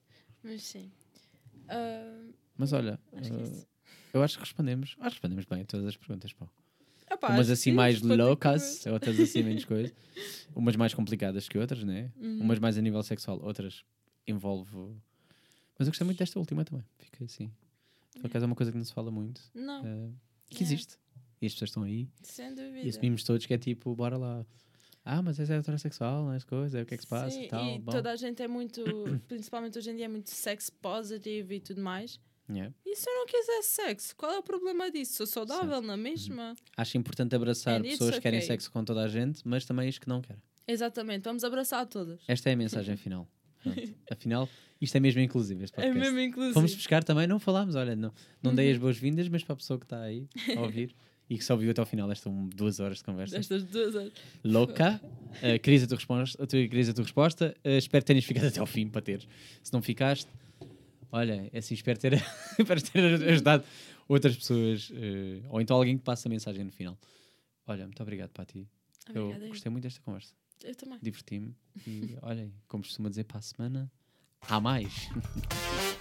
[0.43, 0.91] Mas sim.
[1.69, 2.25] Ah,
[2.57, 3.67] Mas olha, acho que é isso.
[4.15, 4.91] eu acho que respondemos.
[4.99, 6.33] Acho que respondemos bem a todas as perguntas.
[6.33, 6.49] Pá.
[7.11, 9.93] Epá, Umas acho assim que mais loucas, outras assim menos coisas.
[10.55, 12.11] Umas mais complicadas que outras, né?
[12.17, 12.41] Uhum.
[12.41, 13.85] Umas mais a nível sexual, outras
[14.27, 14.71] envolve.
[15.79, 16.85] Mas eu gostei muito desta última também.
[16.99, 17.51] Fiquei assim.
[18.21, 19.41] Por acaso é uma coisa que não se fala muito.
[19.55, 20.11] Não, eh,
[20.51, 20.75] que Yeah.
[20.75, 20.99] existe.
[21.41, 22.09] E as pessoas estão aí.
[22.23, 22.79] sem dúvida.
[22.81, 24.45] E assumimos todos que é tipo, bora lá.
[25.05, 27.31] Ah, mas és heterossexual, não é as coisas, é o que é que se passa
[27.31, 27.65] Sim, e tal.
[27.65, 27.93] e bom.
[27.93, 28.83] toda a gente é muito,
[29.27, 32.21] principalmente hoje em dia, é muito sex positive e tudo mais.
[32.51, 32.75] Yeah.
[32.85, 35.15] E se eu não quiser sexo, qual é o problema disso?
[35.15, 36.01] Sou saudável na Uhum.
[36.01, 36.55] mesma?
[36.77, 39.99] Acho importante abraçar And pessoas que querem sexo com toda a gente, mas também as
[39.99, 40.43] que não querem.
[40.67, 42.21] Exatamente, vamos abraçar todas.
[42.29, 43.27] Esta é a mensagem final.
[43.63, 43.95] Pronto.
[44.11, 44.49] Afinal,
[44.81, 45.99] isto é mesmo inclusivo, este É podcast.
[46.01, 46.55] mesmo inclusive.
[46.55, 48.13] Fomos buscar também, não falámos, olha, não,
[48.43, 48.73] não dei Uhum.
[48.75, 50.95] as boas-vindas, mas para a pessoa que está aí a ouvir
[51.31, 53.37] e que só ouviu até ao final desta um- duas horas de conversa.
[53.37, 54.13] Destas duas horas.
[54.43, 55.01] Louca.
[55.43, 57.55] Uh, querias a tua resposta, a tua, querias a tua resposta.
[57.65, 59.29] Uh, espero que tenhas ficado até ao fim para teres.
[59.63, 60.29] Se não ficaste,
[61.13, 62.15] olha, é assim, espero ter,
[62.59, 63.65] espero ter ajudado
[64.09, 64.95] outras pessoas, uh,
[65.51, 66.99] ou então alguém que passe a mensagem no final.
[67.67, 68.67] Olha, muito obrigado, Pati.
[69.15, 69.35] Eu.
[69.49, 70.33] gostei muito desta conversa.
[70.65, 70.99] Eu também.
[71.03, 71.55] Diverti-me.
[71.87, 73.93] E olhem, como costuma dizer, para a semana,
[74.41, 75.09] há mais.